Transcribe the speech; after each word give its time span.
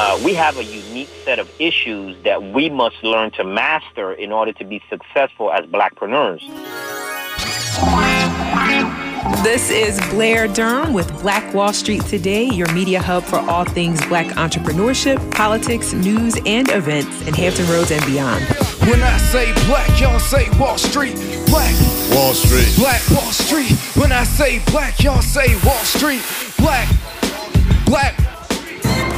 uh, 0.00 0.18
we 0.24 0.32
have 0.32 0.56
a 0.56 0.64
unique 0.64 1.10
set 1.24 1.38
of 1.38 1.50
issues 1.60 2.16
that 2.24 2.42
we 2.42 2.70
must 2.70 3.04
learn 3.04 3.30
to 3.32 3.44
master 3.44 4.14
in 4.14 4.32
order 4.32 4.50
to 4.50 4.64
be 4.64 4.82
successful 4.88 5.52
as 5.52 5.66
blackpreneurs. 5.66 6.40
This 9.42 9.68
is 9.70 10.00
Blair 10.08 10.48
Durham 10.48 10.94
with 10.94 11.10
Black 11.20 11.52
Wall 11.52 11.74
Street 11.74 12.02
Today, 12.06 12.44
your 12.44 12.72
media 12.72 13.00
hub 13.00 13.24
for 13.24 13.40
all 13.40 13.64
things 13.64 14.04
black 14.06 14.26
entrepreneurship, 14.36 15.18
politics, 15.32 15.92
news, 15.92 16.38
and 16.46 16.70
events 16.70 17.20
in 17.26 17.34
Hampton 17.34 17.68
Roads 17.68 17.90
and 17.90 18.04
beyond. 18.06 18.42
When 18.88 19.02
I 19.02 19.18
say 19.18 19.52
black, 19.66 20.00
y'all 20.00 20.18
say 20.18 20.48
Wall 20.58 20.78
Street. 20.78 21.14
Black 21.46 21.74
Wall 22.14 22.32
Street. 22.32 22.74
Black 22.78 23.02
Wall 23.10 23.32
Street. 23.32 23.72
When 24.00 24.12
I 24.12 24.24
say 24.24 24.62
black, 24.70 25.02
y'all 25.02 25.20
say 25.20 25.54
Wall 25.62 25.84
Street. 25.84 26.22
Black 26.56 26.88
Black 27.84 28.29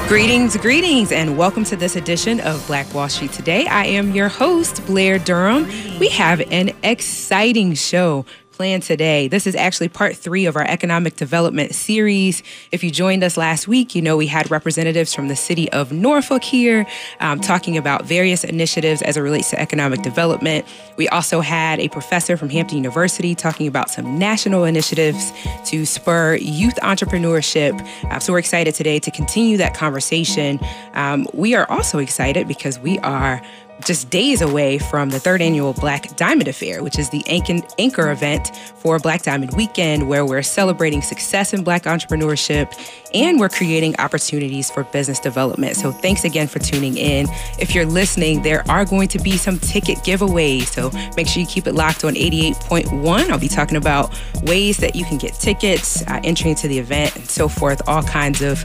Greetings, 0.08 0.56
greetings, 0.58 1.10
and 1.10 1.38
welcome 1.38 1.64
to 1.64 1.74
this 1.74 1.96
edition 1.96 2.40
of 2.40 2.66
Black 2.66 2.92
Wall 2.92 3.08
Street 3.08 3.32
Today. 3.32 3.66
I 3.66 3.86
am 3.86 4.12
your 4.12 4.28
host, 4.28 4.84
Blair 4.84 5.18
Durham. 5.18 5.66
We 5.98 6.08
have 6.08 6.42
an 6.50 6.72
exciting 6.82 7.72
show 7.74 8.26
planned 8.62 8.84
today. 8.84 9.26
This 9.26 9.48
is 9.48 9.56
actually 9.56 9.88
part 9.88 10.14
three 10.14 10.46
of 10.46 10.54
our 10.54 10.62
economic 10.62 11.16
development 11.16 11.74
series. 11.74 12.44
If 12.70 12.84
you 12.84 12.92
joined 12.92 13.24
us 13.24 13.36
last 13.36 13.66
week, 13.66 13.96
you 13.96 14.00
know 14.00 14.16
we 14.16 14.28
had 14.28 14.52
representatives 14.52 15.12
from 15.12 15.26
the 15.26 15.34
city 15.34 15.68
of 15.72 15.90
Norfolk 15.90 16.44
here 16.44 16.86
um, 17.18 17.40
talking 17.40 17.76
about 17.76 18.04
various 18.04 18.44
initiatives 18.44 19.02
as 19.02 19.16
it 19.16 19.20
relates 19.20 19.50
to 19.50 19.60
economic 19.60 20.02
development. 20.02 20.64
We 20.96 21.08
also 21.08 21.40
had 21.40 21.80
a 21.80 21.88
professor 21.88 22.36
from 22.36 22.50
Hampton 22.50 22.76
University 22.76 23.34
talking 23.34 23.66
about 23.66 23.90
some 23.90 24.16
national 24.16 24.62
initiatives 24.62 25.32
to 25.64 25.84
spur 25.84 26.36
youth 26.36 26.76
entrepreneurship. 26.84 27.74
Uh, 28.04 28.20
so 28.20 28.32
we're 28.32 28.38
excited 28.38 28.76
today 28.76 29.00
to 29.00 29.10
continue 29.10 29.56
that 29.56 29.74
conversation. 29.74 30.60
Um, 30.94 31.26
we 31.34 31.56
are 31.56 31.68
also 31.68 31.98
excited 31.98 32.46
because 32.46 32.78
we 32.78 33.00
are 33.00 33.42
just 33.84 34.10
days 34.10 34.40
away 34.40 34.78
from 34.78 35.10
the 35.10 35.18
third 35.18 35.42
annual 35.42 35.72
Black 35.72 36.16
Diamond 36.16 36.48
Affair, 36.48 36.82
which 36.82 36.98
is 36.98 37.10
the 37.10 37.22
anchor 37.78 38.10
event 38.10 38.56
for 38.76 38.98
Black 38.98 39.22
Diamond 39.22 39.52
Weekend, 39.56 40.08
where 40.08 40.24
we're 40.24 40.42
celebrating 40.42 41.02
success 41.02 41.52
in 41.52 41.64
Black 41.64 41.84
entrepreneurship 41.84 42.72
and 43.14 43.38
we're 43.38 43.48
creating 43.48 43.94
opportunities 43.98 44.70
for 44.70 44.84
business 44.84 45.18
development. 45.18 45.76
So 45.76 45.92
thanks 45.92 46.24
again 46.24 46.48
for 46.48 46.58
tuning 46.58 46.96
in. 46.96 47.26
If 47.58 47.74
you're 47.74 47.86
listening, 47.86 48.42
there 48.42 48.64
are 48.70 48.84
going 48.84 49.08
to 49.08 49.18
be 49.18 49.36
some 49.36 49.58
ticket 49.58 49.98
giveaways. 49.98 50.66
So 50.66 50.90
make 51.16 51.28
sure 51.28 51.40
you 51.40 51.46
keep 51.46 51.66
it 51.66 51.74
locked 51.74 52.04
on 52.04 52.14
88.1. 52.14 53.30
I'll 53.30 53.38
be 53.38 53.48
talking 53.48 53.76
about 53.76 54.18
ways 54.42 54.76
that 54.78 54.94
you 54.94 55.04
can 55.04 55.18
get 55.18 55.34
tickets, 55.34 56.02
uh, 56.08 56.20
entry 56.24 56.50
into 56.50 56.68
the 56.68 56.78
event, 56.78 57.16
and 57.16 57.28
so 57.28 57.48
forth. 57.48 57.82
All 57.88 58.02
kinds 58.02 58.42
of 58.42 58.62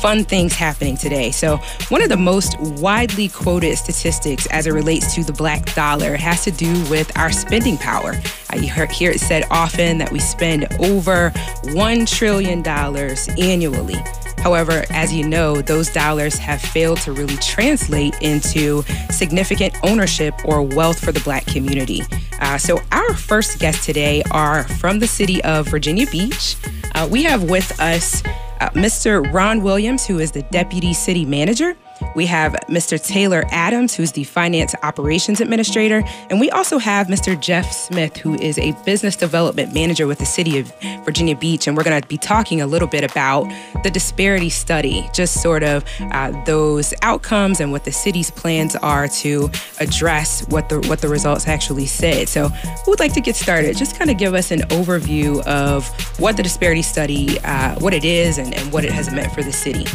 fun 0.00 0.24
things 0.24 0.54
happening 0.54 0.96
today. 0.96 1.30
So, 1.30 1.58
one 1.88 2.02
of 2.02 2.08
the 2.08 2.16
most 2.16 2.58
widely 2.60 3.28
quoted 3.28 3.76
statistics 3.76 4.46
as 4.46 4.66
it 4.66 4.72
relates 4.72 5.14
to 5.14 5.24
the 5.24 5.32
black 5.32 5.74
dollar 5.74 6.16
has 6.16 6.44
to 6.44 6.50
do 6.50 6.72
with 6.90 7.16
our 7.18 7.30
spending 7.30 7.76
power. 7.76 8.14
Uh, 8.52 8.56
you 8.56 8.68
hear 8.68 9.10
it 9.10 9.20
said 9.20 9.44
often 9.50 9.98
that 9.98 10.10
we 10.10 10.18
spend 10.18 10.64
over 10.80 11.30
$1 11.64 12.16
trillion 12.16 12.66
annually. 12.66 13.89
However, 14.38 14.84
as 14.90 15.12
you 15.12 15.28
know, 15.28 15.60
those 15.60 15.90
dollars 15.90 16.36
have 16.38 16.60
failed 16.60 16.98
to 17.02 17.12
really 17.12 17.36
translate 17.36 18.14
into 18.22 18.82
significant 19.10 19.74
ownership 19.82 20.34
or 20.44 20.62
wealth 20.62 20.98
for 20.98 21.12
the 21.12 21.20
black 21.20 21.46
community. 21.46 22.02
Uh, 22.40 22.56
so, 22.56 22.80
our 22.92 23.14
first 23.14 23.58
guests 23.58 23.84
today 23.84 24.22
are 24.30 24.64
from 24.78 24.98
the 24.98 25.06
city 25.06 25.42
of 25.44 25.68
Virginia 25.68 26.06
Beach. 26.06 26.56
Uh, 26.94 27.06
we 27.10 27.22
have 27.24 27.44
with 27.44 27.78
us 27.80 28.22
uh, 28.60 28.70
Mr. 28.70 29.30
Ron 29.32 29.62
Williams, 29.62 30.06
who 30.06 30.18
is 30.18 30.30
the 30.32 30.42
deputy 30.44 30.94
city 30.94 31.24
manager. 31.24 31.76
We 32.14 32.26
have 32.26 32.52
Mr. 32.68 33.02
Taylor 33.02 33.44
Adams, 33.50 33.94
who's 33.94 34.12
the 34.12 34.24
Finance 34.24 34.74
Operations 34.82 35.40
Administrator. 35.40 36.02
And 36.28 36.40
we 36.40 36.50
also 36.50 36.78
have 36.78 37.06
Mr. 37.06 37.38
Jeff 37.40 37.70
Smith, 37.72 38.16
who 38.16 38.34
is 38.34 38.58
a 38.58 38.72
Business 38.84 39.16
Development 39.16 39.72
Manager 39.72 40.06
with 40.06 40.18
the 40.18 40.26
City 40.26 40.58
of 40.58 40.72
Virginia 41.04 41.36
Beach. 41.36 41.66
And 41.66 41.76
we're 41.76 41.84
going 41.84 42.00
to 42.00 42.06
be 42.08 42.18
talking 42.18 42.60
a 42.60 42.66
little 42.66 42.88
bit 42.88 43.04
about 43.04 43.44
the 43.82 43.90
disparity 43.90 44.50
study, 44.50 45.08
just 45.12 45.42
sort 45.42 45.62
of 45.62 45.84
uh, 46.12 46.32
those 46.44 46.94
outcomes 47.02 47.60
and 47.60 47.72
what 47.72 47.84
the 47.84 47.92
city's 47.92 48.30
plans 48.30 48.76
are 48.76 49.08
to 49.08 49.50
address 49.78 50.46
what 50.48 50.68
the, 50.68 50.80
what 50.88 51.00
the 51.00 51.08
results 51.08 51.46
actually 51.46 51.86
said. 51.86 52.28
So, 52.28 52.48
who 52.48 52.92
would 52.92 53.00
like 53.00 53.14
to 53.14 53.20
get 53.20 53.36
started? 53.36 53.76
Just 53.76 53.98
kind 53.98 54.10
of 54.10 54.18
give 54.18 54.34
us 54.34 54.50
an 54.50 54.60
overview 54.70 55.44
of 55.46 55.88
what 56.18 56.36
the 56.36 56.42
disparity 56.42 56.82
study, 56.82 57.38
uh, 57.40 57.78
what 57.80 57.94
it 57.94 58.04
is, 58.04 58.38
and, 58.38 58.54
and 58.54 58.72
what 58.72 58.84
it 58.84 58.92
has 58.92 59.12
meant 59.12 59.32
for 59.32 59.42
the 59.42 59.52
city. 59.52 59.86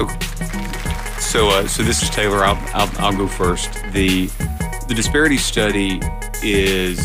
Okay. 0.00 0.65
So, 1.36 1.50
uh, 1.50 1.68
so 1.68 1.82
this 1.82 2.02
is 2.02 2.08
Taylor. 2.08 2.38
I'll, 2.46 2.56
I'll, 2.72 2.90
I'll, 2.98 3.14
go 3.14 3.28
first. 3.28 3.70
The 3.92 4.28
the 4.88 4.94
disparity 4.94 5.36
study 5.36 6.00
is 6.42 6.98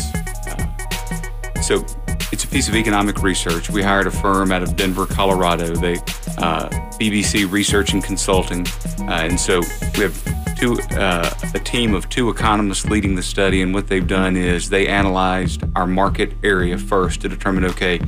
uh, 0.46 1.60
so 1.60 1.84
it's 2.32 2.42
a 2.44 2.48
piece 2.48 2.66
of 2.66 2.74
economic 2.74 3.22
research. 3.22 3.68
We 3.68 3.82
hired 3.82 4.06
a 4.06 4.10
firm 4.10 4.50
out 4.50 4.62
of 4.62 4.74
Denver, 4.74 5.04
Colorado. 5.04 5.74
They 5.74 5.96
uh, 6.38 6.70
BBC 6.98 7.52
Research 7.52 7.92
and 7.92 8.02
Consulting, 8.02 8.66
uh, 9.00 9.28
and 9.28 9.38
so 9.38 9.60
we 9.98 10.04
have 10.04 10.56
two 10.56 10.80
uh, 10.92 11.28
a 11.52 11.58
team 11.58 11.92
of 11.92 12.08
two 12.08 12.30
economists 12.30 12.86
leading 12.86 13.14
the 13.14 13.22
study. 13.22 13.60
And 13.60 13.74
what 13.74 13.86
they've 13.86 14.08
done 14.08 14.38
is 14.38 14.70
they 14.70 14.86
analyzed 14.86 15.62
our 15.76 15.86
market 15.86 16.32
area 16.42 16.78
first 16.78 17.20
to 17.20 17.28
determine 17.28 17.66
okay 17.66 17.98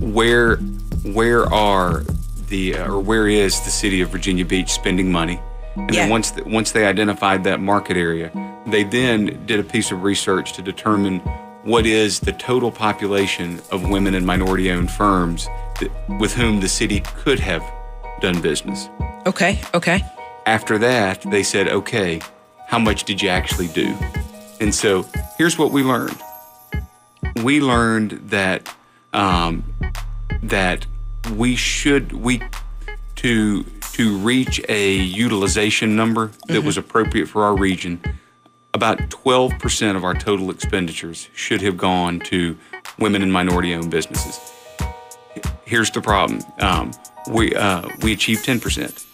where 0.00 0.56
where 1.04 1.44
are 1.54 2.02
the 2.48 2.74
uh, 2.74 2.90
or 2.90 2.98
where 2.98 3.28
is 3.28 3.60
the 3.60 3.70
city 3.70 4.00
of 4.00 4.08
Virginia 4.10 4.44
Beach 4.44 4.72
spending 4.72 5.12
money? 5.12 5.40
And 5.76 5.94
yeah. 5.94 6.02
then 6.02 6.10
once 6.10 6.30
the, 6.32 6.44
once 6.44 6.72
they 6.72 6.84
identified 6.86 7.44
that 7.44 7.60
market 7.60 7.96
area, 7.96 8.30
they 8.66 8.84
then 8.84 9.44
did 9.46 9.58
a 9.58 9.64
piece 9.64 9.90
of 9.90 10.02
research 10.02 10.52
to 10.54 10.62
determine 10.62 11.20
what 11.62 11.86
is 11.86 12.20
the 12.20 12.32
total 12.32 12.70
population 12.70 13.60
of 13.70 13.88
women 13.88 14.14
and 14.14 14.26
minority-owned 14.26 14.90
firms 14.90 15.46
that, 15.80 15.90
with 16.18 16.34
whom 16.34 16.60
the 16.60 16.68
city 16.68 17.00
could 17.16 17.38
have 17.38 17.62
done 18.20 18.40
business. 18.40 18.88
Okay. 19.26 19.60
Okay. 19.74 20.02
After 20.46 20.76
that, 20.78 21.22
they 21.30 21.44
said, 21.44 21.68
"Okay, 21.68 22.20
how 22.66 22.78
much 22.78 23.04
did 23.04 23.22
you 23.22 23.28
actually 23.28 23.68
do?" 23.68 23.96
And 24.60 24.74
so 24.74 25.06
here's 25.38 25.56
what 25.56 25.70
we 25.70 25.82
learned. 25.82 26.20
We 27.44 27.60
learned 27.60 28.30
that 28.30 28.74
um, 29.12 29.64
that 30.42 30.86
we 31.36 31.54
should 31.54 32.12
we 32.12 32.42
to 33.16 33.64
to 33.92 34.16
reach 34.18 34.60
a 34.68 34.94
utilization 34.94 35.96
number 35.96 36.28
that 36.46 36.54
mm-hmm. 36.54 36.66
was 36.66 36.76
appropriate 36.76 37.26
for 37.26 37.44
our 37.44 37.56
region. 37.56 38.00
About 38.74 38.98
12% 38.98 39.96
of 39.96 40.04
our 40.04 40.14
total 40.14 40.50
expenditures 40.50 41.28
should 41.34 41.60
have 41.60 41.76
gone 41.76 42.20
to 42.20 42.56
women 42.98 43.22
and 43.22 43.32
minority 43.32 43.74
owned 43.74 43.90
businesses. 43.90 44.52
Here's 45.64 45.90
the 45.90 46.00
problem 46.00 46.42
um, 46.58 46.92
we, 47.30 47.54
uh, 47.54 47.88
we 48.02 48.12
achieved 48.12 48.44
10%. 48.46 49.06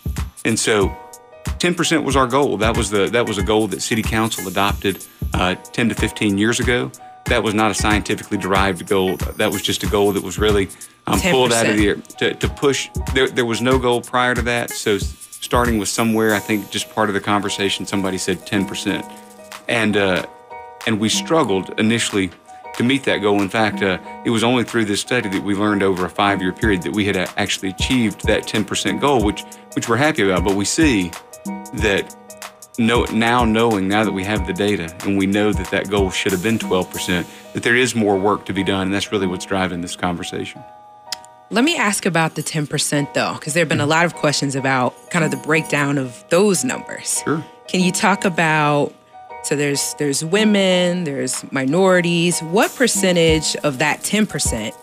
And 0.45 0.59
so 0.59 0.97
10% 1.45 2.05
was 2.05 2.17
our 2.17 2.27
goal. 2.27 2.57
That 2.59 2.77
was, 2.77 2.91
the, 2.91 3.09
that 3.09 3.27
was 3.27 3.39
a 3.39 3.43
goal 3.43 3.67
that 3.69 3.83
City 3.83 4.03
Council 4.03 4.47
adopted 4.47 5.05
uh, 5.35 5.57
10 5.57 5.89
to 5.89 5.95
15 5.95 6.39
years 6.39 6.61
ago 6.61 6.91
that 7.29 7.43
was 7.43 7.55
not 7.55 7.71
a 7.71 7.75
scientifically 7.75 8.39
derived 8.39 8.87
goal. 8.87 9.17
That 9.37 9.53
was 9.53 9.63
just 9.63 9.83
a 9.83 9.87
goal 9.87 10.13
that 10.13 10.23
was 10.23 10.39
really 10.39 10.69
um, 11.13 11.21
pulled 11.21 11.53
out 11.53 11.67
of 11.67 11.77
the 11.77 11.89
air 11.89 11.97
to, 12.19 12.35
to 12.35 12.49
push. 12.49 12.91
There, 13.15 13.29
there 13.29 13.45
was 13.45 13.61
no 13.61 13.79
goal 13.79 14.01
prior 14.01 14.35
to 14.35 14.43
that. 14.43 14.71
So 14.71 14.99
starting 14.99 15.79
with 15.79 15.89
somewhere, 15.89 16.35
I 16.35 16.39
think 16.39 16.71
just 16.71 16.91
part 16.91 17.09
of 17.09 17.15
the 17.15 17.21
conversation, 17.21 17.87
somebody 17.87 18.19
said 18.19 18.39
10%. 18.47 19.11
And, 19.69 19.97
uh, 19.97 20.27
and 20.87 21.01
we 21.01 21.09
struggled 21.09 21.79
initially 21.79 22.31
to 22.75 22.85
meet 22.85 23.05
that 23.05 23.19
goal. 23.19 23.43
In 23.43 23.49
fact, 23.49 23.83
uh, 23.83 23.99
it 24.25 24.31
was 24.31 24.45
only 24.45 24.65
through 24.65 24.85
this 24.85 25.01
study 25.01 25.29
that 25.29 25.43
we 25.43 25.55
learned 25.55 25.83
over 25.83 26.05
a 26.05 26.11
five 26.11 26.41
year 26.41 26.53
period 26.53 26.83
that 26.83 26.93
we 26.93 27.05
had 27.05 27.17
actually 27.17 27.71
achieved 27.71 28.27
that 28.27 28.45
10% 28.45 29.01
goal, 29.01 29.25
which, 29.25 29.43
which 29.75 29.89
we're 29.89 29.97
happy 29.97 30.23
about. 30.23 30.45
But 30.45 30.55
we 30.55 30.65
see 30.65 31.11
that 31.75 32.15
know, 32.79 33.05
now 33.07 33.45
knowing, 33.45 33.89
now 33.89 34.05
that 34.05 34.13
we 34.13 34.25
have 34.25 34.47
the 34.47 34.53
data 34.53 34.95
and 35.05 35.19
we 35.19 35.27
know 35.27 35.53
that 35.53 35.71
that 35.71 35.91
goal 35.91 36.11
should 36.11 36.33
have 36.33 36.43
been 36.43 36.59
12%, 36.59 37.53
that 37.53 37.63
there 37.63 37.77
is 37.77 37.95
more 37.95 38.17
work 38.17 38.47
to 38.47 38.53
be 38.53 38.63
done. 38.63 38.83
And 38.87 38.95
that's 38.95 39.11
really 39.11 39.27
what's 39.27 39.45
driving 39.45 39.81
this 39.81 39.97
conversation. 39.97 40.63
Let 41.51 41.65
me 41.65 41.77
ask 41.77 42.05
about 42.05 42.35
the 42.35 42.43
10% 42.43 43.15
though, 43.15 43.35
because 43.35 43.55
there 43.55 43.63
have 43.63 43.69
been 43.69 43.81
a 43.81 43.87
lot 43.87 44.05
of 44.05 44.15
questions 44.15 44.55
about 44.55 44.95
kind 45.11 45.25
of 45.25 45.31
the 45.31 45.39
breakdown 45.39 45.97
of 45.97 46.23
those 46.29 46.63
numbers. 46.63 47.23
Sure. 47.25 47.45
Can 47.69 47.81
you 47.81 47.91
talk 47.91 48.25
about 48.25 48.93
so 49.45 49.57
there's 49.57 49.95
there's 49.99 50.23
women, 50.23 51.05
there's 51.05 51.51
minorities. 51.51 52.41
What 52.41 52.75
percentage 52.75 53.57
of 53.65 53.79
that 53.79 54.01
10% 54.01 54.75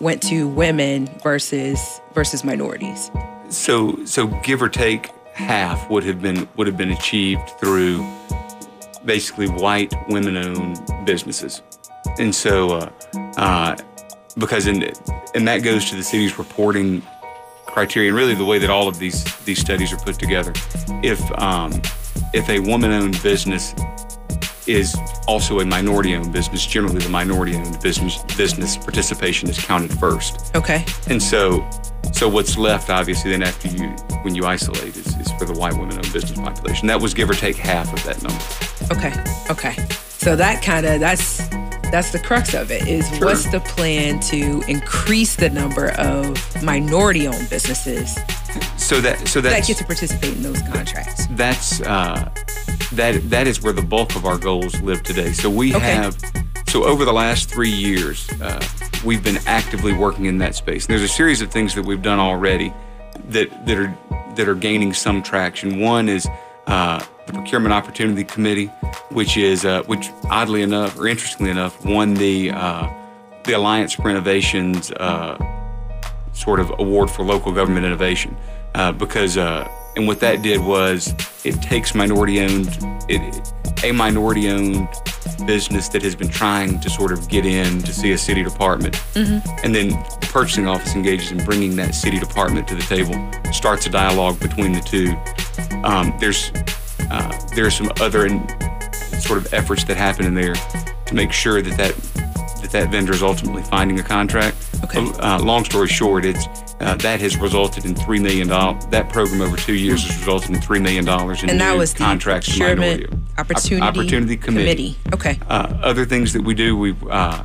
went 0.00 0.22
to 0.24 0.48
women 0.48 1.08
versus 1.22 2.00
versus 2.14 2.42
minorities? 2.42 3.12
So 3.48 4.04
so 4.04 4.26
give 4.42 4.60
or 4.60 4.68
take 4.68 5.10
half 5.34 5.88
would 5.88 6.02
have 6.02 6.20
been 6.20 6.48
would 6.56 6.66
have 6.66 6.76
been 6.76 6.90
achieved 6.90 7.48
through 7.60 8.04
basically 9.04 9.46
white 9.46 9.94
women-owned 10.08 10.80
businesses, 11.06 11.62
and 12.18 12.34
so 12.34 12.70
uh, 12.72 12.90
uh, 13.36 13.76
because 14.38 14.66
in 14.66 14.90
and 15.34 15.46
that 15.48 15.62
goes 15.62 15.90
to 15.90 15.96
the 15.96 16.02
city's 16.02 16.38
reporting 16.38 17.02
criteria, 17.66 18.08
and 18.08 18.16
really 18.16 18.34
the 18.34 18.44
way 18.44 18.58
that 18.58 18.70
all 18.70 18.88
of 18.88 18.98
these 18.98 19.24
these 19.44 19.58
studies 19.58 19.92
are 19.92 19.98
put 19.98 20.18
together. 20.18 20.52
If 21.02 21.20
um, 21.38 21.72
if 22.32 22.48
a 22.48 22.60
woman-owned 22.60 23.22
business 23.22 23.74
is 24.66 24.94
also 25.26 25.60
a 25.60 25.64
minority-owned 25.64 26.32
business, 26.32 26.66
generally 26.66 26.98
the 26.98 27.08
minority-owned 27.08 27.80
business 27.80 28.22
business 28.36 28.76
participation 28.76 29.48
is 29.48 29.58
counted 29.58 29.90
first. 29.98 30.54
Okay. 30.54 30.84
And 31.08 31.22
so, 31.22 31.66
so 32.12 32.28
what's 32.28 32.58
left, 32.58 32.90
obviously, 32.90 33.30
then 33.30 33.42
after 33.42 33.68
you 33.68 33.88
when 34.22 34.34
you 34.34 34.44
isolate, 34.44 34.96
is, 34.96 35.16
is 35.16 35.30
for 35.32 35.46
the 35.46 35.54
white 35.54 35.74
women-owned 35.74 36.12
business 36.12 36.38
population. 36.38 36.86
That 36.88 37.00
was 37.00 37.14
give 37.14 37.30
or 37.30 37.34
take 37.34 37.56
half 37.56 37.92
of 37.92 38.02
that 38.04 38.22
number. 38.22 38.44
Okay. 38.92 39.12
Okay. 39.50 39.86
So 40.18 40.36
that 40.36 40.62
kind 40.62 40.84
of 40.84 41.00
that's 41.00 41.48
that's 41.90 42.10
the 42.12 42.18
crux 42.18 42.54
of 42.54 42.70
it 42.70 42.86
is 42.86 43.08
Sure. 43.16 43.26
what's 43.26 43.50
the 43.50 43.60
plan 43.60 44.20
to 44.20 44.62
increase 44.68 45.36
the 45.36 45.50
number 45.50 45.90
of 45.92 46.36
minority 46.62 47.26
owned 47.26 47.48
businesses 47.50 48.14
So 48.76 49.00
that 49.00 49.26
so 49.28 49.40
that 49.40 49.66
get 49.66 49.76
to 49.78 49.84
participate 49.84 50.34
in 50.36 50.42
those 50.42 50.60
contracts 50.62 51.26
that's 51.32 51.80
uh, 51.82 52.28
that 52.92 53.28
that 53.30 53.46
is 53.46 53.62
where 53.62 53.72
the 53.72 53.82
bulk 53.82 54.14
of 54.16 54.24
our 54.24 54.38
goals 54.38 54.80
live 54.82 55.02
today. 55.02 55.32
So 55.32 55.48
we 55.50 55.74
Okay. 55.74 55.94
have 55.94 56.16
so 56.66 56.84
over 56.84 57.04
the 57.04 57.12
last 57.12 57.48
three 57.48 57.70
years, 57.70 58.28
uh, 58.42 58.62
we've 59.04 59.22
been 59.24 59.38
actively 59.46 59.92
working 59.94 60.24
in 60.26 60.36
that 60.38 60.54
space. 60.54 60.86
And 60.86 60.90
there's 60.92 61.08
a 61.08 61.12
series 61.14 61.40
of 61.40 61.50
things 61.50 61.74
that 61.74 61.84
we've 61.84 62.02
done 62.02 62.18
already 62.18 62.72
that 63.30 63.66
that 63.66 63.78
are 63.78 63.96
that 64.36 64.48
are 64.48 64.54
gaining 64.54 64.92
some 64.94 65.22
traction. 65.22 65.80
One 65.80 66.08
is 66.08 66.26
uh, 66.66 67.04
Procurement 67.32 67.72
Opportunity 67.72 68.24
Committee, 68.24 68.66
which 69.10 69.36
is 69.36 69.64
uh, 69.64 69.82
which 69.84 70.10
oddly 70.30 70.62
enough 70.62 70.98
or 70.98 71.08
interestingly 71.08 71.50
enough 71.50 71.84
won 71.84 72.14
the 72.14 72.50
uh, 72.50 72.88
the 73.44 73.52
Alliance 73.52 73.92
for 73.92 74.10
Innovations 74.10 74.90
uh, 74.92 75.36
sort 76.32 76.60
of 76.60 76.72
award 76.78 77.10
for 77.10 77.24
local 77.24 77.52
government 77.52 77.84
innovation 77.86 78.36
uh, 78.74 78.92
because 78.92 79.36
uh, 79.36 79.68
and 79.96 80.06
what 80.06 80.20
that 80.20 80.42
did 80.42 80.60
was 80.60 81.14
it 81.44 81.60
takes 81.62 81.94
minority 81.94 82.40
owned 82.40 82.68
it, 83.08 83.52
a 83.84 83.92
minority 83.92 84.48
owned 84.50 84.88
business 85.46 85.88
that 85.88 86.02
has 86.02 86.14
been 86.14 86.28
trying 86.28 86.78
to 86.80 86.90
sort 86.90 87.12
of 87.12 87.28
get 87.28 87.46
in 87.46 87.80
to 87.82 87.92
see 87.92 88.12
a 88.12 88.18
city 88.18 88.42
department. 88.42 89.00
And 89.64 89.74
then 89.74 89.88
the 89.88 90.28
purchasing 90.32 90.66
office 90.66 90.94
engages 90.94 91.30
in 91.30 91.44
bringing 91.44 91.76
that 91.76 91.94
city 91.94 92.18
department 92.18 92.68
to 92.68 92.74
the 92.74 92.82
table 92.82 93.14
starts 93.52 93.86
a 93.86 93.90
dialogue 93.90 94.38
between 94.40 94.72
the 94.72 94.80
two. 94.80 95.16
Um, 95.84 96.12
there's 96.20 96.50
uh, 97.10 97.36
there 97.54 97.66
are 97.66 97.70
some 97.70 97.90
other 98.00 98.26
in, 98.26 98.46
sort 99.20 99.38
of 99.38 99.52
efforts 99.52 99.84
that 99.84 99.96
happen 99.96 100.24
in 100.26 100.34
there 100.34 100.54
to 101.06 101.14
make 101.14 101.32
sure 101.32 101.62
that 101.62 101.76
that 101.76 101.94
that, 102.62 102.70
that 102.72 102.90
vendor 102.90 103.12
is 103.12 103.22
ultimately 103.22 103.62
finding 103.62 103.98
a 103.98 104.02
contract. 104.02 104.56
Okay. 104.84 104.98
Uh, 105.20 105.38
long 105.42 105.64
story 105.64 105.88
short, 105.88 106.24
it's 106.24 106.46
uh, 106.80 106.94
that 106.96 107.20
has 107.20 107.36
resulted 107.36 107.84
in 107.84 107.94
three 107.94 108.18
million 108.20 108.48
dollars. 108.48 108.84
That 108.86 109.08
program 109.10 109.40
over 109.40 109.56
two 109.56 109.74
years 109.74 110.04
has 110.06 110.16
resulted 110.18 110.50
in 110.50 110.60
three 110.60 110.78
million 110.78 111.04
dollars 111.04 111.42
in 111.42 111.50
and 111.50 111.60
that 111.60 111.76
was 111.76 111.92
the 111.92 111.98
contracts 111.98 112.48
procurement 112.48 112.80
minority 113.02 113.16
opportunity, 113.38 113.82
Op- 113.82 113.96
opportunity 113.96 114.36
committee. 114.36 114.96
okay 115.12 115.38
Uh, 115.48 115.78
other 115.82 116.04
things 116.04 116.32
that 116.32 116.42
we 116.42 116.54
do, 116.54 116.76
we've 116.76 117.02
uh, 117.08 117.42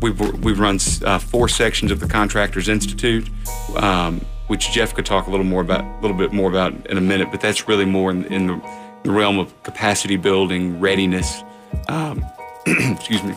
we've 0.00 0.18
we've 0.42 0.58
run 0.58 0.78
uh, 1.04 1.18
four 1.18 1.48
sections 1.48 1.90
of 1.90 2.00
the 2.00 2.08
Contractors 2.08 2.68
Institute, 2.68 3.28
um, 3.76 4.20
which 4.50 4.72
Jeff 4.72 4.92
could 4.92 5.06
talk 5.06 5.28
a 5.28 5.30
little 5.30 5.46
more 5.46 5.62
about, 5.62 5.84
a 5.84 6.00
little 6.00 6.16
bit 6.16 6.32
more 6.32 6.50
about 6.50 6.74
in 6.86 6.98
a 6.98 7.00
minute. 7.00 7.28
But 7.30 7.40
that's 7.40 7.68
really 7.68 7.84
more 7.84 8.10
in, 8.10 8.24
in 8.24 8.48
the, 8.48 8.60
the 9.04 9.12
realm 9.12 9.38
of 9.38 9.62
capacity 9.62 10.16
building, 10.16 10.80
readiness. 10.80 11.44
Um, 11.88 12.24
excuse 12.66 13.22
me. 13.22 13.36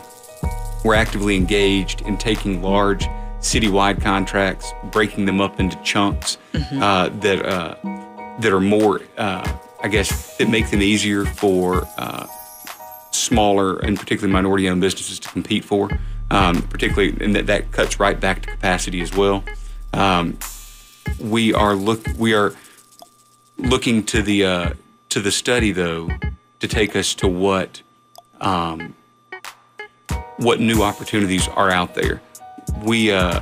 We're 0.84 0.96
actively 0.96 1.36
engaged 1.36 2.02
in 2.02 2.18
taking 2.18 2.62
large 2.62 3.06
citywide 3.38 4.02
contracts, 4.02 4.72
breaking 4.90 5.26
them 5.26 5.40
up 5.40 5.60
into 5.60 5.80
chunks 5.84 6.36
uh, 6.52 7.10
that 7.20 7.46
uh, 7.46 7.76
that 8.40 8.52
are 8.52 8.60
more, 8.60 9.00
uh, 9.16 9.56
I 9.84 9.88
guess, 9.88 10.36
that 10.38 10.48
make 10.48 10.68
them 10.72 10.82
easier 10.82 11.24
for 11.24 11.86
uh, 11.96 12.26
smaller 13.12 13.78
and 13.78 13.96
particularly 13.96 14.32
minority-owned 14.32 14.80
businesses 14.80 15.20
to 15.20 15.28
compete 15.28 15.64
for. 15.64 15.90
Um, 16.32 16.62
particularly, 16.62 17.16
and 17.20 17.36
that, 17.36 17.46
that 17.46 17.70
cuts 17.70 18.00
right 18.00 18.18
back 18.18 18.42
to 18.42 18.50
capacity 18.50 19.00
as 19.00 19.14
well. 19.14 19.44
Um, 19.92 20.36
we 21.20 21.54
are 21.54 21.74
look 21.74 22.06
we 22.18 22.34
are 22.34 22.54
looking 23.58 24.02
to 24.04 24.22
the 24.22 24.44
uh, 24.44 24.72
to 25.10 25.20
the 25.20 25.30
study 25.30 25.72
though 25.72 26.08
to 26.60 26.68
take 26.68 26.96
us 26.96 27.14
to 27.14 27.28
what 27.28 27.82
um, 28.40 28.94
what 30.38 30.60
new 30.60 30.82
opportunities 30.82 31.48
are 31.48 31.70
out 31.70 31.94
there. 31.94 32.20
We 32.82 33.12
uh, 33.12 33.40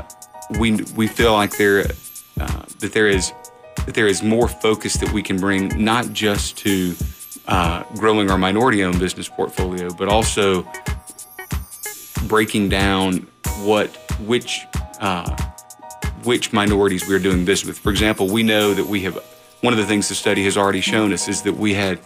we 0.58 0.82
we 0.96 1.06
feel 1.06 1.32
like 1.32 1.56
there 1.56 1.86
uh, 2.40 2.62
that 2.80 2.92
there 2.92 3.08
is 3.08 3.32
that 3.86 3.94
there 3.94 4.06
is 4.06 4.22
more 4.22 4.48
focus 4.48 4.94
that 4.94 5.12
we 5.12 5.22
can 5.22 5.38
bring 5.38 5.82
not 5.82 6.12
just 6.12 6.58
to 6.58 6.94
uh, 7.46 7.82
growing 7.94 8.30
our 8.30 8.38
minority-owned 8.38 8.98
business 8.98 9.28
portfolio, 9.28 9.90
but 9.94 10.08
also 10.08 10.66
breaking 12.26 12.68
down 12.68 13.26
what 13.62 13.88
which 14.20 14.60
uh, 15.00 15.36
which 16.24 16.52
minorities 16.52 17.06
we 17.06 17.14
are 17.14 17.18
doing 17.18 17.44
business 17.44 17.68
with. 17.68 17.78
For 17.78 17.90
example, 17.90 18.28
we 18.28 18.42
know 18.42 18.74
that 18.74 18.86
we 18.86 19.00
have 19.02 19.18
one 19.60 19.72
of 19.72 19.78
the 19.78 19.86
things 19.86 20.08
the 20.08 20.14
study 20.14 20.44
has 20.44 20.56
already 20.56 20.80
shown 20.80 21.12
us 21.12 21.28
is 21.28 21.42
that 21.42 21.54
we 21.54 21.74
had 21.74 21.98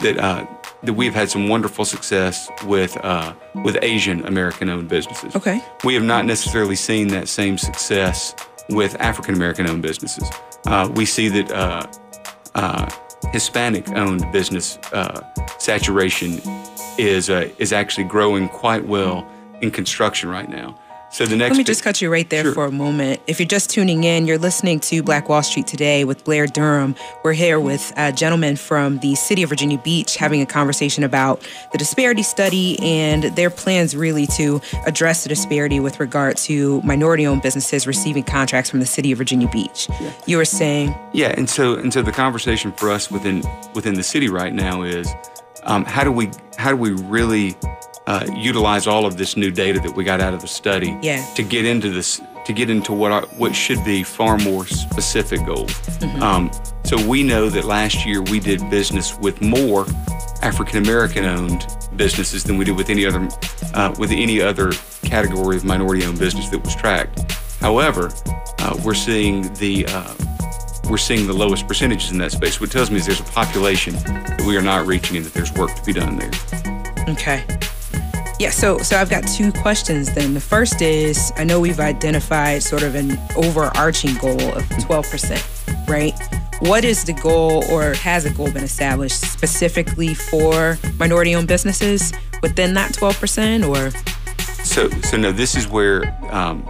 that 0.00 0.18
uh, 0.18 0.46
that 0.82 0.94
we've 0.94 1.14
had 1.14 1.30
some 1.30 1.48
wonderful 1.48 1.84
success 1.84 2.50
with 2.64 2.96
uh, 3.04 3.32
with 3.64 3.78
Asian 3.82 4.24
American 4.26 4.68
owned 4.68 4.88
businesses. 4.88 5.34
Okay. 5.36 5.62
We 5.84 5.94
have 5.94 6.02
not 6.02 6.24
necessarily 6.24 6.76
seen 6.76 7.08
that 7.08 7.28
same 7.28 7.58
success 7.58 8.34
with 8.70 9.00
African 9.00 9.34
American 9.34 9.68
owned 9.68 9.82
businesses. 9.82 10.28
Uh, 10.66 10.90
we 10.94 11.04
see 11.04 11.28
that 11.28 11.50
uh, 11.50 11.86
uh, 12.54 12.90
Hispanic 13.32 13.88
owned 13.90 14.30
business 14.32 14.78
uh, 14.92 15.20
saturation 15.58 16.40
is 16.98 17.30
uh, 17.30 17.48
is 17.58 17.72
actually 17.72 18.04
growing 18.04 18.48
quite 18.48 18.86
well 18.86 19.26
in 19.60 19.70
construction 19.70 20.28
right 20.28 20.48
now. 20.48 20.78
So 21.14 21.24
the 21.26 21.36
next 21.36 21.52
Let 21.52 21.58
me 21.58 21.62
just 21.62 21.84
cut 21.84 22.02
you 22.02 22.10
right 22.10 22.28
there 22.28 22.42
Sure. 22.42 22.52
for 22.52 22.64
a 22.64 22.72
moment. 22.72 23.20
If 23.28 23.38
you're 23.38 23.46
just 23.46 23.70
tuning 23.70 24.02
in, 24.02 24.26
you're 24.26 24.36
listening 24.36 24.80
to 24.80 25.00
Black 25.00 25.28
Wall 25.28 25.44
Street 25.44 25.68
today 25.68 26.04
with 26.04 26.24
Blair 26.24 26.48
Durham. 26.48 26.96
We're 27.22 27.34
here 27.34 27.60
with 27.60 27.92
a 27.96 28.10
gentleman 28.10 28.56
from 28.56 28.98
the 28.98 29.14
city 29.14 29.44
of 29.44 29.48
Virginia 29.48 29.78
Beach 29.78 30.16
having 30.16 30.42
a 30.42 30.46
conversation 30.46 31.04
about 31.04 31.40
the 31.70 31.78
disparity 31.78 32.24
study 32.24 32.80
and 32.80 33.22
their 33.36 33.48
plans 33.48 33.94
really 33.94 34.26
to 34.36 34.60
address 34.86 35.22
the 35.22 35.28
disparity 35.28 35.78
with 35.78 36.00
regard 36.00 36.36
to 36.38 36.82
minority 36.82 37.28
owned 37.28 37.42
businesses 37.42 37.86
receiving 37.86 38.24
contracts 38.24 38.68
from 38.68 38.80
the 38.80 38.86
city 38.86 39.12
of 39.12 39.18
Virginia 39.18 39.48
Beach. 39.50 39.88
You 40.26 40.38
were 40.38 40.44
saying, 40.44 40.96
Yeah, 41.12 41.32
and 41.36 41.48
so 41.48 41.74
and 41.74 41.92
so 41.92 42.02
the 42.02 42.10
conversation 42.10 42.72
for 42.72 42.90
us 42.90 43.08
within 43.08 43.44
within 43.72 43.94
the 43.94 44.02
city 44.02 44.28
right 44.28 44.52
now 44.52 44.82
is 44.82 45.08
um, 45.62 45.84
how 45.84 46.02
do 46.02 46.10
we 46.10 46.32
how 46.58 46.70
do 46.70 46.76
we 46.76 46.90
really 46.90 47.54
uh, 48.06 48.26
utilize 48.36 48.86
all 48.86 49.06
of 49.06 49.16
this 49.16 49.36
new 49.36 49.50
data 49.50 49.80
that 49.80 49.94
we 49.96 50.04
got 50.04 50.20
out 50.20 50.34
of 50.34 50.40
the 50.40 50.46
study 50.48 50.96
Yeah. 51.02 51.24
to 51.36 51.42
get 51.42 51.64
into 51.64 51.90
this 51.90 52.20
to 52.46 52.52
get 52.52 52.68
into 52.68 52.92
what 52.92 53.10
our, 53.10 53.22
what 53.38 53.54
should 53.54 53.82
be 53.86 54.02
far 54.02 54.36
more 54.36 54.66
specific 54.66 55.46
goals. 55.46 55.72
Um, 56.20 56.50
so 56.84 57.02
we 57.08 57.22
know 57.22 57.48
that 57.48 57.64
last 57.64 58.04
year 58.04 58.20
we 58.20 58.38
did 58.38 58.60
business 58.68 59.16
with 59.18 59.40
more 59.40 59.86
African 60.42 60.82
American 60.84 61.24
owned 61.24 61.66
businesses 61.96 62.44
than 62.44 62.58
we 62.58 62.66
did 62.66 62.76
with 62.76 62.90
any 62.90 63.06
other 63.06 63.26
uh, 63.72 63.94
with 63.98 64.10
any 64.10 64.42
other 64.42 64.72
category 65.02 65.56
of 65.56 65.64
minority 65.64 66.04
owned 66.04 66.18
business 66.18 66.50
that 66.50 66.62
was 66.62 66.76
tracked. 66.76 67.32
However, 67.60 68.12
uh, 68.58 68.78
we're 68.84 68.92
seeing 68.92 69.50
the 69.54 69.86
uh, 69.88 70.14
we're 70.90 70.98
seeing 70.98 71.26
the 71.26 71.32
lowest 71.32 71.66
percentages 71.66 72.10
in 72.10 72.18
that 72.18 72.32
space. 72.32 72.60
What 72.60 72.70
tells 72.70 72.90
me 72.90 72.98
is 72.98 73.06
there's 73.06 73.20
a 73.20 73.24
population 73.24 73.94
that 73.94 74.42
we 74.46 74.54
are 74.58 74.62
not 74.62 74.86
reaching 74.86 75.16
and 75.16 75.24
that 75.24 75.32
there's 75.32 75.52
work 75.54 75.74
to 75.74 75.82
be 75.82 75.94
done 75.94 76.18
there. 76.18 76.30
Okay. 77.08 77.42
Yeah, 78.40 78.50
so 78.50 78.78
so 78.78 78.96
I've 78.98 79.10
got 79.10 79.26
two 79.28 79.52
questions 79.52 80.12
then. 80.12 80.34
The 80.34 80.40
first 80.40 80.82
is 80.82 81.32
I 81.36 81.44
know 81.44 81.60
we've 81.60 81.78
identified 81.80 82.62
sort 82.62 82.82
of 82.82 82.94
an 82.96 83.16
overarching 83.36 84.14
goal 84.16 84.40
of 84.54 84.62
12%, 84.64 85.88
right? 85.88 86.12
What 86.60 86.84
is 86.84 87.04
the 87.04 87.12
goal 87.12 87.64
or 87.70 87.94
has 87.94 88.24
a 88.24 88.30
goal 88.30 88.50
been 88.50 88.64
established 88.64 89.20
specifically 89.20 90.14
for 90.14 90.78
minority 90.98 91.34
owned 91.34 91.48
businesses 91.48 92.12
within 92.42 92.74
that 92.74 92.92
12% 92.92 93.68
or 93.68 93.90
So, 94.64 94.88
so 95.02 95.16
no, 95.16 95.30
this 95.30 95.54
is 95.54 95.68
where 95.68 96.16
um, 96.32 96.68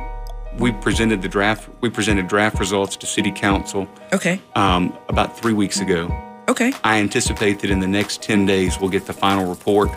we 0.59 0.71
presented 0.73 1.23
the 1.23 1.29
draft. 1.29 1.69
We 1.81 1.89
presented 1.91 2.29
draft 2.29 2.59
results 2.59 2.97
to 2.99 3.07
City 3.07 3.31
Council 3.33 3.89
Okay. 4.13 4.41
um, 4.55 4.97
about 5.09 5.39
three 5.39 5.53
weeks 5.55 5.81
ago. 5.81 6.13
Okay. 6.49 6.73
I 6.85 6.99
anticipate 6.99 7.61
that 7.61 7.71
in 7.71 7.81
the 7.81 7.87
next 7.89 8.23
10 8.23 8.45
days 8.47 8.79
we'll 8.81 8.91
get 8.91 9.07
the 9.07 9.13
final 9.15 9.47
report. 9.47 9.91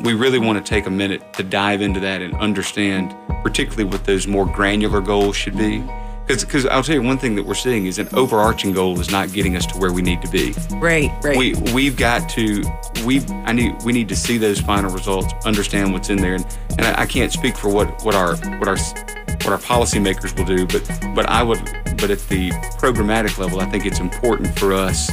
We 0.00 0.14
really 0.14 0.38
want 0.38 0.64
to 0.64 0.68
take 0.68 0.86
a 0.86 0.90
minute 0.90 1.32
to 1.34 1.42
dive 1.42 1.82
into 1.82 2.00
that 2.00 2.22
and 2.22 2.34
understand, 2.36 3.14
particularly 3.42 3.84
what 3.84 4.04
those 4.04 4.26
more 4.26 4.46
granular 4.46 5.00
goals 5.00 5.36
should 5.36 5.56
be. 5.56 5.84
Because 6.26 6.64
I'll 6.66 6.82
tell 6.82 6.94
you 6.94 7.02
one 7.02 7.18
thing 7.18 7.34
that 7.34 7.44
we're 7.44 7.54
seeing 7.54 7.86
is 7.86 7.98
an 7.98 8.08
overarching 8.12 8.72
goal 8.72 9.00
is 9.00 9.10
not 9.10 9.32
getting 9.32 9.56
us 9.56 9.66
to 9.66 9.78
where 9.78 9.92
we 9.92 10.00
need 10.00 10.22
to 10.22 10.28
be. 10.28 10.54
Right, 10.76 11.10
right. 11.24 11.36
We 11.36 11.54
we've 11.74 11.96
got 11.96 12.28
to 12.30 12.62
we 13.04 13.20
I 13.44 13.52
need 13.52 13.82
we 13.82 13.92
need 13.92 14.08
to 14.10 14.16
see 14.16 14.38
those 14.38 14.60
final 14.60 14.92
results, 14.92 15.34
understand 15.44 15.92
what's 15.92 16.08
in 16.08 16.18
there, 16.18 16.34
and, 16.34 16.46
and 16.78 16.82
I, 16.82 17.02
I 17.02 17.06
can't 17.06 17.32
speak 17.32 17.56
for 17.56 17.68
what 17.68 18.04
what 18.04 18.14
our 18.14 18.36
what 18.58 18.68
our 18.68 18.76
what 18.76 19.48
our 19.48 19.58
policymakers 19.58 20.36
will 20.38 20.44
do. 20.44 20.66
But 20.66 21.14
but 21.16 21.28
I 21.28 21.42
would 21.42 21.64
but 22.00 22.10
at 22.10 22.20
the 22.28 22.50
programmatic 22.78 23.36
level, 23.38 23.60
I 23.60 23.66
think 23.66 23.84
it's 23.84 24.00
important 24.00 24.56
for 24.56 24.72
us 24.72 25.10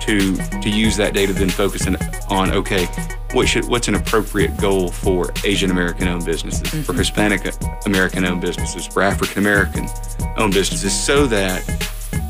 to 0.00 0.34
to 0.36 0.70
use 0.70 0.96
that 0.96 1.12
data 1.14 1.32
then 1.32 1.50
focus 1.50 1.86
on 2.30 2.50
okay, 2.52 2.86
what 3.32 3.48
should 3.48 3.66
what's 3.66 3.88
an 3.88 3.94
appropriate 3.94 4.56
goal 4.58 4.88
for 4.88 5.32
Asian 5.44 5.70
American 5.70 6.08
owned 6.08 6.24
businesses, 6.24 6.62
mm-hmm. 6.62 6.82
for 6.82 6.92
Hispanic 6.94 7.54
American 7.86 8.24
owned 8.24 8.40
businesses, 8.40 8.86
for 8.86 9.02
African 9.02 9.38
American 9.38 9.88
owned 10.36 10.54
businesses, 10.54 10.92
so 10.92 11.26
that 11.26 11.62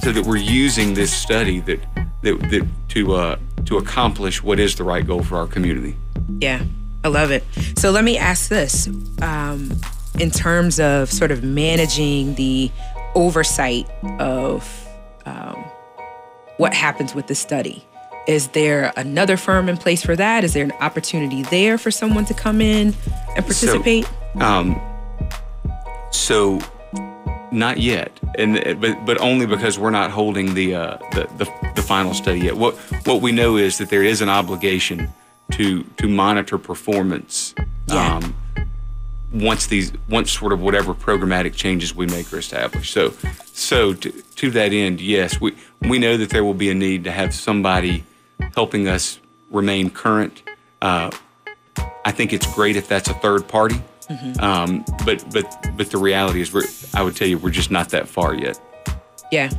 so 0.02 0.12
that 0.12 0.24
we're 0.26 0.36
using 0.36 0.94
this 0.94 1.12
study 1.12 1.60
that 1.60 1.80
that, 2.22 2.38
that 2.50 2.66
to 2.88 3.14
uh, 3.14 3.38
to 3.66 3.78
accomplish 3.78 4.42
what 4.42 4.58
is 4.58 4.74
the 4.76 4.84
right 4.84 5.06
goal 5.06 5.22
for 5.22 5.36
our 5.36 5.46
community. 5.46 5.96
Yeah, 6.40 6.62
I 7.04 7.08
love 7.08 7.30
it. 7.30 7.44
So 7.76 7.90
let 7.90 8.04
me 8.04 8.18
ask 8.18 8.48
this: 8.48 8.88
um, 9.22 9.72
in 10.18 10.30
terms 10.30 10.80
of 10.80 11.10
sort 11.10 11.30
of 11.30 11.42
managing 11.42 12.34
the 12.34 12.70
oversight 13.14 13.88
of 14.18 14.88
um, 15.26 15.64
what 16.56 16.74
happens 16.74 17.14
with 17.14 17.26
the 17.26 17.34
study. 17.34 17.86
Is 18.26 18.48
there 18.48 18.92
another 18.96 19.36
firm 19.36 19.68
in 19.68 19.76
place 19.76 20.02
for 20.02 20.16
that? 20.16 20.44
Is 20.44 20.54
there 20.54 20.64
an 20.64 20.72
opportunity 20.80 21.42
there 21.42 21.76
for 21.76 21.90
someone 21.90 22.24
to 22.26 22.34
come 22.34 22.60
in 22.60 22.94
and 23.36 23.44
participate? 23.44 24.06
So, 24.34 24.40
um, 24.40 24.80
so 26.10 26.60
not 27.52 27.78
yet, 27.78 28.18
and 28.36 28.80
but 28.80 29.04
but 29.04 29.20
only 29.20 29.46
because 29.46 29.78
we're 29.78 29.90
not 29.90 30.10
holding 30.10 30.54
the, 30.54 30.74
uh, 30.74 30.96
the 31.12 31.28
the 31.38 31.70
the 31.76 31.82
final 31.82 32.14
study 32.14 32.40
yet. 32.40 32.56
What 32.56 32.74
what 33.06 33.20
we 33.20 33.30
know 33.30 33.56
is 33.56 33.78
that 33.78 33.90
there 33.90 34.02
is 34.02 34.22
an 34.22 34.28
obligation 34.28 35.12
to 35.52 35.84
to 35.84 36.08
monitor 36.08 36.58
performance. 36.58 37.54
Yeah. 37.88 38.16
Um, 38.16 38.34
once 39.32 39.66
these 39.66 39.92
once 40.08 40.30
sort 40.30 40.52
of 40.52 40.60
whatever 40.60 40.94
programmatic 40.94 41.54
changes 41.54 41.94
we 41.94 42.06
make 42.06 42.32
are 42.32 42.38
established. 42.38 42.92
So 42.92 43.12
so 43.52 43.92
to, 43.94 44.10
to 44.10 44.50
that 44.50 44.72
end, 44.72 45.00
yes, 45.00 45.40
we 45.40 45.54
we 45.82 45.98
know 45.98 46.16
that 46.16 46.30
there 46.30 46.44
will 46.44 46.54
be 46.54 46.70
a 46.70 46.74
need 46.74 47.04
to 47.04 47.10
have 47.10 47.34
somebody 47.34 48.04
helping 48.54 48.88
us 48.88 49.20
remain 49.50 49.90
current. 49.90 50.42
Uh, 50.82 51.10
I 52.04 52.12
think 52.12 52.32
it's 52.32 52.52
great 52.54 52.76
if 52.76 52.88
that's 52.88 53.08
a 53.08 53.14
third 53.14 53.48
party. 53.48 53.80
Mm-hmm. 54.08 54.40
Um, 54.44 54.84
but 55.06 55.24
but 55.32 55.76
but 55.76 55.90
the 55.90 55.98
reality 55.98 56.40
is, 56.40 56.52
we're 56.52 56.64
I 56.92 57.02
would 57.02 57.16
tell 57.16 57.26
you 57.26 57.38
we're 57.38 57.50
just 57.50 57.70
not 57.70 57.88
that 57.90 58.06
far 58.08 58.34
yet. 58.34 58.60
Yeah. 59.32 59.50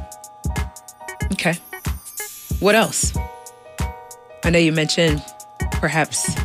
Okay. 1.33 1.55
What 2.59 2.75
else? 2.75 3.17
I 4.43 4.51
know 4.51 4.59
you 4.59 4.71
mentioned 4.71 5.23
perhaps 5.71 6.35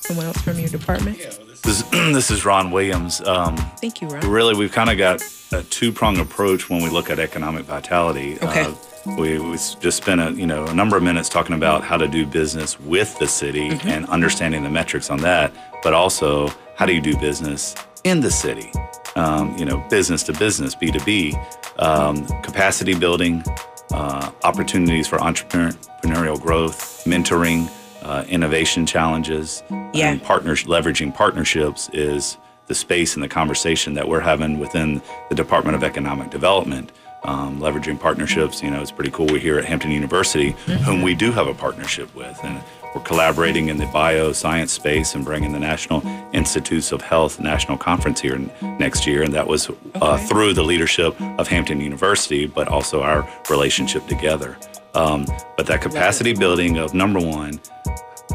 someone 0.00 0.26
else 0.26 0.40
from 0.40 0.58
your 0.58 0.68
department. 0.68 1.18
Yeah, 1.18 1.30
this, 1.62 1.82
this 1.90 2.30
is 2.30 2.44
Ron 2.44 2.72
Williams. 2.72 3.20
Um, 3.20 3.56
Thank 3.56 4.02
you, 4.02 4.08
Ron. 4.08 4.28
Really, 4.28 4.54
we've 4.54 4.72
kind 4.72 4.90
of 4.90 4.98
got 4.98 5.22
a 5.52 5.62
two-pronged 5.62 6.18
approach 6.18 6.68
when 6.68 6.82
we 6.82 6.90
look 6.90 7.10
at 7.10 7.18
economic 7.18 7.64
vitality. 7.64 8.36
Okay. 8.42 8.64
Uh, 8.64 8.74
we, 9.06 9.38
we 9.38 9.52
just 9.56 9.94
spent 9.94 10.20
a 10.20 10.32
you 10.32 10.46
know 10.46 10.64
a 10.66 10.74
number 10.74 10.96
of 10.96 11.02
minutes 11.02 11.28
talking 11.28 11.54
about 11.54 11.84
how 11.84 11.96
to 11.96 12.08
do 12.08 12.26
business 12.26 12.78
with 12.80 13.18
the 13.18 13.26
city 13.26 13.70
mm-hmm. 13.70 13.88
and 13.88 14.06
understanding 14.06 14.62
the 14.62 14.70
metrics 14.70 15.10
on 15.10 15.18
that, 15.18 15.52
but 15.82 15.94
also 15.94 16.48
how 16.76 16.86
do 16.86 16.94
you 16.94 17.00
do 17.00 17.16
business 17.18 17.74
in 18.04 18.20
the 18.20 18.30
city? 18.30 18.70
Um, 19.16 19.56
you 19.56 19.64
know, 19.64 19.78
business 19.90 20.22
to 20.24 20.32
business, 20.32 20.74
B 20.74 20.90
two 20.90 21.04
B, 21.04 21.36
um, 21.78 22.26
capacity 22.42 22.94
building, 22.94 23.44
uh, 23.92 24.30
opportunities 24.42 25.06
for 25.06 25.18
entrepreneurial 25.18 26.40
growth, 26.40 27.04
mentoring 27.04 27.70
uh, 28.02 28.24
innovation 28.28 28.86
challenges, 28.86 29.62
yeah. 29.92 30.10
and 30.10 30.22
partners 30.22 30.64
leveraging 30.64 31.14
partnerships 31.14 31.88
is 31.92 32.36
the 32.66 32.74
space 32.74 33.14
and 33.14 33.22
the 33.22 33.28
conversation 33.28 33.94
that 33.94 34.08
we're 34.08 34.20
having 34.20 34.58
within 34.58 35.02
the 35.28 35.34
Department 35.34 35.76
of 35.76 35.84
Economic 35.84 36.30
Development. 36.30 36.90
Um, 37.26 37.58
leveraging 37.58 37.98
partnerships, 37.98 38.62
you 38.62 38.70
know, 38.70 38.82
it's 38.82 38.90
pretty 38.90 39.10
cool. 39.10 39.24
We're 39.26 39.38
here 39.38 39.58
at 39.58 39.64
Hampton 39.64 39.90
University, 39.90 40.52
mm-hmm. 40.52 40.72
whom 40.84 41.00
we 41.00 41.14
do 41.14 41.32
have 41.32 41.46
a 41.46 41.54
partnership 41.54 42.14
with, 42.14 42.38
and 42.44 42.62
we're 42.94 43.00
collaborating 43.00 43.70
in 43.70 43.78
the 43.78 43.86
bioscience 43.86 44.68
space 44.68 45.14
and 45.14 45.24
bringing 45.24 45.50
the 45.52 45.58
National 45.58 46.02
Institutes 46.34 46.92
of 46.92 47.00
Health 47.00 47.40
National 47.40 47.78
Conference 47.78 48.20
here 48.20 48.38
next 48.78 49.06
year, 49.06 49.22
and 49.22 49.32
that 49.32 49.46
was 49.46 49.70
uh, 49.94 50.18
through 50.18 50.52
the 50.52 50.62
leadership 50.62 51.18
of 51.38 51.48
Hampton 51.48 51.80
University, 51.80 52.44
but 52.46 52.68
also 52.68 53.02
our 53.02 53.26
relationship 53.48 54.06
together. 54.06 54.58
Um, 54.94 55.26
but 55.56 55.66
that 55.66 55.80
capacity 55.80 56.34
building 56.34 56.76
of 56.76 56.92
number 56.92 57.20
one, 57.20 57.58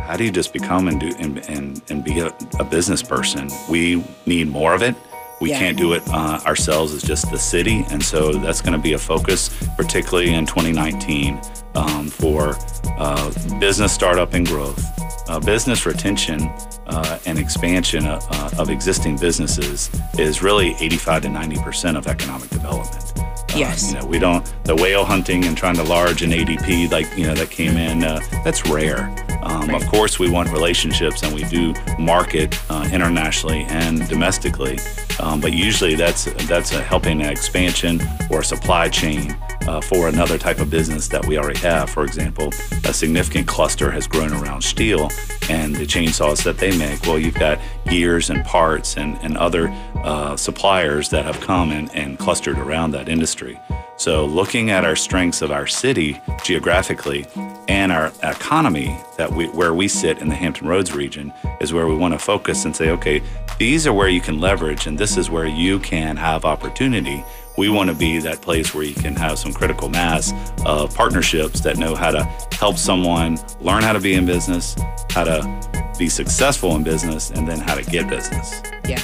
how 0.02 0.18
do 0.18 0.24
you 0.24 0.32
just 0.32 0.52
become 0.52 0.88
and 0.88 1.00
do 1.00 1.14
and 1.20 1.38
and, 1.48 1.82
and 1.90 2.04
be 2.04 2.20
a, 2.20 2.34
a 2.60 2.64
business 2.64 3.04
person? 3.04 3.50
We 3.70 4.04
need 4.26 4.50
more 4.50 4.74
of 4.74 4.82
it. 4.82 4.96
We 5.42 5.52
yeah. 5.52 5.60
can't 5.60 5.78
do 5.78 5.94
it 5.94 6.04
uh, 6.10 6.42
ourselves 6.46 6.94
as 6.94 7.02
just 7.02 7.32
the 7.32 7.38
city, 7.38 7.86
and 7.90 8.04
so 8.04 8.34
that's 8.34 8.62
going 8.62 8.74
to 8.74 8.80
be 8.80 8.94
a 8.94 8.98
focus, 8.98 9.50
particularly 9.78 10.34
in 10.34 10.46
2019, 10.46 11.40
um, 11.76 12.08
for 12.08 12.58
uh, 12.98 13.32
business 13.60 13.94
startup 13.94 14.34
and 14.34 14.46
growth, 14.46 14.84
uh, 15.30 15.40
business 15.40 15.86
retention 15.86 16.42
uh, 16.88 17.20
and 17.26 17.40
expansion 17.40 18.06
of, 18.08 18.26
uh, 18.32 18.62
of, 18.62 18.70
existing 18.70 19.16
businesses 19.18 19.90
is 20.18 20.42
really 20.42 20.76
85 20.80 21.24
to 21.24 21.30
90 21.30 21.58
percent 21.64 21.98
of 21.98 22.08
economic 22.08 22.50
development. 22.50 23.09
Yes. 23.56 23.92
You 23.92 24.00
know, 24.00 24.06
we 24.06 24.20
don't 24.20 24.46
the 24.64 24.76
whale 24.76 25.06
hunting 25.06 25.46
and 25.46 25.58
trying 25.58 25.76
to 25.76 25.84
large 25.84 26.22
an 26.22 26.32
ADP 26.32 26.92
like 26.92 27.08
you 27.18 27.26
know 27.26 27.34
that 27.36 27.50
came 27.50 27.78
in. 27.78 28.04
Uh, 28.04 28.20
that's 28.44 28.68
rare. 28.68 29.14
Um. 29.44 29.74
Of 29.74 29.86
course, 29.88 30.20
we 30.20 30.30
want 30.30 30.50
relationships 30.52 31.24
and 31.24 31.34
we 31.34 31.44
do 31.46 31.74
market 31.98 32.58
uh, 32.70 32.88
internationally 32.92 33.64
and 33.70 34.08
domestically, 34.10 34.78
um, 35.20 35.40
but 35.40 35.54
usually 35.54 35.96
that's 35.96 36.26
that's 36.48 36.74
a 36.74 36.82
helping 36.82 37.22
an 37.22 37.30
expansion 37.30 38.02
or 38.30 38.42
a 38.42 38.44
supply 38.44 38.90
chain 38.90 39.36
uh, 39.70 39.80
for 39.80 40.08
another 40.08 40.40
type 40.40 40.60
of 40.60 40.70
business 40.72 41.08
that 41.08 41.24
we 41.28 41.38
already 41.38 41.60
have. 41.60 41.92
For 41.92 42.04
example, 42.04 42.50
a 42.86 42.94
significant 42.94 43.48
cluster 43.48 43.92
has 43.92 44.08
grown 44.08 44.34
around 44.34 44.62
Stihl 44.62 45.12
and 45.48 45.76
the 45.76 45.86
chainsaws 45.86 46.44
that 46.44 46.58
they 46.58 46.76
make. 46.76 47.04
Well, 47.04 47.20
you've 47.20 47.36
got 47.36 47.60
gears 47.86 48.32
and 48.32 48.44
parts 48.44 48.98
and, 48.98 49.16
and 49.22 49.38
other 49.38 49.70
uh, 50.04 50.36
suppliers 50.36 51.10
that 51.10 51.24
have 51.24 51.40
come 51.42 51.72
and, 51.72 51.94
and 51.96 52.18
clustered 52.18 52.58
around 52.58 52.92
that 52.92 53.10
industry. 53.10 53.60
So, 53.98 54.26
looking 54.26 54.72
at 54.72 54.86
our 54.86 54.96
strengths 54.96 55.42
of 55.42 55.52
our 55.52 55.68
city 55.68 56.20
geographically 56.44 57.28
and 57.68 57.92
our 57.92 58.14
economy, 58.24 58.98
that 59.18 59.30
we, 59.32 59.48
where 59.50 59.74
we 59.74 59.88
sit 59.90 60.20
in 60.20 60.30
the 60.30 60.36
Hampton 60.36 60.68
Roads 60.68 60.94
region, 60.94 61.34
is 61.60 61.74
where 61.74 61.86
we 61.86 61.96
want 61.96 62.14
to 62.14 62.20
focus 62.20 62.64
and 62.64 62.74
say, 62.74 62.90
okay, 62.92 63.22
these 63.60 63.86
are 63.86 63.92
where 63.94 64.08
you 64.08 64.22
can 64.22 64.40
leverage, 64.40 64.88
and 64.88 64.98
this 64.98 65.18
is 65.18 65.30
where 65.30 65.46
you 65.46 65.80
can 65.80 66.16
have 66.16 66.46
opportunity 66.46 67.24
we 67.60 67.68
want 67.68 67.90
to 67.90 67.96
be 67.96 68.20
that 68.20 68.42
place 68.42 68.74
where 68.74 68.86
you 68.86 68.94
can 68.96 69.14
have 69.18 69.38
some 69.38 69.52
critical 69.52 69.90
mass 69.90 70.34
of 70.66 70.96
partnerships 70.96 71.60
that 71.60 71.78
know 71.78 71.94
how 71.94 72.10
to 72.10 72.24
help 72.54 72.78
someone 72.78 73.38
learn 73.60 73.84
how 73.84 73.92
to 73.92 74.00
be 74.00 74.14
in 74.14 74.26
business, 74.26 74.78
how 75.10 75.26
to 75.26 75.94
be 76.00 76.08
successful 76.08 76.74
in 76.78 76.84
business, 76.84 77.32
and 77.32 77.46
then 77.46 77.60
how 77.60 77.76
to 77.76 77.84
get 77.84 78.08
business. 78.08 78.62
Yeah. 78.88 79.04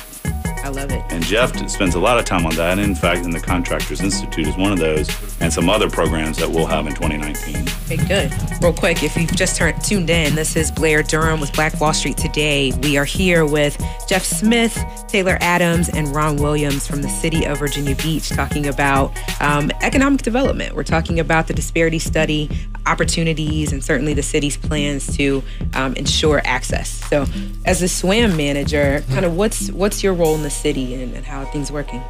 I 0.66 0.70
love 0.70 0.92
it. 0.92 1.04
And 1.10 1.24
Jeff 1.24 1.56
spends 1.70 1.94
a 1.94 2.00
lot 2.00 2.18
of 2.18 2.26
time 2.26 2.44
on 2.44 2.56
that. 2.56 2.80
And 2.80 2.82
in 2.82 2.96
fact, 2.96 3.24
in 3.24 3.30
the 3.30 3.40
Contractors 3.40 4.02
Institute 4.02 4.48
is 4.48 4.58
one 4.58 4.72
of 4.72 4.80
those, 4.80 5.08
and 5.40 5.54
some 5.54 5.70
other 5.70 5.92
programs 5.92 6.38
that 6.38 6.50
we'll 6.50 6.66
have 6.66 6.88
in 6.88 6.96
2019. 6.96 7.68
Okay, 7.86 8.08
good. 8.08 8.64
Real 8.64 8.74
quick, 8.74 9.04
if 9.04 9.16
you've 9.16 9.36
just 9.36 9.58
turned, 9.58 9.80
tuned 9.84 10.10
in, 10.10 10.34
this 10.34 10.56
is 10.56 10.72
Blair 10.72 11.04
Durham 11.04 11.40
with 11.40 11.54
Black 11.54 11.80
Wall 11.80 11.94
Street 11.94 12.18
Today. 12.18 12.72
We 12.82 12.98
are 12.98 13.06
here 13.06 13.46
with 13.46 13.80
Jeff 14.10 14.24
Smith, 14.24 14.84
Taylor 15.08 15.38
Adams, 15.40 15.88
and 15.90 16.08
Ron 16.08 16.38
Williams 16.38 16.88
from 16.88 17.04
the 17.04 17.10
city 17.10 17.46
of 17.46 17.60
Virginia 17.60 17.96
Beach 17.98 18.30
talking 18.30 18.66
about 18.66 19.12
um, 19.42 19.70
economic 19.84 20.24
development. 20.24 20.76
We're 20.76 20.84
talking 20.84 21.20
about 21.20 21.46
the 21.46 21.54
disparity 21.54 22.00
study, 22.00 22.50
opportunities, 22.88 23.72
and 23.72 23.84
certainly 23.84 24.16
the 24.16 24.24
city's 24.24 24.58
plans 24.58 25.16
to 25.18 25.44
um, 25.76 25.94
ensure 25.94 26.42
access. 26.44 26.90
So, 26.90 27.28
as 27.66 27.84
a 27.84 27.88
SWAM 27.88 28.36
manager, 28.36 29.04
kind 29.12 29.26
of 29.26 29.36
what's 29.36 29.72
what's 29.72 30.04
your 30.04 30.16
role 30.16 30.34
in 30.34 30.42
the 30.42 30.55
city 30.56 30.96
and, 30.96 31.14
and 31.14 31.26
how 31.26 31.46
things 31.46 31.72
working? 31.72 32.02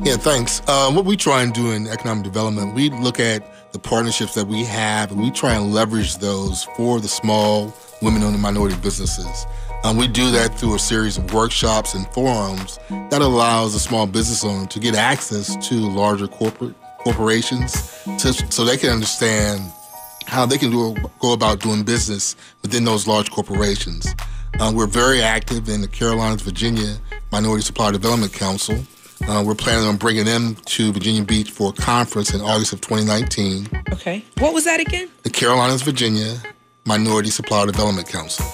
Yeah, 0.00 0.16
thanks. 0.16 0.60
Uh, 0.66 0.90
what 0.92 1.04
we 1.04 1.16
try 1.16 1.42
and 1.42 1.52
do 1.52 1.70
in 1.70 1.86
economic 1.86 2.24
development, 2.24 2.74
we 2.74 2.90
look 2.90 3.20
at 3.20 3.72
the 3.72 3.78
partnerships 3.78 4.34
that 4.34 4.46
we 4.46 4.64
have 4.64 5.10
and 5.12 5.20
we 5.20 5.30
try 5.30 5.54
and 5.54 5.72
leverage 5.72 6.16
those 6.18 6.64
for 6.76 7.00
the 7.00 7.08
small 7.08 7.74
women-owned 8.02 8.34
and 8.34 8.42
minority 8.42 8.76
businesses. 8.76 9.46
Um, 9.84 9.96
we 9.96 10.08
do 10.08 10.30
that 10.30 10.58
through 10.58 10.74
a 10.74 10.78
series 10.78 11.18
of 11.18 11.32
workshops 11.34 11.94
and 11.94 12.06
forums 12.08 12.78
that 13.10 13.20
allows 13.20 13.74
a 13.74 13.80
small 13.80 14.06
business 14.06 14.44
owner 14.44 14.66
to 14.66 14.80
get 14.80 14.94
access 14.94 15.56
to 15.68 15.74
larger 15.74 16.26
corporate 16.26 16.74
corporations 17.00 18.02
to, 18.18 18.32
so 18.32 18.64
they 18.64 18.78
can 18.78 18.90
understand 18.90 19.60
how 20.26 20.46
they 20.46 20.56
can 20.56 20.70
do, 20.70 20.96
go 21.18 21.34
about 21.34 21.60
doing 21.60 21.82
business 21.82 22.34
within 22.62 22.84
those 22.84 23.06
large 23.06 23.30
corporations. 23.30 24.14
Uh, 24.58 24.72
we're 24.74 24.86
very 24.86 25.20
active 25.20 25.68
in 25.68 25.82
the 25.82 25.88
Carolinas, 25.88 26.40
Virginia 26.40 26.96
Minority 27.34 27.64
Supplier 27.64 27.90
Development 27.90 28.32
Council. 28.32 28.78
Uh, 29.26 29.42
we're 29.44 29.56
planning 29.56 29.88
on 29.88 29.96
bringing 29.96 30.24
them 30.24 30.54
to 30.66 30.92
Virginia 30.92 31.24
Beach 31.24 31.50
for 31.50 31.70
a 31.70 31.72
conference 31.72 32.32
in 32.32 32.40
August 32.40 32.72
of 32.72 32.80
2019. 32.80 33.68
Okay. 33.90 34.24
What 34.38 34.54
was 34.54 34.64
that 34.66 34.78
again? 34.78 35.08
The 35.24 35.30
Carolinas, 35.30 35.82
Virginia 35.82 36.40
Minority 36.84 37.30
Supplier 37.30 37.66
Development 37.66 38.06
Council. 38.06 38.46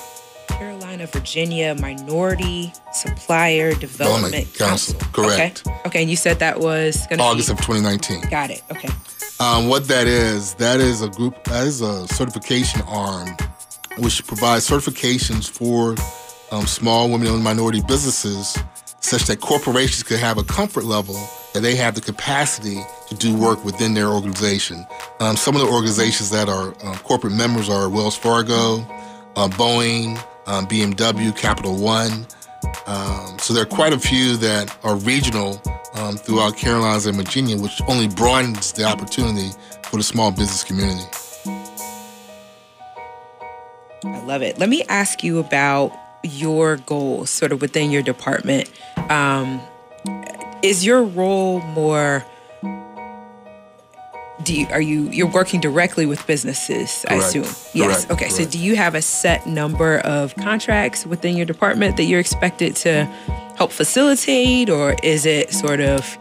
Carolina, 0.48 1.06
Virginia 1.08 1.74
Minority 1.74 2.72
Supplier 2.94 3.74
Development, 3.74 4.32
Development 4.32 4.54
Council, 4.54 4.98
Council. 4.98 5.24
correct. 5.24 5.66
Okay. 5.66 5.80
Okay, 5.84 6.00
and 6.00 6.08
you 6.08 6.16
said 6.16 6.38
that 6.38 6.58
was 6.60 7.06
going 7.08 7.18
to 7.18 7.24
August 7.24 7.48
be, 7.48 7.52
of 7.52 7.58
2019. 7.58 8.30
Got 8.30 8.48
it. 8.48 8.62
Okay. 8.72 8.88
Um, 9.40 9.68
what 9.68 9.88
that 9.88 10.06
is, 10.06 10.54
that 10.54 10.80
is 10.80 11.02
a 11.02 11.10
group, 11.10 11.44
that 11.44 11.66
is 11.66 11.82
a 11.82 12.08
certification 12.08 12.80
arm 12.86 13.28
which 13.98 14.26
provides 14.26 14.66
certifications 14.66 15.50
for 15.50 15.94
um, 16.50 16.66
small 16.66 17.10
women-owned 17.10 17.44
minority 17.44 17.82
businesses 17.86 18.58
such 19.00 19.24
that 19.24 19.40
corporations 19.40 20.02
could 20.02 20.18
have 20.18 20.38
a 20.38 20.44
comfort 20.44 20.84
level 20.84 21.14
that 21.54 21.60
they 21.60 21.74
have 21.74 21.94
the 21.94 22.00
capacity 22.00 22.80
to 23.08 23.14
do 23.14 23.36
work 23.36 23.64
within 23.64 23.94
their 23.94 24.08
organization. 24.08 24.86
Um, 25.20 25.36
some 25.36 25.56
of 25.56 25.62
the 25.62 25.68
organizations 25.68 26.30
that 26.30 26.48
are 26.48 26.74
um, 26.84 26.96
corporate 26.98 27.32
members 27.32 27.68
are 27.68 27.88
Wells 27.88 28.16
Fargo, 28.16 28.80
uh, 29.36 29.48
Boeing, 29.48 30.16
um, 30.46 30.66
BMW, 30.66 31.36
Capital 31.36 31.76
One. 31.76 32.26
Um, 32.86 33.38
so 33.38 33.54
there 33.54 33.62
are 33.62 33.66
quite 33.66 33.92
a 33.92 33.98
few 33.98 34.36
that 34.36 34.76
are 34.84 34.96
regional 34.96 35.60
um, 35.94 36.16
throughout 36.16 36.56
Carolinas 36.56 37.06
and 37.06 37.16
Virginia, 37.16 37.56
which 37.56 37.80
only 37.88 38.08
broadens 38.08 38.72
the 38.72 38.84
opportunity 38.84 39.50
for 39.84 39.96
the 39.96 40.02
small 40.02 40.30
business 40.30 40.62
community. 40.62 41.04
I 44.04 44.24
love 44.24 44.42
it. 44.42 44.58
Let 44.58 44.68
me 44.68 44.84
ask 44.84 45.24
you 45.24 45.38
about 45.38 45.92
your 46.22 46.76
goals, 46.76 47.30
sort 47.30 47.52
of 47.52 47.60
within 47.60 47.90
your 47.90 48.02
department. 48.02 48.70
Um, 49.10 49.60
is 50.62 50.84
your 50.84 51.02
role 51.02 51.60
more? 51.60 52.24
Do 54.42 54.58
you 54.58 54.66
are 54.68 54.80
you 54.80 55.02
you're 55.10 55.30
working 55.30 55.60
directly 55.60 56.06
with 56.06 56.26
businesses? 56.26 57.04
I 57.08 57.18
Correct. 57.18 57.24
assume. 57.24 57.42
Yes. 57.74 58.06
Correct. 58.06 58.10
Okay. 58.10 58.28
So 58.30 58.44
do 58.44 58.58
you 58.58 58.74
have 58.76 58.94
a 58.94 59.02
set 59.02 59.46
number 59.46 59.98
of 59.98 60.34
contracts 60.36 61.06
within 61.06 61.36
your 61.36 61.46
department 61.46 61.96
that 61.98 62.04
you're 62.04 62.20
expected 62.20 62.74
to 62.76 63.04
help 63.56 63.70
facilitate, 63.72 64.70
or 64.70 64.96
is 65.02 65.26
it 65.26 65.52
sort 65.52 65.80
of 65.80 66.18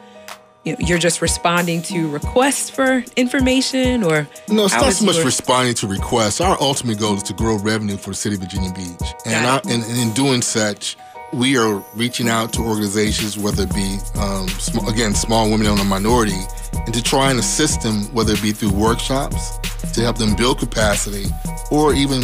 you're 0.66 0.98
just 1.00 1.22
responding 1.22 1.82
to 1.84 2.10
requests 2.10 2.70
for 2.70 3.04
information, 3.16 4.04
or 4.04 4.28
No, 4.50 4.66
it's 4.66 4.74
not 4.74 4.94
so 4.94 5.06
much 5.06 5.16
your- 5.16 5.26
responding 5.26 5.74
to 5.76 5.88
requests. 5.88 6.42
Our 6.42 6.58
ultimate 6.62 7.00
goal 7.00 7.16
is 7.16 7.24
to 7.24 7.34
grow 7.34 7.58
revenue 7.58 7.98
for 7.98 8.12
the 8.12 8.16
city 8.16 8.36
of 8.36 8.42
Virginia 8.42 8.72
Beach. 8.74 9.10
And, 9.26 9.48
I, 9.48 9.58
and, 9.70 9.84
and 9.84 9.98
in 10.00 10.12
doing 10.14 10.42
such, 10.42 10.98
we 11.32 11.58
are 11.58 11.84
reaching 11.96 12.28
out 12.28 12.52
to 12.54 12.62
organizations, 12.62 13.38
whether 13.38 13.64
it 13.64 13.74
be, 13.74 13.98
um, 14.20 14.48
sm- 14.50 14.86
again, 14.88 15.14
small 15.14 15.50
women 15.50 15.68
owned 15.68 15.80
or 15.80 15.86
minority, 15.86 16.40
and 16.74 16.94
to 16.94 17.02
try 17.04 17.30
and 17.30 17.40
assist 17.40 17.82
them, 17.82 18.04
whether 18.14 18.34
it 18.34 18.42
be 18.42 18.52
through 18.52 18.72
workshops 18.72 19.58
to 19.94 20.02
help 20.02 20.18
them 20.18 20.36
build 20.36 20.60
capacity 20.60 21.26
or 21.72 21.94
even 21.94 22.22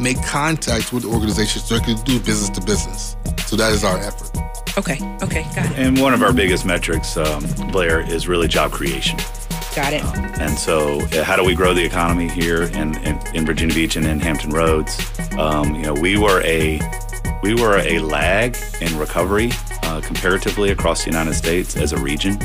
make 0.00 0.20
contacts 0.24 0.92
with 0.92 1.04
organizations 1.04 1.68
directly 1.68 1.94
can 1.94 2.04
do 2.04 2.18
business 2.20 2.50
to 2.50 2.60
business. 2.64 3.16
So 3.46 3.56
that 3.56 3.72
is 3.72 3.82
our 3.84 3.96
effort. 3.98 4.30
Okay. 4.76 4.98
Okay. 5.22 5.42
Got 5.54 5.72
it. 5.72 5.78
And 5.78 6.00
one 6.00 6.14
of 6.14 6.22
our 6.22 6.32
biggest 6.32 6.64
metrics, 6.64 7.16
um, 7.16 7.44
Blair, 7.70 8.00
is 8.00 8.28
really 8.28 8.48
job 8.48 8.72
creation. 8.72 9.18
Got 9.74 9.92
it. 9.92 10.02
And 10.40 10.58
so, 10.58 11.00
uh, 11.00 11.22
how 11.22 11.36
do 11.36 11.44
we 11.44 11.54
grow 11.54 11.72
the 11.72 11.84
economy 11.84 12.28
here 12.28 12.62
in, 12.62 12.96
in, 13.04 13.18
in 13.34 13.46
Virginia 13.46 13.74
Beach 13.74 13.96
and 13.96 14.06
in 14.06 14.18
Hampton 14.18 14.50
Roads? 14.50 14.98
Um, 15.38 15.74
you 15.74 15.82
know, 15.82 15.94
we 15.94 16.18
were 16.18 16.42
a 16.42 16.80
we 17.42 17.54
were 17.54 17.78
a 17.78 18.00
lag 18.00 18.56
in 18.80 18.98
recovery 18.98 19.50
uh, 19.84 20.00
comparatively 20.00 20.70
across 20.70 21.04
the 21.04 21.10
United 21.10 21.34
States 21.34 21.76
as 21.76 21.92
a 21.92 21.98
region. 21.98 22.38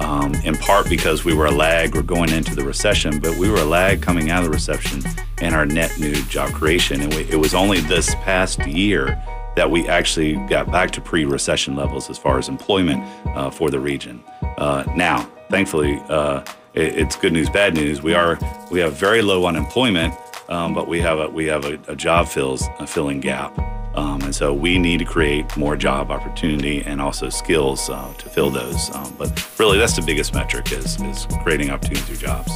Um, 0.00 0.34
in 0.36 0.56
part 0.56 0.88
because 0.88 1.24
we 1.24 1.34
were 1.34 1.46
a 1.46 1.52
lag, 1.52 1.94
we're 1.94 2.02
going 2.02 2.30
into 2.30 2.54
the 2.54 2.64
recession, 2.64 3.20
but 3.20 3.36
we 3.36 3.48
were 3.48 3.58
a 3.58 3.64
lag 3.64 4.02
coming 4.02 4.30
out 4.30 4.42
of 4.42 4.50
the 4.50 4.54
recession 4.54 5.02
in 5.40 5.54
our 5.54 5.66
net 5.66 5.98
new 6.00 6.14
job 6.24 6.52
creation. 6.52 7.00
And 7.00 7.14
we, 7.14 7.22
it 7.30 7.36
was 7.36 7.54
only 7.54 7.80
this 7.80 8.14
past 8.16 8.66
year 8.66 9.22
that 9.56 9.70
we 9.70 9.86
actually 9.88 10.34
got 10.48 10.70
back 10.70 10.90
to 10.92 11.00
pre-recession 11.00 11.76
levels 11.76 12.10
as 12.10 12.18
far 12.18 12.38
as 12.38 12.48
employment 12.48 13.02
uh, 13.36 13.50
for 13.50 13.70
the 13.70 13.78
region. 13.78 14.22
Uh, 14.58 14.84
now, 14.96 15.28
thankfully, 15.50 16.00
uh, 16.08 16.40
it, 16.74 16.96
it's 16.98 17.16
good 17.16 17.32
news, 17.32 17.48
bad 17.50 17.74
news. 17.74 18.02
We 18.02 18.14
are 18.14 18.38
we 18.70 18.80
have 18.80 18.94
very 18.94 19.22
low 19.22 19.46
unemployment, 19.46 20.14
um, 20.48 20.74
but 20.74 20.88
we 20.88 21.00
have 21.00 21.18
a 21.18 21.28
we 21.28 21.46
have 21.46 21.64
a, 21.64 21.78
a 21.88 21.96
job 21.96 22.28
fills 22.28 22.64
a 22.80 22.86
filling 22.86 23.20
gap, 23.20 23.56
um, 23.96 24.20
and 24.22 24.34
so 24.34 24.52
we 24.52 24.78
need 24.78 24.98
to 24.98 25.04
create 25.04 25.56
more 25.56 25.76
job 25.76 26.10
opportunity 26.10 26.82
and 26.82 27.00
also 27.00 27.28
skills 27.30 27.88
uh, 27.90 28.12
to 28.18 28.28
fill 28.28 28.50
those. 28.50 28.94
Um, 28.94 29.14
but 29.18 29.58
really, 29.58 29.78
that's 29.78 29.94
the 29.96 30.02
biggest 30.02 30.34
metric 30.34 30.72
is 30.72 31.00
is 31.02 31.26
creating 31.42 31.70
opportunities 31.70 32.06
through 32.06 32.16
jobs. 32.16 32.50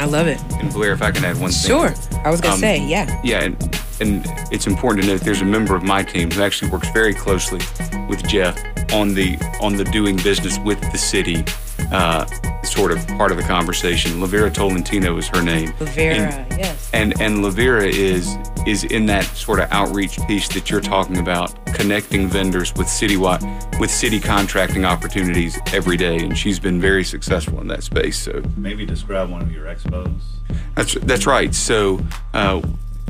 I 0.00 0.06
love 0.06 0.26
it. 0.26 0.40
And 0.54 0.72
Blair, 0.72 0.92
if 0.92 1.02
I 1.02 1.10
can 1.10 1.24
add 1.24 1.38
one 1.38 1.50
thing. 1.50 1.68
Sure. 1.68 1.94
I 2.24 2.30
was 2.30 2.40
gonna 2.40 2.54
Um, 2.54 2.60
say, 2.60 2.78
yeah. 2.86 3.20
Yeah, 3.22 3.42
and, 3.42 3.80
and 4.00 4.24
it's 4.52 4.66
important 4.66 5.04
to 5.04 5.10
note 5.12 5.20
there's 5.22 5.42
a 5.42 5.44
member 5.44 5.74
of 5.74 5.82
my 5.82 6.02
team 6.02 6.30
who 6.30 6.42
actually 6.42 6.70
works 6.70 6.88
very 6.90 7.14
closely 7.14 7.58
with 8.08 8.26
Jeff 8.28 8.56
on 8.92 9.14
the 9.14 9.36
on 9.60 9.76
the 9.76 9.84
doing 9.84 10.16
business 10.16 10.58
with 10.60 10.80
the 10.92 10.98
city 10.98 11.44
uh, 11.92 12.24
sort 12.62 12.90
of 12.92 13.06
part 13.08 13.30
of 13.30 13.36
the 13.36 13.42
conversation. 13.44 14.12
Lavera 14.20 14.52
Tolentino 14.52 15.16
is 15.18 15.28
her 15.28 15.42
name. 15.42 15.72
Lavera, 15.74 16.14
And- 16.32 16.58
yes. 16.58 16.90
And 16.92 17.20
and 17.20 17.38
Lavera 17.44 17.88
is 17.88 18.36
is 18.66 18.82
in 18.84 19.06
that 19.06 19.24
sort 19.24 19.60
of 19.60 19.68
outreach 19.70 20.18
piece 20.26 20.48
that 20.48 20.68
you're 20.70 20.80
talking 20.80 21.18
about, 21.18 21.54
connecting 21.66 22.26
vendors 22.28 22.74
with 22.74 22.88
citywide 22.88 23.40
with 23.78 23.90
city 23.90 24.18
contracting 24.18 24.84
opportunities 24.84 25.58
every 25.72 25.96
day, 25.96 26.16
and 26.16 26.36
she's 26.36 26.58
been 26.58 26.80
very 26.80 27.04
successful 27.04 27.60
in 27.60 27.68
that 27.68 27.82
space. 27.84 28.18
So 28.18 28.42
Maybe 28.56 28.84
describe 28.86 29.30
one 29.30 29.42
of 29.42 29.52
your 29.52 29.66
expos. 29.66 30.18
that's 30.74 30.94
that's 30.94 31.26
right. 31.26 31.54
So 31.54 32.00
uh, 32.34 32.62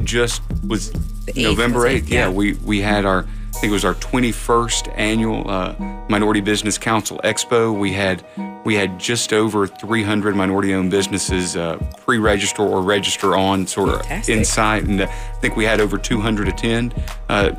just 0.05 0.43
was 0.67 0.91
eighth, 1.29 1.37
November 1.37 1.81
was 1.81 1.87
eighth. 1.93 2.09
Yeah, 2.09 2.27
Yeah. 2.27 2.31
we 2.31 2.55
we 2.65 2.81
had 2.81 3.05
our 3.05 3.21
I 3.55 3.59
think 3.59 3.71
it 3.71 3.75
was 3.75 3.85
our 3.87 3.95
twenty 3.95 4.33
first 4.33 4.89
annual 4.89 5.49
uh, 5.51 5.75
Minority 6.11 6.41
Business 6.43 6.77
Council 6.77 7.19
Expo. 7.25 7.77
We 7.79 7.93
had 7.93 8.25
we 8.65 8.75
had 8.75 8.99
just 9.01 9.33
over 9.33 9.67
three 9.67 10.03
hundred 10.03 10.37
minority 10.37 10.75
owned 10.75 10.91
businesses 10.91 11.57
uh, 11.57 11.79
pre 12.05 12.19
register 12.19 12.63
or 12.63 12.83
register 12.83 13.35
on 13.35 13.67
sort 13.67 13.89
of 13.89 14.29
inside, 14.29 14.85
and 14.85 15.01
uh, 15.01 15.07
I 15.07 15.41
think 15.41 15.57
we 15.57 15.65
had 15.65 15.81
over 15.81 15.97
two 15.97 16.21
hundred 16.21 16.49
attend. 16.49 16.95
Uh, 17.29 17.53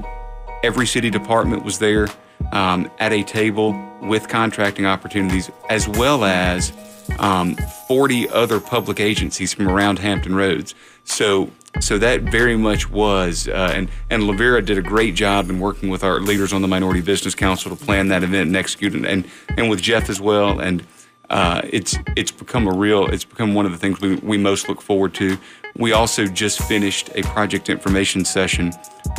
every 0.63 0.85
city 0.85 1.09
department 1.09 1.63
was 1.63 1.79
there 1.79 2.07
um, 2.51 2.89
at 2.99 3.11
a 3.11 3.23
table 3.23 3.75
with 4.03 4.27
contracting 4.27 4.85
opportunities, 4.85 5.49
as 5.69 5.87
well 5.87 6.23
as 6.23 6.71
um, 7.19 7.55
40 7.87 8.29
other 8.29 8.59
public 8.59 8.99
agencies 8.99 9.53
from 9.53 9.67
around 9.67 9.97
Hampton 9.99 10.35
Roads. 10.35 10.75
So, 11.03 11.49
so 11.79 11.97
that 11.97 12.21
very 12.21 12.57
much 12.57 12.89
was, 12.89 13.47
uh, 13.47 13.71
and 13.73 13.89
and 14.09 14.23
Lavera 14.23 14.65
did 14.65 14.77
a 14.77 14.81
great 14.81 15.15
job 15.15 15.49
in 15.49 15.59
working 15.59 15.89
with 15.89 16.03
our 16.03 16.19
leaders 16.19 16.53
on 16.53 16.61
the 16.61 16.67
Minority 16.67 17.01
Business 17.01 17.35
Council 17.35 17.75
to 17.75 17.85
plan 17.85 18.07
that 18.09 18.23
event 18.23 18.47
and 18.47 18.55
execute 18.55 18.95
it, 18.95 19.05
and 19.05 19.25
and 19.57 19.69
with 19.69 19.81
Jeff 19.81 20.09
as 20.09 20.19
well. 20.19 20.59
And 20.59 20.85
uh, 21.29 21.61
it's 21.69 21.97
it's 22.15 22.31
become 22.31 22.67
a 22.67 22.73
real, 22.73 23.07
it's 23.07 23.25
become 23.25 23.53
one 23.53 23.65
of 23.65 23.71
the 23.71 23.77
things 23.77 23.99
we, 23.99 24.15
we 24.15 24.37
most 24.37 24.69
look 24.69 24.81
forward 24.81 25.13
to. 25.15 25.37
We 25.75 25.91
also 25.91 26.25
just 26.25 26.61
finished 26.63 27.09
a 27.15 27.21
project 27.23 27.69
information 27.69 28.25
session 28.25 28.71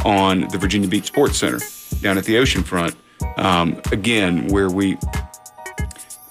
on 0.04 0.48
the 0.48 0.58
Virginia 0.58 0.88
Beach 0.88 1.06
Sports 1.06 1.38
Center 1.38 1.60
down 2.00 2.18
at 2.18 2.24
the 2.24 2.34
oceanfront. 2.34 2.96
Um, 3.36 3.80
again, 3.92 4.48
where 4.48 4.68
we 4.68 4.96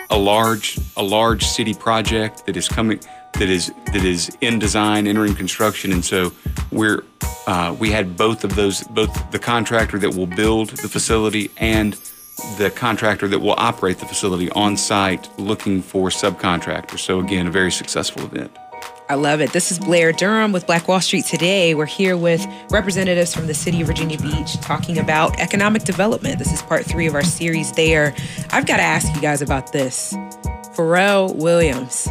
a 0.10 0.18
large 0.18 0.80
a 0.96 1.04
large 1.04 1.46
city 1.46 1.74
project 1.74 2.46
that 2.46 2.58
is 2.58 2.68
coming 2.68 3.00
that 3.40 3.50
is 3.50 3.72
that 3.88 4.04
is 4.04 4.36
in 4.42 4.60
design, 4.60 5.08
entering 5.08 5.36
construction, 5.36 5.92
and 5.92 6.04
so 6.04 6.32
we're 6.72 7.04
uh, 7.46 7.76
we 7.80 7.92
had 7.92 8.18
both 8.18 8.44
of 8.44 8.56
those 8.56 8.84
both 8.84 9.32
the 9.32 9.40
contractor 9.40 10.00
that 10.00 10.16
will 10.16 10.28
build 10.28 10.70
the 10.70 10.90
facility 10.90 11.52
and 11.58 11.94
the 12.58 12.72
contractor 12.76 13.28
that 13.28 13.40
will 13.40 13.56
operate 13.58 13.98
the 14.00 14.06
facility 14.06 14.50
on 14.52 14.78
site 14.78 15.28
looking 15.40 15.82
for 15.82 16.10
subcontractors. 16.10 17.00
So 17.00 17.20
again, 17.20 17.48
a 17.48 17.52
very 17.52 17.72
successful 17.72 18.24
event. 18.24 18.56
I 19.10 19.16
love 19.16 19.40
it. 19.40 19.54
This 19.54 19.72
is 19.72 19.80
Blair 19.80 20.12
Durham 20.12 20.52
with 20.52 20.68
Black 20.68 20.88
Wall 20.88 21.00
Street 21.00 21.24
today. 21.24 21.74
We're 21.74 21.86
here 21.86 22.18
with 22.18 22.46
representatives 22.70 23.34
from 23.34 23.48
the 23.48 23.54
city 23.54 23.80
of 23.80 23.88
Virginia 23.88 24.18
Beach 24.18 24.60
talking 24.60 24.98
about 24.98 25.40
economic 25.40 25.84
development. 25.84 26.40
This 26.40 26.52
is 26.52 26.62
part 26.62 26.86
three 26.86 27.08
of 27.08 27.16
our 27.16 27.24
series 27.24 27.72
there. 27.72 28.14
I've 28.50 28.66
got 28.66 28.78
to 28.78 28.84
ask 28.84 29.16
you 29.16 29.22
guys 29.22 29.42
about 29.42 29.72
this. 29.72 30.14
Pharrell 30.76 31.34
Williams. 31.36 32.10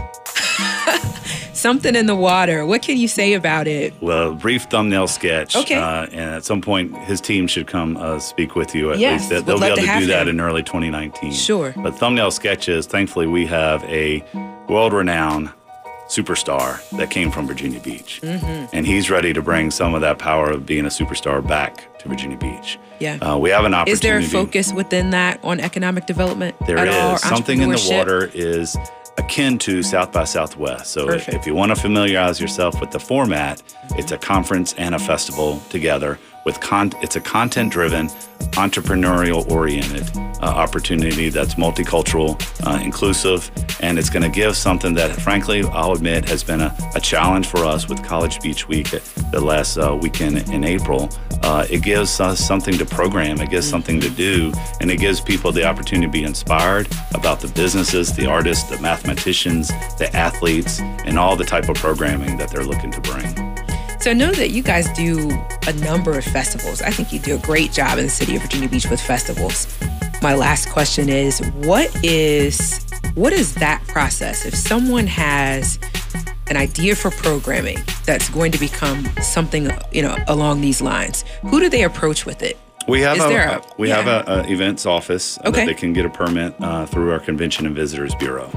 Something 1.53 1.97
in 1.97 2.07
the 2.07 2.15
water. 2.15 2.67
What 2.67 2.83
can 2.83 2.97
you 2.99 3.09
say 3.09 3.33
about 3.33 3.67
it? 3.67 3.95
Well, 4.03 4.35
brief 4.35 4.65
thumbnail 4.65 5.09
sketch. 5.09 5.57
Okay. 5.57 5.75
Uh, 5.77 6.05
and 6.07 6.35
at 6.35 6.45
some 6.45 6.61
point, 6.61 6.97
his 7.05 7.21
team 7.21 7.47
should 7.47 7.67
come 7.67 7.97
uh, 7.97 8.19
speak 8.19 8.55
with 8.55 8.75
you. 8.75 8.93
At 8.93 8.99
Yes, 8.99 9.31
least 9.31 9.47
they'll 9.47 9.59
be 9.59 9.65
able 9.65 9.77
to 9.77 9.83
to, 9.87 9.99
do 10.01 10.07
that 10.07 10.29
him. 10.29 10.37
in 10.37 10.41
early 10.41 10.63
2019. 10.63 11.33
Sure. 11.33 11.73
But 11.77 11.95
thumbnail 11.97 12.31
sketches. 12.31 12.87
Thankfully, 12.87 13.27
we 13.27 13.47
have 13.47 13.83
a 13.85 14.23
world-renowned 14.69 15.51
superstar 16.09 16.89
that 16.99 17.11
came 17.11 17.31
from 17.33 17.47
Virginia 17.49 17.81
Beach, 17.81 18.21
Mm-hmm. 18.23 18.67
and 18.77 18.87
he's 18.87 19.11
ready 19.11 19.33
to 19.33 19.43
bring 19.43 19.71
some 19.73 19.95
of 19.95 20.03
that 20.03 20.19
power 20.19 20.51
of 20.51 20.65
being 20.67 20.85
a 20.85 20.89
superstar 20.89 21.45
back 21.45 21.99
to 21.99 22.09
Virginia 22.09 22.37
Beach. 22.37 22.79
Yeah. 23.01 23.17
Uh, 23.17 23.37
we 23.39 23.51
have 23.51 23.65
an 23.65 23.75
opportunity. 23.75 23.93
Is 23.93 24.01
there 24.01 24.19
a 24.19 24.23
focus 24.23 24.73
within 24.73 25.11
that 25.11 25.43
on 25.43 25.59
economic 25.59 26.07
development? 26.07 26.55
There 26.67 26.79
or 26.79 27.19
something 27.19 27.61
in 27.61 27.71
the 27.71 27.89
water 27.91 28.31
is 28.35 28.77
akin 29.19 29.59
to 29.59 29.83
South 29.83 30.13
by 30.13 30.25
Southwest. 30.25 30.93
So 30.93 31.07
Perfect. 31.07 31.37
if 31.37 31.47
you 31.47 31.55
want 31.55 31.75
to 31.75 31.77
familiarize 31.77 32.41
yourself 32.41 32.81
with 32.81 32.91
the 32.91 33.01
format, 33.01 33.63
it's 33.93 34.13
a 34.13 34.19
conference 34.19 34.75
and 34.75 34.95
a 34.95 34.99
festival 34.99 35.61
together 35.71 36.19
with 36.47 36.61
con- 36.61 36.93
it's 37.03 37.17
a 37.17 37.21
content 37.21 37.73
driven, 37.73 38.07
entrepreneurial 38.53 39.51
oriented 39.51 40.09
uh, 40.17 40.47
opportunity 40.47 41.29
that's 41.29 41.57
multicultural, 41.57 42.41
uh, 42.65 42.81
inclusive, 42.83 43.51
and 43.81 43.99
it's 43.99 44.09
going 44.09 44.23
to 44.23 44.29
give 44.29 44.57
something 44.57 44.95
that, 44.95 45.11
frankly, 45.21 45.65
I'll 45.65 45.93
admit 45.93 46.25
has 46.29 46.45
been 46.45 46.61
a, 46.61 46.75
a, 46.95 47.01
challenge 47.01 47.49
for 47.49 47.65
us 47.65 47.89
with 47.89 48.03
College 48.05 48.41
Beach 48.41 48.69
Week 48.69 48.89
the 49.33 49.41
last 49.41 49.77
uh, 49.77 49.99
weekend 50.01 50.49
in 50.51 50.63
April. 50.63 51.11
Uh, 51.43 51.67
it 51.69 51.83
gives 51.83 52.21
us 52.21 52.39
something 52.39 52.79
to 52.79 52.87
program, 52.87 53.41
it 53.41 53.51
gives 53.51 53.69
something 53.69 54.01
to 54.01 54.09
do, 54.09 54.53
and 54.81 54.91
it 54.91 54.99
gives 54.99 55.21
people 55.21 55.51
the 55.51 55.65
opportunity 55.65 56.07
to 56.07 56.13
be 56.13 56.23
inspired 56.23 56.87
about 57.15 57.41
the 57.41 57.49
businesses, 57.49 58.15
the 58.15 58.27
artists, 58.27 58.71
the 58.71 58.79
mathematicians, 58.81 59.69
the 59.99 60.09
athletes, 60.15 60.81
and 60.81 61.19
all 61.19 61.35
the 61.35 61.45
type 61.45 61.69
of 61.69 61.77
programming 61.77 62.37
that 62.37 62.51
they're 62.51 62.65
looking 62.65 62.93
to 62.93 63.01
bring. 63.01 63.46
So 64.07 64.13
I 64.13 64.15
know 64.15 64.31
that 64.31 64.51
you 64.51 64.63
guys 64.63 64.89
do 64.93 65.29
a 65.67 65.73
number 65.73 66.17
of 66.17 66.23
festivals. 66.23 66.81
I 66.81 66.91
think 66.91 67.13
you 67.13 67.19
do 67.19 67.35
a 67.35 67.41
great 67.41 67.73
job 67.73 67.99
in 67.99 68.05
the 68.05 68.09
city 68.09 68.37
of 68.37 68.43
Virginia 68.43 68.69
Beach 68.69 68.89
with 68.89 69.01
festivals. 69.01 69.67
My 70.23 70.33
last 70.33 70.69
question 70.69 71.09
is 71.09 71.41
what 71.65 71.91
is 72.05 72.87
what 73.15 73.33
is 73.33 73.57
that 73.57 73.85
process 73.89 74.47
if 74.47 74.55
someone 74.55 75.09
has 75.09 75.81
an 76.47 76.57
idea 76.57 76.95
for 76.95 77.11
programming 77.11 77.79
that's 78.05 78.29
going 78.29 78.53
to 78.53 78.61
become 78.61 79.05
something 79.21 79.73
you 79.91 80.03
know 80.03 80.17
along 80.29 80.61
these 80.61 80.81
lines 80.81 81.25
who 81.41 81.59
do 81.59 81.69
they 81.69 81.83
approach 81.83 82.25
with 82.25 82.45
it 82.45 82.57
we 82.87 83.01
have 83.01 83.19
a, 83.19 83.25
a, 83.25 83.63
we 83.77 83.89
yeah. 83.89 84.01
have 84.01 84.29
a, 84.29 84.33
a, 84.33 84.53
events 84.53 84.87
office 84.87 85.37
okay. 85.41 85.51
that 85.51 85.67
they 85.67 85.75
can 85.75 85.93
get 85.93 86.07
a 86.07 86.11
permit 86.11 86.55
uh, 86.61 86.87
through 86.87 87.11
our 87.11 87.19
convention 87.19 87.67
and 87.67 87.75
visitors 87.75 88.15
bureau 88.15 88.49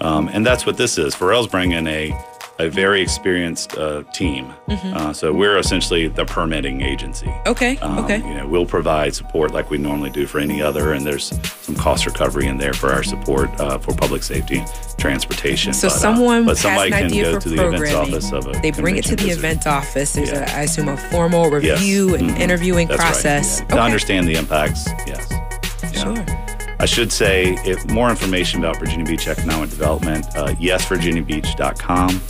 um, 0.00 0.28
and 0.28 0.46
that's 0.46 0.64
what 0.64 0.78
this 0.78 0.96
is 0.96 1.14
Pharrell's 1.14 1.46
bringing 1.46 1.86
a 1.86 2.33
a 2.58 2.68
very 2.68 3.02
experienced 3.02 3.76
uh, 3.76 4.04
team. 4.12 4.52
Mm-hmm. 4.68 4.94
Uh, 4.96 5.12
so 5.12 5.32
we're 5.32 5.58
essentially 5.58 6.06
the 6.08 6.24
permitting 6.24 6.82
agency. 6.82 7.32
Okay. 7.46 7.76
Um, 7.78 7.98
okay. 8.04 8.18
You 8.18 8.34
know, 8.34 8.46
we'll 8.46 8.64
provide 8.66 9.14
support 9.14 9.52
like 9.52 9.70
we 9.70 9.78
normally 9.78 10.10
do 10.10 10.26
for 10.26 10.38
any 10.38 10.62
other, 10.62 10.92
and 10.92 11.04
there's 11.04 11.32
some 11.62 11.74
cost 11.74 12.06
recovery 12.06 12.46
in 12.46 12.58
there 12.58 12.72
for 12.72 12.92
our 12.92 13.02
support 13.02 13.50
uh, 13.60 13.78
for 13.78 13.92
public 13.94 14.22
safety, 14.22 14.62
transportation. 14.98 15.72
So 15.72 15.88
but, 15.88 15.94
uh, 15.94 15.98
someone 15.98 16.44
but 16.46 16.56
somebody 16.56 16.90
has 16.92 17.02
an 17.02 17.10
can 17.10 17.22
go 17.32 17.38
to 17.40 17.48
the 17.48 17.66
events 17.68 17.92
office 17.94 18.32
of 18.32 18.46
a 18.46 18.60
They 18.60 18.70
bring 18.70 18.96
it 18.96 19.04
to 19.06 19.16
the 19.16 19.24
visitor. 19.24 19.38
event 19.46 19.66
office. 19.66 20.12
There's, 20.12 20.30
Yeah. 20.30 20.54
a, 20.54 20.58
I 20.58 20.62
assume, 20.62 20.88
a 20.88 20.96
formal 20.96 21.50
review 21.50 22.10
Yes. 22.12 22.20
and 22.20 22.30
Mhm. 22.30 22.38
interviewing 22.40 22.86
That's 22.88 23.00
right, 23.00 23.06
process. 23.12 23.60
yeah. 23.68 23.74
To 23.76 23.82
understand 23.82 24.28
the 24.28 24.34
impacts, 24.36 24.86
yes. 25.06 25.26
Yeah. 25.30 25.90
Sure. 26.14 26.53
I 26.78 26.86
should 26.86 27.12
say, 27.12 27.54
if 27.64 27.88
more 27.90 28.10
information 28.10 28.60
about 28.60 28.78
Virginia 28.78 29.06
Beach 29.06 29.28
economic 29.28 29.70
development, 29.70 30.26
uh, 30.36 30.54
yesvirginiabeach.com, 30.54 32.20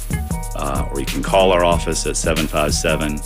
uh, 0.56 0.88
or 0.90 1.00
you 1.00 1.06
can 1.06 1.22
call 1.22 1.52
our 1.52 1.64
office 1.64 2.06
at 2.06 2.16
757 2.16 3.18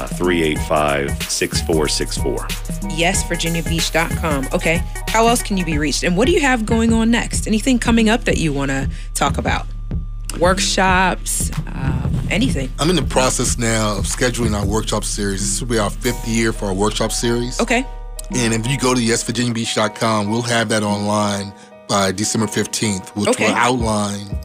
uh, 0.00 0.06
385 0.06 1.22
6464. 1.30 2.36
YesVirginiaBeach.com. 2.90 4.48
Okay. 4.52 4.82
How 5.08 5.26
else 5.26 5.42
can 5.42 5.56
you 5.56 5.64
be 5.64 5.78
reached? 5.78 6.02
And 6.02 6.16
what 6.16 6.26
do 6.26 6.32
you 6.32 6.40
have 6.40 6.64
going 6.64 6.92
on 6.92 7.10
next? 7.10 7.46
Anything 7.46 7.78
coming 7.78 8.08
up 8.08 8.24
that 8.24 8.38
you 8.38 8.52
want 8.52 8.70
to 8.70 8.88
talk 9.14 9.38
about? 9.38 9.66
Workshops, 10.38 11.50
um, 11.66 12.14
anything? 12.30 12.70
I'm 12.78 12.88
in 12.88 12.96
the 12.96 13.02
process 13.02 13.58
now 13.58 13.98
of 13.98 14.04
scheduling 14.04 14.54
our 14.54 14.64
workshop 14.64 15.04
series. 15.04 15.40
This 15.40 15.60
will 15.60 15.68
be 15.68 15.78
our 15.78 15.90
fifth 15.90 16.26
year 16.26 16.52
for 16.52 16.66
our 16.66 16.74
workshop 16.74 17.12
series. 17.12 17.60
Okay. 17.60 17.84
And 18.32 18.54
if 18.54 18.66
you 18.66 18.78
go 18.78 18.94
to 18.94 19.00
yesvirginiabeach.com, 19.00 20.30
we'll 20.30 20.42
have 20.42 20.68
that 20.68 20.82
online 20.82 21.52
by 21.88 22.12
December 22.12 22.46
15th, 22.46 23.08
which 23.16 23.28
Okay. 23.30 23.48
will 23.48 23.54
outline 23.54 24.38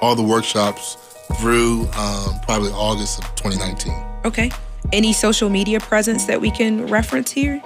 all 0.00 0.16
the 0.16 0.22
workshops 0.22 0.96
through 1.38 1.88
um, 1.96 2.40
probably 2.44 2.70
August 2.72 3.20
of 3.20 3.24
2019. 3.36 3.92
Okay. 4.24 4.50
Any 4.92 5.12
social 5.12 5.48
media 5.48 5.78
presence 5.80 6.24
that 6.26 6.40
we 6.40 6.50
can 6.50 6.86
reference 6.88 7.30
here? 7.30 7.62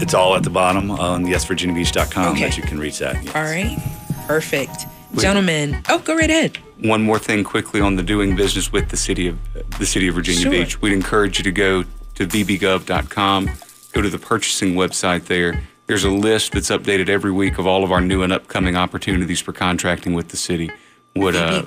It's 0.00 0.14
all 0.14 0.34
at 0.34 0.42
the 0.42 0.50
bottom 0.50 0.90
on 0.90 1.24
yesvirginiabeach.com 1.26 2.32
Okay. 2.32 2.40
that 2.44 2.56
you 2.56 2.62
can 2.62 2.78
reach 2.80 2.98
that. 2.98 3.22
yes. 3.22 3.34
All 3.34 3.42
right. 3.42 3.78
Perfect. 4.26 4.86
Gentlemen. 5.18 5.80
Oh, 5.88 5.98
go 5.98 6.16
right 6.16 6.28
ahead. 6.30 6.56
One 6.82 7.02
more 7.02 7.18
thing 7.20 7.44
quickly 7.44 7.80
on 7.80 7.94
the 7.96 8.02
doing 8.02 8.34
business 8.34 8.72
with 8.72 8.88
the 8.88 8.96
city 8.96 9.28
of 9.28 9.38
the 9.78 9.86
city 9.86 10.08
of 10.08 10.14
Virginia 10.16 10.40
Sure. 10.42 10.50
Beach. 10.50 10.80
We'd 10.82 10.92
encourage 10.92 11.38
you 11.38 11.44
to 11.44 11.52
go 11.52 11.84
to 12.16 12.26
vbgov.com, 12.26 13.50
go 13.94 14.02
to 14.02 14.10
the 14.10 14.18
purchasing 14.18 14.74
website 14.74 15.26
there. 15.26 15.62
There's 15.86 16.04
a 16.04 16.10
list 16.10 16.52
that's 16.52 16.70
updated 16.70 17.08
every 17.08 17.30
week 17.30 17.58
of 17.58 17.66
all 17.66 17.84
of 17.84 17.92
our 17.92 18.00
new 18.00 18.22
and 18.22 18.32
upcoming 18.32 18.76
opportunities 18.76 19.40
for 19.40 19.52
contracting 19.52 20.14
with 20.14 20.28
the 20.28 20.36
city. 20.36 20.70
Would 21.16 21.36
uh, 21.36 21.62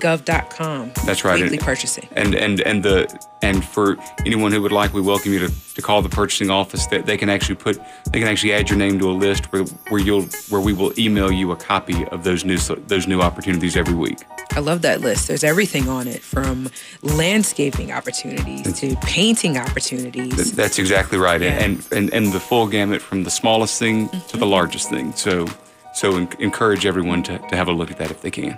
that's 1.05 1.23
right. 1.23 1.39
Weekly 1.41 1.57
And- 1.57 1.65
purchasing. 1.65 2.07
and 2.11 2.35
and 2.35 2.59
and 2.61 2.83
the 2.83 3.07
and 3.41 3.63
for 3.63 3.95
anyone 4.25 4.51
who 4.51 4.61
would 4.61 4.73
like, 4.73 4.93
we 4.93 4.99
welcome 4.99 5.31
you 5.31 5.39
to, 5.39 5.73
to 5.75 5.81
call 5.81 6.01
the 6.01 6.09
purchasing 6.09 6.49
office. 6.49 6.85
That 6.87 7.05
they 7.05 7.15
can 7.17 7.29
actually 7.29 7.55
put 7.55 7.79
they 8.11 8.19
can 8.19 8.27
actually 8.27 8.51
add 8.51 8.69
your 8.69 8.77
name 8.77 8.99
to 8.99 9.09
a 9.09 9.13
list 9.13 9.45
where, 9.53 9.63
where 9.87 10.01
you'll 10.01 10.23
where 10.49 10.59
we 10.59 10.73
will 10.73 10.91
email 10.99 11.31
you 11.31 11.51
a 11.51 11.55
copy 11.55 12.05
of 12.07 12.25
those 12.25 12.43
new 12.43 12.57
those 12.57 13.07
new 13.07 13.21
opportunities 13.21 13.77
every 13.77 13.93
week. 13.93 14.17
I 14.51 14.59
love 14.59 14.81
that 14.81 14.99
list. 14.99 15.27
There's 15.29 15.43
everything 15.45 15.87
on 15.87 16.07
it 16.07 16.21
from 16.23 16.69
landscaping 17.01 17.91
opportunities 17.91 18.79
to 18.81 18.95
painting 18.97 19.57
opportunities. 19.57 20.51
That's 20.53 20.77
exactly 20.77 21.17
right, 21.19 21.41
Yeah. 21.41 21.51
and, 21.63 21.87
and 21.93 22.13
and 22.13 22.33
the 22.33 22.39
full 22.41 22.67
gamut 22.67 23.01
from 23.01 23.23
the 23.23 23.31
smallest 23.31 23.79
thing 23.79 24.09
to 24.27 24.35
the 24.37 24.45
largest 24.47 24.89
thing. 24.89 25.13
So 25.13 25.47
so 25.93 26.17
encourage 26.39 26.85
everyone 26.85 27.23
to, 27.23 27.37
to 27.39 27.55
have 27.55 27.69
a 27.69 27.71
look 27.71 27.91
at 27.91 27.97
that 27.99 28.11
if 28.11 28.21
they 28.21 28.31
can. 28.31 28.57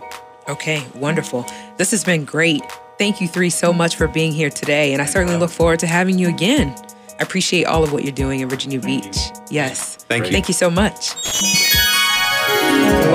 Okay, 0.50 0.84
wonderful. 0.96 1.46
This 1.78 1.92
has 1.92 2.04
been 2.04 2.26
great. 2.26 2.62
Thank 2.98 3.22
you 3.22 3.28
three 3.28 3.52
so 3.52 3.72
much 3.72 3.96
for 3.96 4.08
being 4.08 4.32
here 4.32 4.50
today, 4.50 4.94
and 4.94 5.02
I 5.02 5.06
certainly 5.06 5.38
look 5.38 5.52
forward 5.52 5.80
to 5.80 5.88
having 5.88 6.18
you 6.18 6.28
again. 6.28 6.76
I 7.20 7.24
appreciate 7.24 7.66
all 7.66 7.84
of 7.84 7.94
what 7.94 8.04
you're 8.04 8.12
doing 8.12 8.40
in 8.40 8.50
Virginia 8.50 8.80
Beach. 8.80 9.18
Yes. 9.50 9.96
Thank 9.96 10.26
you. 10.26 10.32
Thank 10.32 10.48
you 10.48 10.54
so 10.54 10.70
much. 10.70 11.14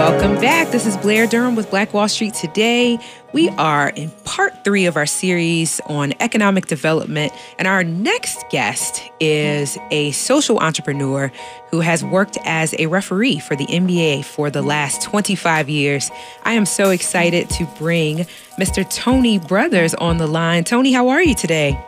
Welcome 0.05 0.35
back. 0.35 0.71
This 0.71 0.85
is 0.85 0.99
Blair 0.99 1.27
Durham 1.27 1.57
with 1.57 1.71
Black 1.71 1.95
Wall 1.95 2.09
Street 2.09 2.35
Today. 2.35 2.99
We 3.33 3.49
are 3.49 3.89
in 3.89 4.11
part 4.25 4.63
three 4.63 4.85
of 4.85 4.99
our 4.99 5.07
series 5.07 5.81
on 5.87 6.13
economic 6.21 6.67
development, 6.67 7.33
and 7.59 7.67
our 7.67 7.83
next 7.83 8.45
guest 8.51 9.03
is 9.19 9.79
a 9.91 10.11
social 10.11 10.59
entrepreneur 10.59 11.33
who 11.71 11.81
has 11.81 12.05
worked 12.05 12.37
as 12.45 12.75
a 12.79 12.85
referee 12.85 13.39
for 13.39 13.57
the 13.57 13.65
NBA 13.65 14.27
for 14.27 14.51
the 14.51 14.61
last 14.61 15.01
25 15.01 15.71
years. 15.71 16.11
I 16.43 16.53
am 16.53 16.67
so 16.67 16.91
excited 16.91 17.49
to 17.49 17.65
bring 17.79 18.27
Mr. 18.59 18.87
Tony 18.87 19.39
Brothers 19.39 19.95
on 19.95 20.19
the 20.19 20.27
line. 20.27 20.65
Tony, 20.65 20.93
how 20.93 21.09
are 21.09 21.23
you 21.23 21.35
today? 21.35 21.83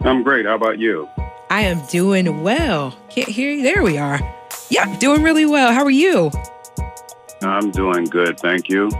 I'm 0.00 0.24
great. 0.24 0.44
How 0.44 0.56
about 0.56 0.80
you? 0.80 1.08
I 1.50 1.60
am 1.60 1.86
doing 1.86 2.42
well. 2.42 2.98
Can't 3.10 3.28
hear 3.28 3.52
you. 3.52 3.62
There 3.62 3.84
we 3.84 3.96
are. 3.96 4.18
Yep, 4.70 4.98
doing 4.98 5.22
really 5.22 5.46
well. 5.46 5.72
How 5.72 5.84
are 5.84 5.90
you? 5.90 6.32
I'm 7.42 7.70
doing 7.70 8.04
good. 8.04 8.38
Thank 8.40 8.68
you. 8.68 8.90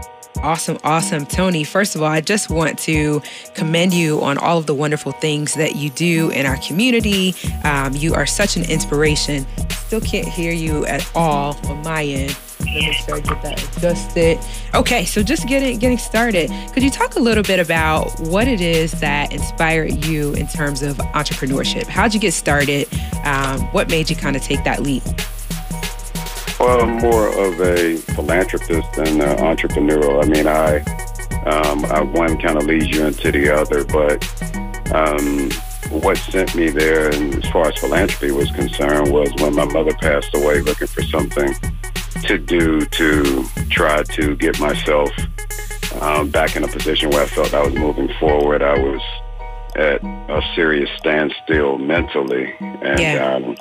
Awesome, 0.43 0.79
awesome. 0.85 1.27
Tony, 1.27 1.65
first 1.65 1.97
of 1.97 2.03
all, 2.03 2.09
I 2.09 2.21
just 2.21 2.49
want 2.49 2.79
to 2.81 3.21
commend 3.55 3.93
you 3.93 4.23
on 4.23 4.39
all 4.39 4.59
of 4.59 4.67
the 4.67 4.75
wonderful 4.75 5.13
things 5.13 5.55
that 5.55 5.75
you 5.75 5.91
do 5.91 6.31
in 6.31 6.47
our 6.47 6.57
community. 6.59 7.35
Um, 7.65 7.95
you 7.97 8.15
are 8.15 8.27
such 8.27 8.57
an 8.57 8.65
inspiration. 8.71 9.47
Still 9.71 10.01
can't 10.01 10.29
hear 10.29 10.53
you 10.53 10.87
at 10.87 11.09
all 11.17 11.57
on 11.67 11.83
my 11.83 12.05
end. 12.05 12.37
Let 12.61 12.67
me 12.67 12.89
I 13.13 13.21
get 13.21 13.43
that 13.43 13.77
adjusted. 13.77 14.39
Okay, 14.75 15.05
so 15.05 15.23
just 15.23 15.47
getting 15.47 15.79
getting 15.79 15.99
started. 15.99 16.51
Could 16.73 16.83
you 16.83 16.91
talk 16.91 17.17
a 17.17 17.21
little 17.21 17.45
bit 17.45 17.61
about 17.61 18.19
what 18.21 18.47
it 18.49 18.61
is 18.61 18.93
that 19.01 19.33
inspired 19.33 20.05
you 20.05 20.35
in 20.35 20.47
terms 20.47 20.83
of 20.83 20.97
entrepreneurship? 20.99 21.85
How'd 21.85 22.15
you 22.15 22.21
get 22.21 22.35
started? 22.35 22.89
Um, 23.25 23.61
what 23.73 23.89
made 23.89 24.11
you 24.11 24.17
kind 24.17 24.37
of 24.37 24.43
take 24.43 24.63
that 24.65 24.83
leap? 24.83 25.03
Well, 26.61 26.83
I'm 26.83 26.97
more 26.99 27.29
of 27.29 27.61
a 27.61 27.97
philanthropist 28.15 28.93
than 28.95 29.21
uh, 29.21 29.37
entrepreneurial. 29.37 30.23
I 30.23 30.27
mean, 30.29 30.47
I, 30.49 30.79
um, 31.45 31.85
I 31.87 32.01
one 32.01 32.37
kind 32.39 32.59
of 32.59 32.65
leads 32.65 32.89
you 32.89 33.07
into 33.07 33.31
the 33.31 33.55
other, 33.55 33.85
but 33.85 34.19
um, 34.93 35.51
what 36.03 36.17
sent 36.19 36.55
me 36.57 36.69
there, 36.71 37.11
and 37.15 37.43
as 37.45 37.51
far 37.51 37.69
as 37.69 37.77
philanthropy 37.79 38.33
was 38.33 38.51
concerned, 38.51 39.13
was 39.13 39.33
when 39.39 39.55
my 39.55 39.65
mother 39.67 39.95
passed 39.95 40.35
away, 40.35 40.61
looking 40.61 40.89
for 40.89 41.03
something 41.05 41.55
to 42.25 42.39
do 42.39 42.85
to 42.87 43.45
try 43.71 44.03
to 44.03 44.35
get 44.37 44.59
myself 44.59 45.11
um, 46.01 46.29
back 46.31 46.57
in 46.57 46.65
a 46.65 46.69
position 46.69 47.11
where 47.11 47.23
I 47.23 47.27
felt 47.27 47.55
I 47.55 47.63
was 47.63 47.75
moving 47.75 48.11
forward. 48.19 48.63
I 48.63 48.77
was 48.79 49.01
at 49.77 50.03
a 50.03 50.43
serious 50.57 50.91
standstill 50.99 51.79
mentally, 51.79 52.53
and 52.61 52.99
Yeah. 52.99 53.35
um, 53.37 53.57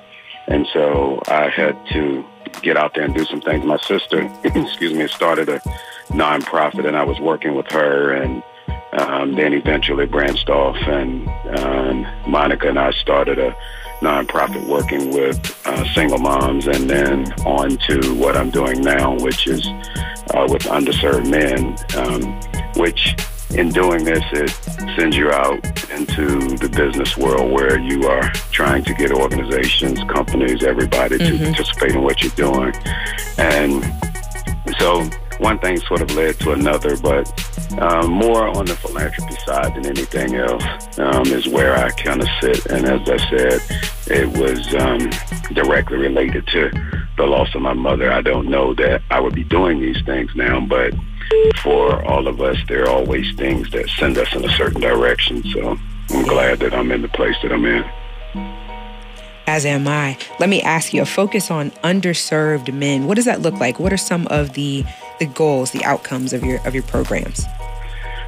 and 0.47 0.67
so 0.73 1.21
I 1.27 1.49
had 1.49 1.77
to 1.88 2.25
get 2.62 2.77
out 2.77 2.93
there 2.95 3.03
and 3.03 3.13
do 3.13 3.25
some 3.25 3.41
things. 3.41 3.65
My 3.65 3.77
sister, 3.77 4.21
excuse 4.43 4.93
me, 4.93 5.07
started 5.07 5.49
a 5.49 5.60
nonprofit, 6.10 6.88
and 6.88 6.95
I 6.95 7.03
was 7.03 7.19
working 7.19 7.55
with 7.55 7.69
her, 7.71 8.13
and 8.13 8.43
um, 8.93 9.36
then 9.36 9.53
eventually 9.53 10.05
branched 10.05 10.49
off, 10.49 10.77
and 10.88 11.27
um, 11.60 12.07
Monica 12.29 12.69
and 12.69 12.79
I 12.79 12.91
started 12.91 13.38
a 13.38 13.55
nonprofit 13.99 14.65
working 14.67 15.12
with 15.12 15.67
uh, 15.67 15.93
single 15.93 16.19
moms, 16.19 16.67
and 16.67 16.89
then 16.89 17.31
on 17.43 17.77
to 17.77 18.13
what 18.15 18.38
I'm 18.38 18.49
doing 18.49 18.81
now, 18.81 19.17
which 19.19 19.47
is 19.47 19.65
uh, 20.33 20.47
with 20.49 20.63
underserved 20.63 21.29
men, 21.29 21.75
um, 21.97 22.39
which 22.81 23.15
in 23.51 23.69
doing 23.69 24.03
this, 24.03 24.23
it 24.33 24.49
sends 24.97 25.15
you 25.15 25.31
out 25.31 25.63
into 25.91 26.57
the 26.57 26.69
business 26.69 27.17
world 27.17 27.51
where 27.51 27.79
you 27.79 28.07
are 28.07 28.29
trying 28.51 28.83
to 28.83 28.93
get 28.93 29.12
organizations, 29.12 29.99
companies, 30.03 30.63
everybody 30.63 31.17
mm-hmm. 31.17 31.38
to 31.38 31.43
participate 31.45 31.91
in 31.91 32.01
what 32.03 32.21
you're 32.21 32.31
doing. 32.31 32.73
And 33.38 33.83
so 34.79 35.10
one 35.39 35.60
thing 35.60 35.77
sort 35.81 36.01
of 36.01 36.12
led 36.15 36.39
to 36.39 36.53
another, 36.53 36.97
but 36.97 37.27
um, 37.79 38.12
more 38.12 38.47
on 38.47 38.65
the 38.65 38.75
philanthropy 38.75 39.36
side 39.45 39.75
than 39.75 39.86
anything 39.86 40.36
else 40.36 40.63
um, 40.99 41.27
is 41.27 41.47
where 41.47 41.75
I 41.75 41.91
kind 41.91 42.21
of 42.21 42.27
sit. 42.41 42.65
And 42.67 42.86
as 42.86 43.07
I 43.07 43.17
said, 43.29 43.62
it 44.07 44.27
was 44.38 44.73
um, 44.75 45.10
directly 45.53 45.97
related 45.97 46.47
to 46.47 46.71
the 47.17 47.25
loss 47.25 47.53
of 47.55 47.62
my 47.62 47.73
mother. 47.73 48.12
I 48.12 48.21
don't 48.21 48.49
know 48.49 48.73
that 48.75 49.01
I 49.10 49.19
would 49.19 49.36
be 49.36 49.43
doing 49.43 49.79
these 49.79 50.01
things 50.05 50.31
now, 50.36 50.60
but 50.60 50.93
for 51.61 52.03
all 52.05 52.27
of 52.27 52.41
us, 52.41 52.57
there 52.67 52.83
are 52.83 52.89
always 52.89 53.33
things 53.35 53.69
that 53.71 53.89
send 53.89 54.17
us 54.17 54.33
in 54.35 54.43
a 54.45 54.49
certain 54.49 54.81
direction. 54.81 55.43
So 55.51 55.77
I'm 56.09 56.23
glad 56.23 56.59
that 56.59 56.73
I'm 56.73 56.91
in 56.91 57.01
the 57.01 57.09
place 57.09 57.35
that 57.43 57.51
I'm 57.51 57.65
in. 57.65 57.83
As 59.47 59.65
am 59.65 59.87
I. 59.87 60.17
Let 60.39 60.49
me 60.49 60.61
ask 60.61 60.93
you 60.93 61.01
a 61.01 61.05
focus 61.05 61.49
on 61.49 61.71
underserved 61.83 62.73
men. 62.73 63.07
What 63.07 63.15
does 63.15 63.25
that 63.25 63.41
look 63.41 63.55
like? 63.55 63.79
What 63.79 63.93
are 63.93 63.97
some 63.97 64.27
of 64.27 64.53
the 64.53 64.83
the 65.19 65.25
goals, 65.25 65.71
the 65.71 65.83
outcomes 65.85 66.33
of 66.33 66.43
your 66.43 66.59
of 66.67 66.73
your 66.73 66.83
programs? 66.83 67.45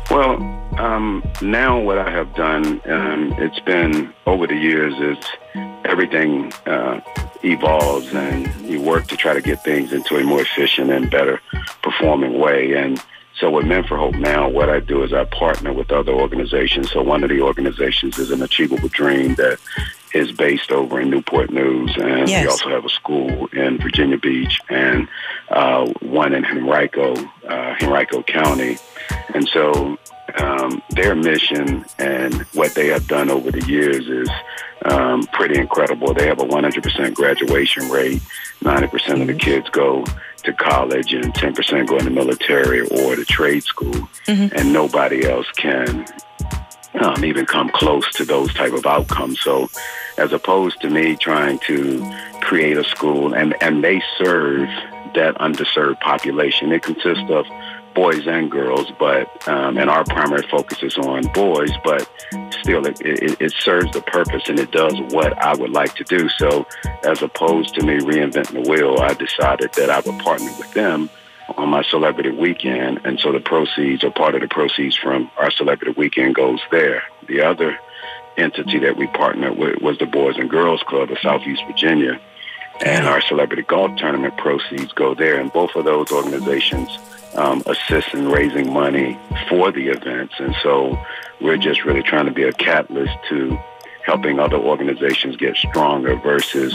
Well, 0.09 0.41
um, 0.79 1.23
now 1.41 1.79
what 1.79 1.99
I 1.99 2.09
have 2.09 2.33
done, 2.35 2.81
um, 2.85 3.33
it's 3.37 3.59
been 3.59 4.11
over 4.25 4.47
the 4.47 4.55
years, 4.55 4.93
is 4.95 5.23
everything 5.89 6.53
uh, 6.65 7.01
evolves 7.43 8.13
and 8.13 8.47
you 8.69 8.79
work 8.81 9.07
to 9.07 9.17
try 9.17 9.33
to 9.33 9.41
get 9.41 9.63
things 9.63 9.91
into 9.91 10.17
a 10.17 10.23
more 10.23 10.41
efficient 10.41 10.91
and 10.91 11.09
better 11.09 11.41
performing 11.81 12.39
way. 12.39 12.73
And 12.73 13.03
so 13.39 13.49
with 13.49 13.65
Men 13.65 13.83
for 13.85 13.97
Hope 13.97 14.15
now, 14.15 14.49
what 14.49 14.69
I 14.69 14.79
do 14.81 15.03
is 15.03 15.13
I 15.13 15.23
partner 15.23 15.71
with 15.73 15.91
other 15.91 16.11
organizations. 16.11 16.91
So 16.91 17.01
one 17.01 17.23
of 17.23 17.29
the 17.29 17.41
organizations 17.41 18.19
is 18.19 18.31
an 18.31 18.41
Achievable 18.41 18.89
Dream 18.89 19.35
that 19.35 19.59
is 20.13 20.31
based 20.31 20.71
over 20.71 20.99
in 20.99 21.09
Newport 21.09 21.51
News, 21.51 21.95
and 21.95 22.27
yes. 22.27 22.43
we 22.43 22.49
also 22.49 22.69
have 22.69 22.83
a 22.83 22.89
school 22.89 23.47
in 23.53 23.77
Virginia 23.77 24.17
Beach 24.17 24.59
and 24.69 25.07
uh, 25.49 25.85
one 26.01 26.33
in 26.33 26.43
Henrico, 26.43 27.13
uh, 27.47 27.75
Henrico 27.81 28.23
County. 28.23 28.77
And 29.33 29.47
so 29.47 29.97
um, 30.37 30.81
their 30.91 31.15
mission 31.15 31.85
and 31.97 32.33
what 32.53 32.73
they 32.75 32.87
have 32.87 33.07
done 33.07 33.29
over 33.29 33.51
the 33.51 33.65
years 33.67 34.07
is 34.07 34.29
um, 34.85 35.23
pretty 35.33 35.59
incredible. 35.59 36.13
They 36.13 36.27
have 36.27 36.39
a 36.39 36.45
100% 36.45 37.13
graduation 37.13 37.89
rate. 37.89 38.21
90% 38.61 39.21
of 39.21 39.27
the 39.27 39.33
kids 39.33 39.69
go 39.69 40.03
to 40.43 40.53
college 40.53 41.13
and 41.13 41.33
10% 41.33 41.87
go 41.87 41.97
in 41.97 42.05
the 42.05 42.11
military 42.11 42.81
or 42.81 43.15
the 43.15 43.25
trade 43.25 43.63
school. 43.63 43.93
Mm-hmm. 44.25 44.55
And 44.55 44.73
nobody 44.73 45.25
else 45.25 45.47
can 45.55 46.05
um, 47.01 47.23
even 47.23 47.45
come 47.45 47.69
close 47.69 48.09
to 48.13 48.25
those 48.25 48.53
type 48.53 48.73
of 48.73 48.85
outcomes. 48.85 49.39
So 49.41 49.69
as 50.17 50.31
opposed 50.31 50.81
to 50.81 50.89
me 50.89 51.15
trying 51.15 51.59
to 51.59 52.03
create 52.41 52.77
a 52.77 52.83
school 52.83 53.33
and, 53.33 53.55
and 53.61 53.83
they 53.83 54.01
serve 54.17 54.67
that 55.15 55.35
underserved 55.39 55.99
population, 56.01 56.71
it 56.71 56.83
consists 56.83 57.29
of 57.29 57.45
boys 57.93 58.27
and 58.27 58.49
girls, 58.49 58.87
but 58.97 59.47
um, 59.47 59.77
and 59.77 59.89
our 59.89 60.03
primary 60.05 60.45
focus 60.47 60.81
is 60.83 60.97
on 60.97 61.23
boys, 61.33 61.71
but 61.83 62.09
still 62.61 62.85
it, 62.85 62.99
it, 63.01 63.41
it, 63.41 63.53
serves 63.53 63.91
the 63.91 64.01
purpose 64.01 64.43
and 64.47 64.59
it 64.59 64.71
does 64.71 64.93
what 65.11 65.37
I 65.43 65.55
would 65.55 65.71
like 65.71 65.95
to 65.95 66.03
do. 66.03 66.29
So 66.29 66.65
as 67.03 67.21
opposed 67.21 67.75
to 67.75 67.85
me 67.85 67.97
reinventing 67.99 68.63
the 68.63 68.69
wheel, 68.69 68.97
I 68.99 69.13
decided 69.13 69.73
that 69.73 69.89
I 69.89 69.99
would 69.99 70.19
partner 70.21 70.51
with 70.57 70.73
them 70.73 71.09
on 71.57 71.69
my 71.69 71.83
celebrity 71.83 72.29
weekend, 72.29 73.01
and 73.05 73.19
so 73.19 73.31
the 73.31 73.39
proceeds 73.39 74.03
or 74.03 74.11
part 74.11 74.35
of 74.35 74.41
the 74.41 74.47
proceeds 74.47 74.95
from 74.95 75.29
our 75.37 75.51
celebrity 75.51 75.93
weekend 75.97 76.35
goes 76.35 76.59
there. 76.71 77.03
The 77.27 77.41
other 77.41 77.77
entity 78.37 78.79
that 78.79 78.97
we 78.97 79.07
partnered 79.07 79.57
with 79.57 79.81
was 79.81 79.97
the 79.97 80.05
Boys 80.05 80.37
and 80.37 80.49
Girls 80.49 80.81
Club 80.83 81.11
of 81.11 81.17
Southeast 81.19 81.63
Virginia, 81.67 82.19
and 82.85 83.07
our 83.07 83.21
celebrity 83.21 83.63
golf 83.63 83.95
tournament 83.97 84.37
proceeds 84.37 84.93
go 84.93 85.13
there. 85.13 85.39
And 85.39 85.51
both 85.51 85.75
of 85.75 85.85
those 85.85 86.11
organizations 86.11 86.97
um, 87.35 87.63
assist 87.65 88.13
in 88.13 88.29
raising 88.29 88.71
money 88.71 89.17
for 89.47 89.71
the 89.71 89.87
events. 89.89 90.35
And 90.39 90.55
so 90.63 90.97
we're 91.41 91.57
just 91.57 91.85
really 91.85 92.03
trying 92.03 92.25
to 92.25 92.31
be 92.31 92.43
a 92.43 92.53
catalyst 92.53 93.15
to 93.29 93.57
helping 94.03 94.39
other 94.39 94.57
organizations 94.57 95.35
get 95.35 95.55
stronger 95.55 96.15
versus 96.15 96.73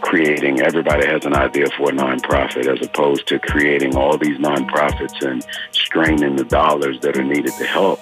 creating 0.00 0.60
everybody 0.60 1.06
has 1.06 1.24
an 1.24 1.34
idea 1.34 1.66
for 1.76 1.90
a 1.90 1.92
nonprofit 1.92 2.66
as 2.66 2.86
opposed 2.86 3.26
to 3.26 3.38
creating 3.38 3.96
all 3.96 4.16
these 4.16 4.38
nonprofits 4.38 5.26
and 5.26 5.44
straining 5.72 6.36
the 6.36 6.44
dollars 6.44 7.00
that 7.00 7.16
are 7.16 7.24
needed 7.24 7.52
to 7.58 7.64
help. 7.64 7.98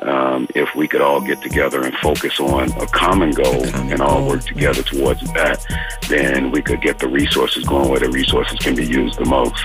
Um, 0.00 0.48
if 0.54 0.74
we 0.74 0.88
could 0.88 1.00
all 1.00 1.20
get 1.20 1.40
together 1.42 1.82
and 1.82 1.94
focus 1.96 2.40
on 2.40 2.72
a 2.80 2.86
common 2.86 3.30
goal 3.30 3.64
and 3.64 4.00
all 4.00 4.26
work 4.26 4.42
together 4.42 4.82
towards 4.82 5.20
that, 5.34 5.64
then 6.08 6.50
we 6.50 6.62
could 6.62 6.80
get 6.80 6.98
the 6.98 7.08
resources 7.08 7.64
going 7.64 7.88
where 7.90 8.00
the 8.00 8.10
resources 8.10 8.58
can 8.58 8.74
be 8.74 8.84
used 8.84 9.18
the 9.18 9.24
most. 9.24 9.62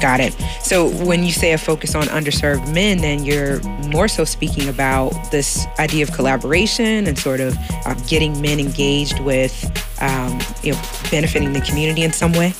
Got 0.00 0.20
it. 0.20 0.32
So 0.62 0.88
when 1.04 1.24
you 1.24 1.32
say 1.32 1.52
a 1.52 1.58
focus 1.58 1.96
on 1.96 2.04
underserved 2.04 2.72
men, 2.72 2.98
then 2.98 3.24
you're 3.24 3.60
more 3.88 4.06
so 4.06 4.24
speaking 4.24 4.68
about 4.68 5.10
this 5.32 5.66
idea 5.80 6.04
of 6.04 6.12
collaboration 6.12 7.08
and 7.08 7.18
sort 7.18 7.40
of 7.40 7.58
uh, 7.84 7.94
getting 8.06 8.40
men 8.40 8.60
engaged 8.60 9.18
with, 9.20 9.52
um, 10.00 10.38
you 10.62 10.72
know, 10.72 10.80
benefiting 11.10 11.52
the 11.52 11.60
community 11.62 12.02
in 12.02 12.12
some 12.12 12.32
way. 12.32 12.54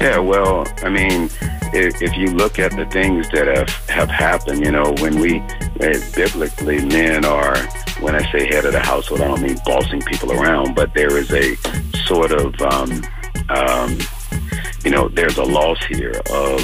Yeah, 0.00 0.18
well, 0.18 0.66
I 0.78 0.88
mean, 0.88 1.28
if, 1.74 2.00
if 2.00 2.16
you 2.16 2.28
look 2.28 2.58
at 2.58 2.74
the 2.76 2.86
things 2.86 3.28
that 3.30 3.46
have, 3.46 3.68
have 3.88 4.08
happened, 4.08 4.64
you 4.64 4.70
know, 4.70 4.94
when 4.98 5.20
we, 5.20 5.40
uh, 5.80 6.00
biblically, 6.14 6.82
men 6.84 7.26
are, 7.26 7.58
when 8.00 8.14
I 8.14 8.30
say 8.32 8.46
head 8.46 8.64
of 8.64 8.72
the 8.72 8.80
household, 8.80 9.20
I 9.20 9.28
don't 9.28 9.42
mean 9.42 9.58
bossing 9.66 10.00
people 10.00 10.32
around, 10.32 10.74
but 10.74 10.94
there 10.94 11.16
is 11.18 11.30
a 11.30 11.56
sort 12.06 12.32
of, 12.32 12.58
um, 12.62 13.04
um, 13.50 13.98
you 14.86 14.92
know, 14.92 15.08
there's 15.08 15.36
a 15.36 15.42
loss 15.42 15.84
here 15.86 16.22
of 16.30 16.60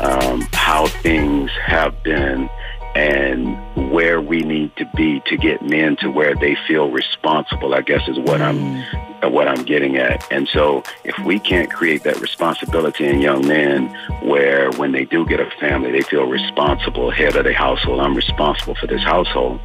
um, 0.00 0.40
how 0.54 0.86
things 0.86 1.50
have 1.62 2.02
been 2.02 2.48
and 2.94 3.92
where 3.92 4.22
we 4.22 4.40
need 4.40 4.74
to 4.76 4.86
be 4.96 5.20
to 5.26 5.36
get 5.36 5.60
men 5.60 5.96
to 5.96 6.08
where 6.08 6.34
they 6.34 6.56
feel 6.66 6.90
responsible. 6.90 7.74
I 7.74 7.82
guess 7.82 8.08
is 8.08 8.18
what 8.20 8.40
I'm 8.40 8.58
mm. 8.58 9.30
what 9.30 9.48
I'm 9.48 9.64
getting 9.64 9.98
at. 9.98 10.26
And 10.32 10.48
so, 10.48 10.82
if 11.04 11.18
we 11.26 11.38
can't 11.38 11.70
create 11.70 12.04
that 12.04 12.22
responsibility 12.22 13.06
in 13.06 13.20
young 13.20 13.46
men, 13.46 13.94
where 14.22 14.70
when 14.72 14.92
they 14.92 15.04
do 15.04 15.26
get 15.26 15.38
a 15.38 15.50
family, 15.60 15.92
they 15.92 16.00
feel 16.00 16.24
responsible, 16.24 17.10
head 17.10 17.36
of 17.36 17.44
the 17.44 17.52
household. 17.52 18.00
I'm 18.00 18.14
responsible 18.14 18.76
for 18.76 18.86
this 18.86 19.02
household 19.02 19.60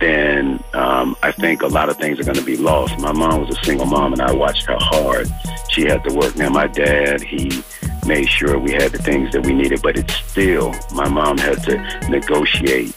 then 0.00 0.62
um, 0.74 1.16
I 1.22 1.30
think 1.32 1.62
a 1.62 1.66
lot 1.66 1.88
of 1.88 1.96
things 1.98 2.18
are 2.18 2.24
going 2.24 2.38
to 2.38 2.44
be 2.44 2.56
lost. 2.56 2.98
My 2.98 3.12
mom 3.12 3.46
was 3.46 3.56
a 3.56 3.64
single 3.64 3.86
mom, 3.86 4.12
and 4.12 4.22
I 4.22 4.32
watched 4.32 4.66
how 4.66 4.78
hard 4.78 5.28
she 5.68 5.82
had 5.82 6.02
to 6.04 6.14
work. 6.14 6.36
Now, 6.36 6.48
my 6.48 6.66
dad, 6.66 7.20
he 7.22 7.62
made 8.06 8.28
sure 8.28 8.58
we 8.58 8.72
had 8.72 8.92
the 8.92 8.98
things 8.98 9.32
that 9.32 9.44
we 9.46 9.52
needed, 9.52 9.82
but 9.82 9.96
it's 9.96 10.14
still, 10.14 10.74
my 10.92 11.08
mom 11.08 11.38
had 11.38 11.62
to 11.64 12.08
negotiate 12.08 12.94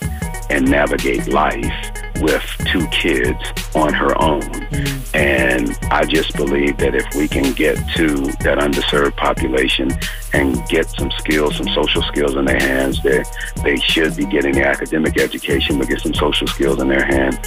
and 0.50 0.70
navigate 0.70 1.28
life 1.28 1.72
with 2.22 2.44
two 2.72 2.88
kids 2.88 3.40
on 3.76 3.94
her 3.94 4.20
own. 4.22 4.42
Mm. 4.42 5.16
And 5.16 5.78
I 5.92 6.06
just 6.06 6.36
believe 6.36 6.78
that 6.78 6.96
if 6.96 7.06
we 7.16 7.28
can 7.28 7.54
get 7.54 7.76
to 7.96 8.08
that 8.44 8.58
underserved 8.58 9.16
population 9.18 9.92
and 10.34 10.66
get 10.68 10.90
some 10.90 11.12
skills, 11.12 11.58
some 11.58 11.68
social 11.70 12.02
skills 12.04 12.36
in 12.36 12.46
their 12.46 12.60
hands, 12.60 13.02
they 13.04 13.24
they 13.64 13.78
should 13.78 14.16
be 14.16 14.26
getting 14.26 14.54
the 14.54 14.66
academic 14.66 15.20
education, 15.20 15.78
but 15.78 15.88
get 15.88 16.02
some 16.02 16.14
social 16.14 16.48
skills 16.48 16.82
in 16.82 16.88
their 16.88 17.06
hands, 17.06 17.38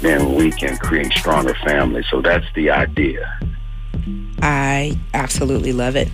then 0.00 0.34
we 0.34 0.50
can 0.50 0.76
create 0.76 1.12
stronger 1.12 1.54
families. 1.64 2.06
So 2.10 2.20
that's 2.20 2.46
the 2.54 2.70
idea. 2.70 3.38
I 4.42 4.98
absolutely 5.14 5.72
love 5.72 5.96
it. 5.96 6.08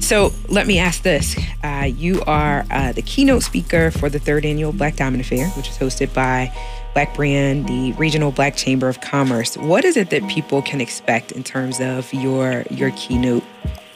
So 0.00 0.32
let 0.48 0.66
me 0.66 0.78
ask 0.78 1.02
this. 1.02 1.36
Uh, 1.62 1.90
you 1.94 2.22
are 2.26 2.64
uh, 2.70 2.92
the 2.92 3.02
keynote 3.02 3.42
speaker 3.42 3.90
for 3.90 4.08
the 4.08 4.18
third 4.18 4.44
annual 4.44 4.72
Black 4.72 4.96
Diamond 4.96 5.20
Affair, 5.20 5.48
which 5.50 5.68
is 5.68 5.76
hosted 5.76 6.12
by 6.14 6.52
Black 6.98 7.14
Brand, 7.14 7.68
the 7.68 7.92
Regional 7.92 8.32
Black 8.32 8.56
Chamber 8.56 8.88
of 8.88 9.00
Commerce. 9.00 9.56
What 9.56 9.84
is 9.84 9.96
it 9.96 10.10
that 10.10 10.26
people 10.26 10.62
can 10.62 10.80
expect 10.80 11.30
in 11.30 11.44
terms 11.44 11.78
of 11.78 12.12
your 12.12 12.64
your 12.72 12.90
keynote 12.96 13.44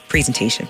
presentation? 0.07 0.69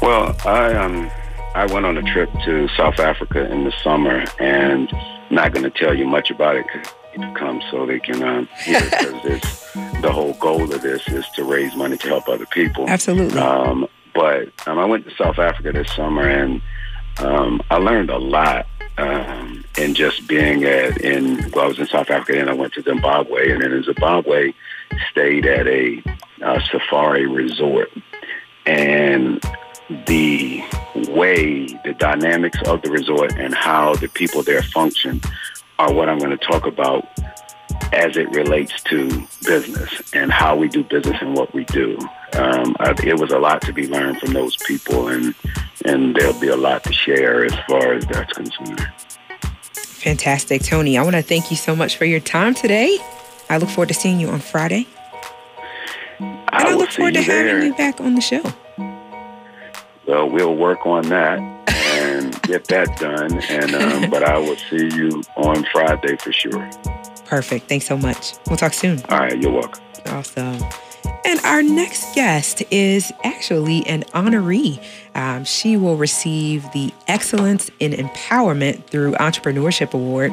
Well, 0.00 0.34
I 0.46 0.72
um 0.72 1.10
I 1.54 1.66
went 1.66 1.84
on 1.84 1.98
a 1.98 2.02
trip 2.10 2.30
to 2.46 2.68
South 2.68 3.00
Africa 3.00 3.44
in 3.52 3.64
the 3.64 3.72
summer, 3.82 4.24
and 4.40 4.88
I'm 4.94 5.34
not 5.34 5.52
going 5.52 5.64
to 5.64 5.78
tell 5.78 5.94
you 5.94 6.06
much 6.06 6.30
about 6.30 6.56
it 6.56 6.64
because 6.72 7.34
come 7.36 7.60
so 7.70 7.84
they 7.84 8.00
can 8.00 8.22
um, 8.22 8.48
hear 8.62 8.80
because 8.80 9.68
the 10.00 10.10
whole 10.10 10.32
goal 10.40 10.72
of 10.72 10.80
this 10.80 11.06
is 11.08 11.26
to 11.34 11.44
raise 11.44 11.76
money 11.76 11.98
to 11.98 12.08
help 12.08 12.30
other 12.30 12.46
people. 12.46 12.88
Absolutely. 12.88 13.38
Um, 13.38 13.86
but 14.14 14.48
um, 14.66 14.78
I 14.78 14.86
went 14.86 15.06
to 15.06 15.14
South 15.16 15.38
Africa 15.38 15.70
this 15.70 15.92
summer 15.92 16.26
and 16.26 16.62
um, 17.18 17.60
I 17.70 17.76
learned 17.76 18.08
a 18.08 18.18
lot 18.18 18.66
um, 18.98 19.64
in 19.78 19.94
just 19.94 20.26
being 20.28 20.64
at 20.64 21.00
in 21.00 21.50
well 21.50 21.64
I 21.64 21.68
was 21.68 21.78
in 21.78 21.86
South 21.86 22.10
Africa 22.10 22.38
and 22.38 22.50
I 22.50 22.54
went 22.54 22.74
to 22.74 22.82
Zimbabwe 22.82 23.50
and 23.50 23.62
then 23.62 23.72
in 23.72 23.82
Zimbabwe 23.82 24.52
stayed 25.10 25.46
at 25.46 25.66
a, 25.66 26.02
a 26.42 26.60
safari 26.70 27.26
resort 27.26 27.90
and 28.66 29.42
the 30.06 30.62
way, 31.08 31.66
the 31.84 31.94
dynamics 31.98 32.58
of 32.66 32.82
the 32.82 32.90
resort 32.90 33.34
and 33.36 33.54
how 33.54 33.94
the 33.96 34.08
people 34.08 34.42
there 34.42 34.62
function 34.62 35.20
are 35.78 35.92
what 35.92 36.08
I'm 36.08 36.18
going 36.18 36.30
to 36.30 36.36
talk 36.36 36.66
about 36.66 37.06
as 37.92 38.16
it 38.16 38.28
relates 38.30 38.82
to 38.84 39.26
business 39.44 40.14
and 40.14 40.32
how 40.32 40.56
we 40.56 40.68
do 40.68 40.84
business 40.84 41.16
and 41.20 41.34
what 41.36 41.52
we 41.52 41.64
do. 41.64 41.98
Um, 42.36 42.76
I, 42.80 42.94
it 43.04 43.18
was 43.18 43.30
a 43.30 43.38
lot 43.38 43.62
to 43.62 43.72
be 43.72 43.86
learned 43.86 44.18
from 44.18 44.32
those 44.32 44.56
people, 44.56 45.08
and 45.08 45.34
and 45.84 46.16
there'll 46.16 46.38
be 46.40 46.48
a 46.48 46.56
lot 46.56 46.82
to 46.84 46.92
share 46.92 47.44
as 47.44 47.54
far 47.68 47.94
as 47.94 48.04
that's 48.06 48.32
concerned. 48.32 48.86
Fantastic, 50.04 50.62
Tony. 50.62 50.98
I 50.98 51.02
want 51.02 51.16
to 51.16 51.22
thank 51.22 51.50
you 51.50 51.56
so 51.56 51.74
much 51.74 51.96
for 51.96 52.04
your 52.04 52.20
time 52.20 52.54
today. 52.54 52.98
I 53.48 53.58
look 53.58 53.68
forward 53.68 53.88
to 53.88 53.94
seeing 53.94 54.20
you 54.20 54.28
on 54.28 54.40
Friday. 54.40 54.86
I 56.20 56.60
and 56.60 56.68
I 56.68 56.74
look 56.74 56.90
forward 56.90 57.14
to 57.14 57.22
there. 57.22 57.48
having 57.48 57.68
you 57.68 57.74
back 57.74 58.00
on 58.00 58.14
the 58.14 58.20
show. 58.20 58.42
Well, 60.06 60.28
we'll 60.28 60.54
work 60.54 60.86
on 60.86 61.08
that 61.08 61.38
and 61.68 62.40
get 62.42 62.66
that 62.68 62.96
done. 62.98 63.40
And 63.48 63.74
um, 63.74 64.10
but 64.10 64.22
I 64.22 64.38
will 64.38 64.56
see 64.56 64.94
you 64.94 65.22
on 65.36 65.64
Friday 65.72 66.16
for 66.16 66.32
sure. 66.32 66.70
Perfect. 67.24 67.68
Thanks 67.68 67.86
so 67.86 67.96
much. 67.96 68.34
We'll 68.48 68.56
talk 68.56 68.74
soon. 68.74 69.02
All 69.08 69.18
right, 69.18 69.40
you're 69.40 69.52
welcome. 69.52 69.82
Awesome. 70.06 70.58
And 71.24 71.40
our 71.40 71.62
next 71.62 72.14
guest 72.14 72.62
is 72.70 73.12
actually 73.24 73.86
an 73.86 74.02
honoree. 74.14 74.82
Um, 75.14 75.44
she 75.44 75.76
will 75.76 75.96
receive 75.96 76.70
the 76.72 76.92
Excellence 77.08 77.70
in 77.80 77.92
Empowerment 77.92 78.84
through 78.86 79.12
Entrepreneurship 79.12 79.94
Award 79.94 80.32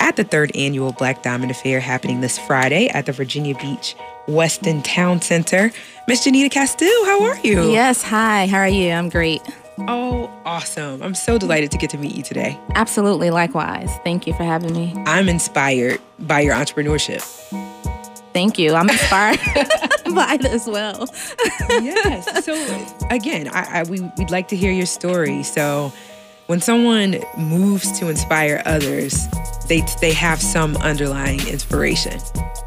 at 0.00 0.16
the 0.16 0.24
third 0.24 0.50
annual 0.56 0.92
Black 0.92 1.22
Diamond 1.22 1.52
Affair 1.52 1.78
happening 1.78 2.20
this 2.20 2.38
Friday 2.38 2.88
at 2.88 3.06
the 3.06 3.12
Virginia 3.12 3.54
Beach 3.54 3.94
Westin 4.26 4.82
Town 4.82 5.20
Center. 5.22 5.70
Miss 6.08 6.26
Janita 6.26 6.50
Castile, 6.50 7.04
how 7.04 7.22
are 7.22 7.38
you? 7.38 7.70
Yes, 7.70 8.02
hi. 8.02 8.46
How 8.46 8.58
are 8.58 8.68
you? 8.68 8.90
I'm 8.90 9.08
great. 9.08 9.40
Oh, 9.78 10.28
awesome. 10.44 11.02
I'm 11.02 11.14
so 11.14 11.38
delighted 11.38 11.70
to 11.70 11.78
get 11.78 11.90
to 11.90 11.98
meet 11.98 12.14
you 12.16 12.22
today. 12.22 12.58
Absolutely, 12.74 13.30
likewise. 13.30 13.90
Thank 14.04 14.26
you 14.26 14.34
for 14.34 14.44
having 14.44 14.74
me. 14.74 14.92
I'm 15.06 15.28
inspired 15.28 16.00
by 16.18 16.40
your 16.40 16.54
entrepreneurship. 16.54 17.22
Thank 18.32 18.58
you. 18.58 18.74
I'm 18.74 18.88
inspired 18.88 19.38
by 20.14 20.38
it 20.40 20.44
as 20.46 20.66
well. 20.66 21.08
yes. 21.68 22.44
So 22.44 22.54
again, 23.10 23.48
I, 23.48 23.80
I 23.80 23.82
we 23.84 24.00
we'd 24.18 24.30
like 24.30 24.48
to 24.48 24.56
hear 24.56 24.72
your 24.72 24.86
story. 24.86 25.42
So 25.42 25.92
when 26.46 26.60
someone 26.60 27.20
moves 27.38 27.98
to 27.98 28.08
inspire 28.08 28.62
others, 28.64 29.26
they 29.68 29.82
they 30.00 30.12
have 30.12 30.40
some 30.40 30.76
underlying 30.78 31.46
inspiration. 31.48 32.18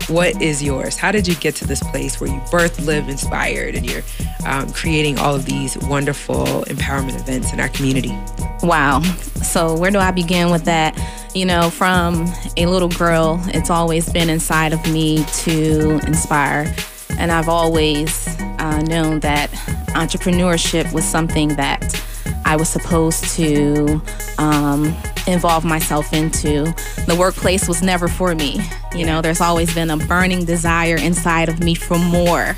What 0.07 0.39
is 0.39 0.61
yours? 0.61 0.97
How 0.97 1.11
did 1.11 1.27
you 1.27 1.35
get 1.35 1.55
to 1.55 1.65
this 1.65 1.81
place 1.81 2.21
where 2.21 2.29
you 2.29 2.39
birth, 2.51 2.79
live, 2.85 3.09
inspired, 3.09 3.73
and 3.73 3.89
you're 3.89 4.03
um, 4.45 4.71
creating 4.71 5.17
all 5.17 5.33
of 5.33 5.45
these 5.45 5.77
wonderful 5.79 6.45
empowerment 6.67 7.19
events 7.19 7.51
in 7.51 7.59
our 7.59 7.69
community? 7.69 8.15
Wow. 8.61 9.01
So, 9.41 9.75
where 9.75 9.89
do 9.89 9.97
I 9.97 10.11
begin 10.11 10.51
with 10.51 10.65
that? 10.65 10.95
You 11.35 11.45
know, 11.45 11.69
from 11.69 12.33
a 12.55 12.65
little 12.65 12.87
girl, 12.87 13.41
it's 13.47 13.69
always 13.69 14.09
been 14.09 14.29
inside 14.29 14.71
of 14.71 14.81
me 14.89 15.25
to 15.43 15.99
inspire. 16.07 16.73
And 17.17 17.29
I've 17.29 17.49
always 17.49 18.25
uh, 18.39 18.81
known 18.87 19.19
that 19.19 19.51
entrepreneurship 19.89 20.93
was 20.93 21.03
something 21.03 21.49
that 21.57 22.01
I 22.45 22.55
was 22.55 22.69
supposed 22.69 23.25
to 23.35 24.01
um, 24.37 24.95
involve 25.27 25.65
myself 25.65 26.13
into. 26.13 26.73
The 27.05 27.17
workplace 27.19 27.67
was 27.67 27.81
never 27.81 28.07
for 28.07 28.33
me. 28.33 28.61
You 28.95 29.05
know, 29.05 29.21
there's 29.21 29.41
always 29.41 29.73
been 29.73 29.89
a 29.89 29.97
burning 29.97 30.45
desire 30.45 30.95
inside 30.95 31.49
of 31.49 31.59
me 31.59 31.75
for 31.75 31.99
more. 31.99 32.55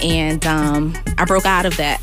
And 0.00 0.46
um, 0.46 0.96
I 1.18 1.24
broke 1.24 1.44
out 1.44 1.66
of 1.66 1.76
that. 1.76 1.98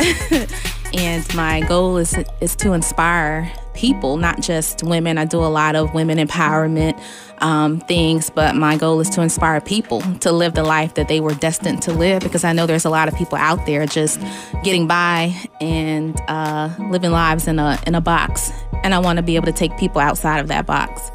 and 0.93 1.33
my 1.33 1.61
goal 1.61 1.95
is, 1.95 2.13
is 2.41 2.57
to 2.57 2.73
inspire 2.73 3.53
people, 3.79 4.17
not 4.17 4.41
just 4.41 4.83
women. 4.83 5.17
I 5.17 5.23
do 5.23 5.39
a 5.39 5.47
lot 5.47 5.77
of 5.77 5.93
women 5.93 6.17
empowerment 6.17 7.01
um, 7.37 7.79
things, 7.79 8.29
but 8.29 8.53
my 8.53 8.75
goal 8.75 8.99
is 8.99 9.09
to 9.11 9.21
inspire 9.21 9.61
people 9.61 10.01
to 10.19 10.33
live 10.33 10.53
the 10.53 10.63
life 10.63 10.95
that 10.95 11.07
they 11.07 11.21
were 11.21 11.33
destined 11.33 11.81
to 11.83 11.93
live 11.93 12.21
because 12.21 12.43
I 12.43 12.51
know 12.51 12.65
there's 12.67 12.83
a 12.83 12.89
lot 12.89 13.07
of 13.07 13.15
people 13.15 13.37
out 13.37 13.65
there 13.65 13.85
just 13.85 14.19
getting 14.65 14.85
by 14.85 15.33
and 15.61 16.19
uh, 16.27 16.75
living 16.91 17.11
lives 17.11 17.47
in 17.47 17.57
a, 17.57 17.79
in 17.87 17.95
a 17.95 18.01
box. 18.01 18.51
And 18.83 18.93
I 18.93 18.99
want 18.99 19.15
to 19.15 19.23
be 19.23 19.37
able 19.37 19.45
to 19.45 19.53
take 19.53 19.75
people 19.77 20.01
outside 20.01 20.39
of 20.39 20.49
that 20.49 20.65
box. 20.65 21.09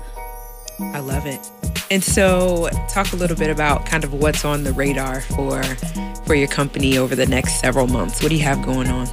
I 0.81 1.01
love 1.01 1.27
it. 1.27 1.51
And 1.91 2.03
so, 2.03 2.71
talk 2.89 3.13
a 3.13 3.17
little 3.17 3.37
bit 3.37 3.51
about 3.51 3.85
kind 3.85 4.05
of 4.05 4.15
what's 4.15 4.45
on 4.45 4.65
the 4.65 4.73
radar 4.73 5.21
for 5.21 5.63
for 6.25 6.35
your 6.35 6.49
company 6.49 6.97
over 6.97 7.15
the 7.15 7.27
next 7.27 7.61
several 7.61 7.87
months. 7.87 8.23
What 8.23 8.31
do 8.31 8.37
you 8.37 8.43
have 8.43 8.65
going 8.65 8.89
on? 8.89 9.07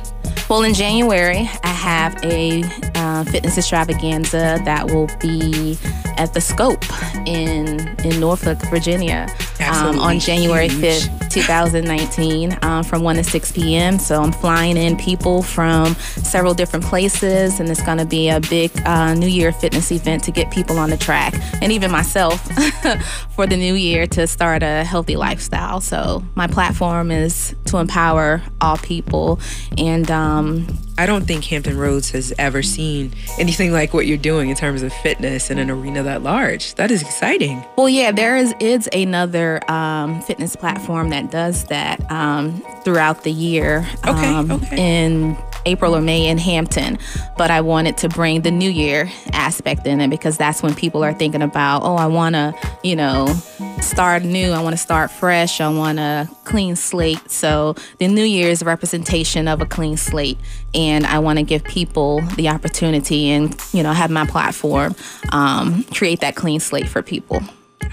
Well, 0.52 0.64
in 0.64 0.74
January, 0.74 1.50
I 1.64 1.70
have 1.70 2.22
a 2.26 2.62
uh, 2.94 3.24
fitness 3.24 3.58
extravaganza 3.58 4.60
that 4.66 4.92
will 4.92 5.10
be 5.22 5.78
at 6.18 6.34
the 6.34 6.42
Scope 6.42 6.84
in 7.26 7.80
in 8.04 8.20
Norfolk, 8.20 8.60
Virginia, 8.70 9.34
um, 9.62 9.98
on 9.98 10.20
January 10.20 10.68
huge. 10.68 11.04
5th, 11.04 11.22
2019, 11.32 12.58
um, 12.64 12.84
from 12.84 13.04
1 13.04 13.16
to 13.16 13.24
6 13.24 13.52
p.m. 13.54 13.98
So 13.98 14.22
I'm 14.22 14.34
flying 14.34 14.76
in 14.76 14.98
people 14.98 15.44
from 15.44 15.96
several 15.96 16.54
different 16.54 16.84
places, 16.84 17.60
and 17.60 17.70
it's 17.70 17.82
going 17.84 18.00
to 18.00 18.06
be 18.06 18.28
a 18.28 18.42
big 18.42 18.72
uh, 18.86 19.14
New 19.14 19.28
Year 19.28 19.54
fitness 19.54 19.92
event 19.92 20.24
to 20.26 20.32
get 20.32 20.52
people 20.52 20.78
on 20.78 20.90
the 20.90 20.98
track, 20.98 21.34
and 21.62 21.72
even 21.72 21.92
myself 21.92 22.42
for 23.36 23.48
the 23.48 23.56
new 23.56 23.76
year 23.76 24.06
to 24.08 24.28
start 24.28 24.64
a 24.64 24.84
healthy 24.84 25.16
lifestyle. 25.16 25.80
So 25.80 26.24
my 26.36 26.48
platform 26.48 27.12
is 27.12 27.56
to 27.66 27.78
empower 27.78 28.42
all 28.60 28.78
people, 28.78 29.40
and 29.78 30.12
um, 30.12 30.41
um, 30.42 30.66
I 30.98 31.06
don't 31.06 31.26
think 31.26 31.46
Hampton 31.46 31.78
Roads 31.78 32.12
has 32.12 32.34
ever 32.38 32.62
seen 32.62 33.14
anything 33.40 33.72
like 33.72 33.94
what 33.94 34.08
you're 34.08 34.18
doing 34.18 34.50
in 34.50 34.56
terms 34.56 34.84
of 34.84 34.94
fitness 34.94 35.50
in 35.50 35.58
an 35.58 35.70
arena 35.70 36.04
that 36.04 36.22
large. 36.22 36.76
That 36.76 36.92
is 36.92 37.02
exciting. 37.02 37.64
Well, 37.78 37.90
yeah, 37.90 38.12
there 38.12 38.38
is 38.38 38.54
is 38.60 38.90
another 38.94 39.60
um, 39.72 40.22
fitness 40.22 40.56
platform 40.56 41.10
that 41.10 41.32
does 41.32 41.66
that 41.66 42.00
um, 42.12 42.62
throughout 42.84 43.24
the 43.24 43.32
year. 43.32 43.88
Okay, 44.08 44.28
um, 44.28 44.52
okay. 44.52 44.78
In 44.78 45.38
April 45.66 45.96
or 45.96 46.02
May 46.02 46.28
in 46.28 46.38
Hampton, 46.38 46.98
but 47.38 47.52
I 47.52 47.62
wanted 47.62 47.98
to 47.98 48.10
bring 48.10 48.42
the 48.42 48.52
New 48.52 48.70
Year 48.70 49.10
aspect 49.32 49.86
in 49.86 50.02
it 50.02 50.10
because 50.10 50.38
that's 50.38 50.64
when 50.64 50.74
people 50.74 51.04
are 51.04 51.14
thinking 51.14 51.42
about, 51.42 51.84
oh, 51.84 51.96
I 51.96 52.08
want 52.08 52.36
to, 52.36 52.54
you 52.84 52.96
know, 52.96 53.28
start 53.82 54.24
new. 54.24 54.52
I 54.52 54.62
want 54.62 54.74
to 54.74 54.82
start 54.82 55.12
fresh. 55.12 55.62
I 55.62 55.70
want 55.70 56.00
a 56.00 56.28
clean 56.46 56.76
slate. 56.76 57.30
So 57.30 57.76
the 58.00 58.08
New 58.08 58.24
Year 58.24 58.50
is 58.50 58.62
a 58.62 58.66
representation 58.66 59.48
of 59.48 59.62
a 59.62 59.66
clean 59.66 59.98
slate, 59.98 60.38
and 60.74 61.06
I 61.06 61.20
want 61.20 61.40
to 61.40 61.44
give 61.44 61.64
people 61.64 62.22
the 62.36 62.50
opportunity 62.50 63.30
and 63.30 63.56
you 63.74 63.84
know 63.84 63.94
have 63.94 64.12
my 64.12 64.26
platform 64.26 64.96
um, 65.32 65.84
create 65.86 66.22
that 66.22 66.36
clean 66.36 66.60
slate 66.60 66.88
for 66.88 67.02
people. 67.02 67.42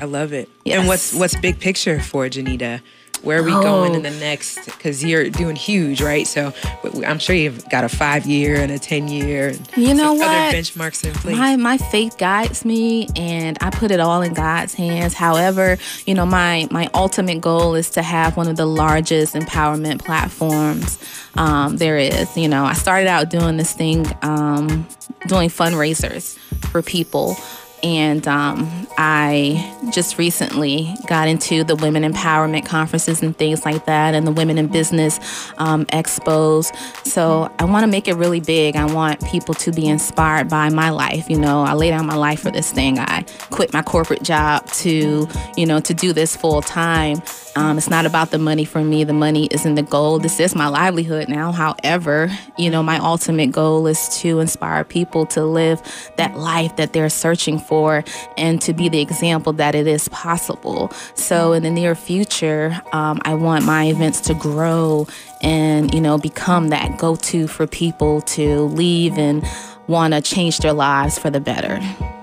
I 0.00 0.04
love 0.04 0.32
it. 0.32 0.48
Yes. 0.64 0.78
And 0.78 0.88
what's 0.88 1.14
what's 1.14 1.36
big 1.36 1.60
picture 1.60 2.00
for 2.00 2.26
Janita? 2.26 2.80
Where 3.22 3.40
are 3.40 3.42
we 3.42 3.50
going 3.50 3.94
in 3.94 4.06
Oh. 4.06 4.10
the 4.10 4.18
next? 4.20 4.64
Because 4.64 5.04
you're 5.04 5.28
doing 5.30 5.56
huge, 5.56 6.00
right? 6.00 6.26
So 6.26 6.52
but 6.82 7.04
I'm 7.06 7.18
sure 7.18 7.34
you've 7.34 7.68
got 7.68 7.84
a 7.84 7.88
five 7.88 8.26
year 8.26 8.56
and 8.56 8.70
a 8.72 8.78
ten 8.78 9.08
year. 9.08 9.48
And 9.48 9.68
You 9.76 9.94
know 9.94 10.14
what? 10.14 10.26
Other 10.28 10.56
benchmarks 10.56 11.04
in 11.04 11.12
place. 11.14 11.36
My 11.36 11.56
my 11.56 11.78
faith 11.78 12.16
guides 12.18 12.64
me, 12.64 13.08
and 13.16 13.58
I 13.60 13.70
put 13.70 13.90
it 13.90 14.00
all 14.00 14.22
in 14.22 14.34
God's 14.34 14.74
hands. 14.74 15.14
However, 15.14 15.78
you 16.06 16.14
know 16.14 16.26
my 16.26 16.68
my 16.70 16.88
ultimate 16.94 17.40
goal 17.40 17.74
is 17.74 17.90
to 17.90 18.02
have 18.02 18.36
one 18.36 18.48
of 18.48 18.56
the 18.56 18.66
largest 18.66 19.34
empowerment 19.34 20.04
platforms 20.04 20.98
um, 21.36 21.76
there 21.76 21.98
is. 21.98 22.36
You 22.36 22.48
know, 22.48 22.64
I 22.64 22.74
started 22.74 23.08
out 23.08 23.30
doing 23.30 23.56
this 23.56 23.72
thing, 23.72 24.06
um, 24.22 24.86
doing 25.26 25.48
fundraisers 25.48 26.36
for 26.70 26.82
people. 26.82 27.36
And 27.82 28.26
um, 28.26 28.68
I 28.98 29.90
just 29.92 30.18
recently 30.18 30.94
got 31.06 31.28
into 31.28 31.62
the 31.62 31.76
women 31.76 32.02
empowerment 32.02 32.66
conferences 32.66 33.22
and 33.22 33.36
things 33.36 33.64
like 33.64 33.86
that, 33.86 34.14
and 34.14 34.26
the 34.26 34.32
women 34.32 34.58
in 34.58 34.66
business 34.66 35.20
um, 35.58 35.86
expos. 35.86 36.74
So 37.06 37.52
I 37.58 37.64
want 37.64 37.84
to 37.84 37.86
make 37.86 38.08
it 38.08 38.14
really 38.14 38.40
big. 38.40 38.76
I 38.76 38.92
want 38.92 39.24
people 39.26 39.54
to 39.54 39.72
be 39.72 39.86
inspired 39.86 40.48
by 40.48 40.70
my 40.70 40.90
life. 40.90 41.30
You 41.30 41.38
know, 41.38 41.62
I 41.62 41.74
laid 41.74 41.90
down 41.90 42.06
my 42.06 42.16
life 42.16 42.40
for 42.40 42.50
this 42.50 42.72
thing. 42.72 42.98
I 42.98 43.24
quit 43.50 43.72
my 43.72 43.82
corporate 43.82 44.22
job 44.22 44.66
to, 44.72 45.28
you 45.56 45.66
know, 45.66 45.80
to 45.80 45.94
do 45.94 46.12
this 46.12 46.36
full 46.36 46.62
time. 46.62 47.22
Um, 47.56 47.76
it's 47.76 47.90
not 47.90 48.06
about 48.06 48.30
the 48.30 48.38
money 48.38 48.64
for 48.64 48.84
me. 48.84 49.04
The 49.04 49.12
money 49.12 49.48
isn't 49.50 49.74
the 49.74 49.82
goal. 49.82 50.18
This 50.18 50.38
is 50.38 50.54
my 50.54 50.68
livelihood 50.68 51.28
now. 51.28 51.50
However, 51.50 52.30
you 52.56 52.70
know, 52.70 52.82
my 52.82 52.98
ultimate 52.98 53.50
goal 53.50 53.86
is 53.86 54.08
to 54.20 54.38
inspire 54.38 54.84
people 54.84 55.26
to 55.26 55.44
live 55.44 55.80
that 56.16 56.36
life 56.36 56.76
that 56.76 56.92
they're 56.92 57.08
searching 57.08 57.58
for 57.58 57.67
and 58.36 58.60
to 58.62 58.72
be 58.72 58.88
the 58.88 59.00
example 59.00 59.52
that 59.54 59.74
it 59.74 59.86
is 59.86 60.08
possible. 60.08 60.90
So, 61.14 61.52
in 61.52 61.62
the 61.62 61.70
near 61.70 61.94
future, 61.94 62.80
um, 62.92 63.20
I 63.24 63.34
want 63.34 63.64
my 63.64 63.86
events 63.86 64.20
to 64.22 64.34
grow 64.34 65.06
and, 65.42 65.92
you 65.94 66.00
know, 66.00 66.18
become 66.18 66.68
that 66.68 66.98
go 66.98 67.16
to 67.16 67.46
for 67.46 67.66
people 67.66 68.22
to 68.22 68.62
leave 68.62 69.18
and 69.18 69.44
want 69.86 70.14
to 70.14 70.20
change 70.20 70.58
their 70.58 70.72
lives 70.72 71.18
for 71.18 71.30
the 71.30 71.40
better. 71.40 71.80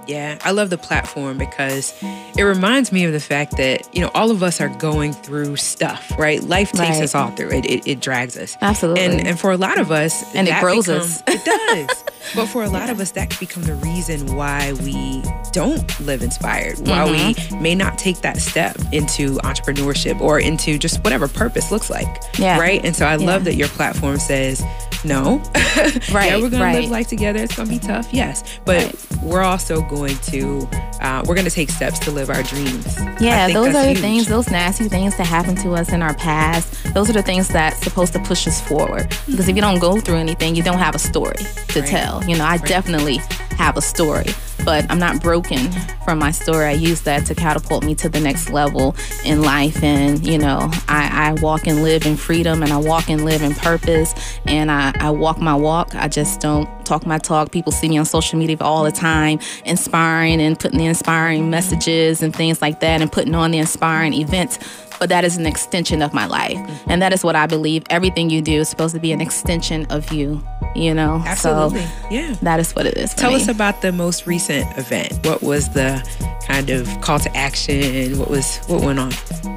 Yeah, 0.07 0.37
I 0.43 0.51
love 0.51 0.69
the 0.69 0.77
platform 0.77 1.37
because 1.37 1.93
it 2.37 2.43
reminds 2.43 2.91
me 2.91 3.05
of 3.05 3.11
the 3.13 3.19
fact 3.19 3.57
that, 3.57 3.93
you 3.95 4.01
know, 4.01 4.11
all 4.13 4.29
of 4.31 4.43
us 4.43 4.61
are 4.61 4.69
going 4.69 5.13
through 5.13 5.55
stuff, 5.57 6.11
right? 6.17 6.41
Life 6.43 6.71
takes 6.71 6.95
Right. 6.97 7.03
us 7.03 7.15
all 7.15 7.31
through 7.31 7.51
it. 7.51 7.65
It, 7.65 7.87
it 7.87 7.99
drags 8.01 8.37
us. 8.37 8.55
Absolutely. 8.61 9.03
And 9.03 9.27
and 9.27 9.39
for 9.39 9.51
a 9.51 9.57
lot 9.57 9.77
of 9.79 9.91
us, 9.91 10.23
And 10.35 10.47
it 10.47 10.59
grows 10.59 10.85
become- 10.87 11.01
us. 11.01 11.23
It 11.27 11.43
does. 11.45 12.03
but 12.35 12.45
for 12.47 12.63
a 12.63 12.69
lot 12.69 12.89
of 12.89 12.99
us, 12.99 13.11
that 13.11 13.29
can 13.29 13.39
become 13.39 13.63
the 13.63 13.75
reason 13.75 14.35
why 14.35 14.73
we 14.83 15.23
don't 15.51 15.99
live 16.01 16.21
inspired, 16.21 16.77
why 16.79 17.05
Mm-hmm. 17.07 17.55
we 17.55 17.61
may 17.61 17.75
not 17.75 17.97
take 17.97 18.21
that 18.21 18.37
step 18.37 18.77
into 18.91 19.35
entrepreneurship 19.43 20.19
or 20.21 20.39
into 20.39 20.77
just 20.77 21.03
whatever 21.03 21.27
purpose 21.27 21.71
looks 21.71 21.89
like. 21.89 22.07
Yeah. 22.37 22.59
Right. 22.59 22.83
And 22.85 22.95
so 22.95 23.05
I 23.05 23.15
Yeah. 23.17 23.25
love 23.25 23.43
that 23.45 23.55
your 23.55 23.67
platform 23.69 24.17
says, 24.19 24.63
no. 25.03 25.37
right. 25.37 25.55
yeah, 26.09 26.13
Right, 26.15 26.41
we're 26.41 26.49
gonna 26.49 26.73
live 26.79 26.89
life 26.89 27.07
together. 27.07 27.39
It's 27.43 27.55
gonna 27.55 27.69
be 27.69 27.77
tough, 27.79 28.07
yes. 28.11 28.43
But 28.65 28.85
Right. 28.85 29.21
we're 29.23 29.41
also 29.43 29.81
going 29.83 29.94
to 30.03 30.67
uh, 31.01 31.23
we're 31.25 31.35
gonna 31.35 31.49
take 31.49 31.69
steps 31.69 31.99
to 31.99 32.11
live 32.11 32.29
our 32.29 32.43
dreams. 32.43 32.97
Yeah, 33.21 33.47
those 33.47 33.67
are 33.75 33.83
the 33.83 33.87
huge. 33.89 33.99
things, 33.99 34.27
those 34.27 34.49
nasty 34.49 34.87
things 34.89 35.15
that 35.17 35.25
happen 35.25 35.55
to 35.57 35.73
us 35.73 35.91
in 35.93 36.01
our 36.01 36.13
past. 36.15 36.93
Those 36.93 37.09
are 37.09 37.13
the 37.13 37.21
things 37.21 37.47
that's 37.47 37.81
supposed 37.81 38.13
to 38.13 38.19
push 38.19 38.47
us 38.47 38.59
forward. 38.61 39.09
Because 39.27 39.47
if 39.47 39.55
you 39.55 39.61
don't 39.61 39.79
go 39.79 39.99
through 39.99 40.17
anything, 40.17 40.55
you 40.55 40.63
don't 40.63 40.79
have 40.79 40.95
a 40.95 40.99
story 40.99 41.35
to 41.69 41.79
Right. 41.81 41.89
tell. 41.89 42.23
You 42.27 42.37
know, 42.37 42.45
I 42.45 42.57
definitely 42.57 43.19
have 43.55 43.77
a 43.77 43.81
story, 43.81 44.27
but 44.63 44.89
I'm 44.89 44.99
not 44.99 45.21
broken 45.21 45.71
from 46.03 46.19
my 46.19 46.31
story. 46.31 46.65
I 46.65 46.71
use 46.71 47.01
that 47.01 47.25
to 47.27 47.35
catapult 47.35 47.83
me 47.83 47.95
to 47.95 48.09
the 48.09 48.19
next 48.19 48.49
level 48.49 48.95
in 49.23 49.41
life. 49.41 49.83
And, 49.83 50.25
you 50.25 50.37
know, 50.37 50.69
I, 50.87 51.29
I 51.29 51.33
walk 51.41 51.67
and 51.67 51.83
live 51.83 52.05
in 52.05 52.15
freedom 52.17 52.63
and 52.63 52.71
I 52.71 52.77
walk 52.77 53.09
and 53.09 53.25
live 53.25 53.41
in 53.41 53.53
purpose 53.53 54.13
and 54.45 54.71
I, 54.71 54.93
I 54.99 55.09
walk 55.11 55.39
my 55.39 55.55
walk. 55.55 55.95
I 55.95 56.07
just 56.07 56.39
don't 56.39 56.69
talk 56.85 57.05
my 57.05 57.17
talk. 57.17 57.51
People 57.51 57.71
see 57.71 57.89
me 57.89 57.97
on 57.97 58.05
social 58.05 58.37
media 58.37 58.57
all 58.61 58.83
the 58.83 58.91
time, 58.91 59.39
inspiring 59.65 60.41
and 60.41 60.57
putting 60.57 60.77
the 60.77 60.85
inspiring 60.85 61.49
messages 61.49 62.21
and 62.21 62.35
things 62.35 62.61
like 62.61 62.79
that 62.79 63.01
and 63.01 63.11
putting 63.11 63.35
on 63.35 63.51
the 63.51 63.57
inspiring 63.57 64.13
events. 64.13 64.59
But 64.99 65.09
that 65.09 65.25
is 65.25 65.37
an 65.37 65.45
extension 65.45 66.01
of 66.01 66.13
my 66.13 66.25
life. 66.25 66.57
And 66.87 67.01
that 67.01 67.11
is 67.11 67.23
what 67.23 67.35
I 67.35 67.47
believe. 67.47 67.83
Everything 67.89 68.29
you 68.29 68.41
do 68.41 68.61
is 68.61 68.69
supposed 68.69 68.95
to 68.95 69.01
be 69.01 69.11
an 69.11 69.19
extension 69.19 69.85
of 69.89 70.11
you, 70.13 70.41
you 70.75 70.93
know? 70.93 71.23
Absolutely. 71.25 71.81
So 71.81 71.89
yeah. 72.11 72.35
that 72.41 72.59
is 72.59 72.73
what 72.75 72.85
it 72.85 72.97
is. 72.97 73.13
Tell 73.13 73.31
me. 73.31 73.37
us 73.37 73.47
about 73.47 73.81
the 73.81 73.91
most 73.91 74.27
recent 74.27 74.65
event. 74.77 75.25
What 75.25 75.41
was 75.41 75.69
the 75.69 76.03
kind 76.45 76.69
of 76.69 76.87
call 77.01 77.19
to 77.19 77.35
action? 77.35 78.17
What 78.19 78.29
was 78.29 78.57
what 78.67 78.81
went 78.81 78.99
on? 78.99 79.11